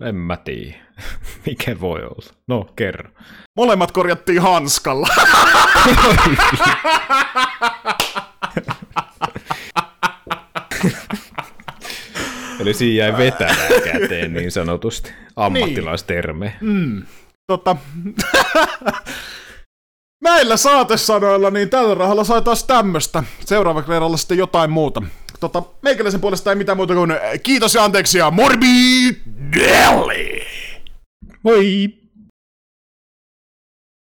En 0.00 0.14
mä 0.14 0.36
tiedä. 0.36 0.87
Mikä 1.46 1.80
voi 1.80 2.02
olla? 2.02 2.32
No, 2.48 2.66
kerro. 2.76 3.10
Molemmat 3.56 3.92
korjattiin 3.92 4.42
hanskalla. 4.42 5.08
Eli 12.60 12.74
siinä 12.74 13.04
jäi 13.04 13.18
vetänään 13.18 13.82
käteen 13.84 14.32
niin 14.32 14.52
sanotusti. 14.52 15.12
Ammattilaisterme. 15.36 16.54
Niin. 16.60 16.76
Mm. 16.76 17.02
Tota, 17.46 17.76
Näillä 20.24 20.56
saatesanoilla, 20.56 21.50
niin 21.50 21.70
tällä 21.70 21.94
rahalla 21.94 22.24
sai 22.24 22.42
taas 22.42 22.64
tämmöstä. 22.64 23.24
Seuraava 23.40 23.82
kerralla 23.82 24.16
sitten 24.16 24.38
jotain 24.38 24.70
muuta. 24.70 25.02
Tota, 25.40 25.62
meikäläisen 25.82 26.20
puolesta 26.20 26.50
ei 26.50 26.56
mitään 26.56 26.76
muuta 26.76 26.94
kuin 26.94 27.12
kiitos 27.42 27.74
ja 27.74 27.84
anteeksi 27.84 28.18
ja 28.18 28.30
morbidelli! 28.30 30.46
Oi! 31.48 32.07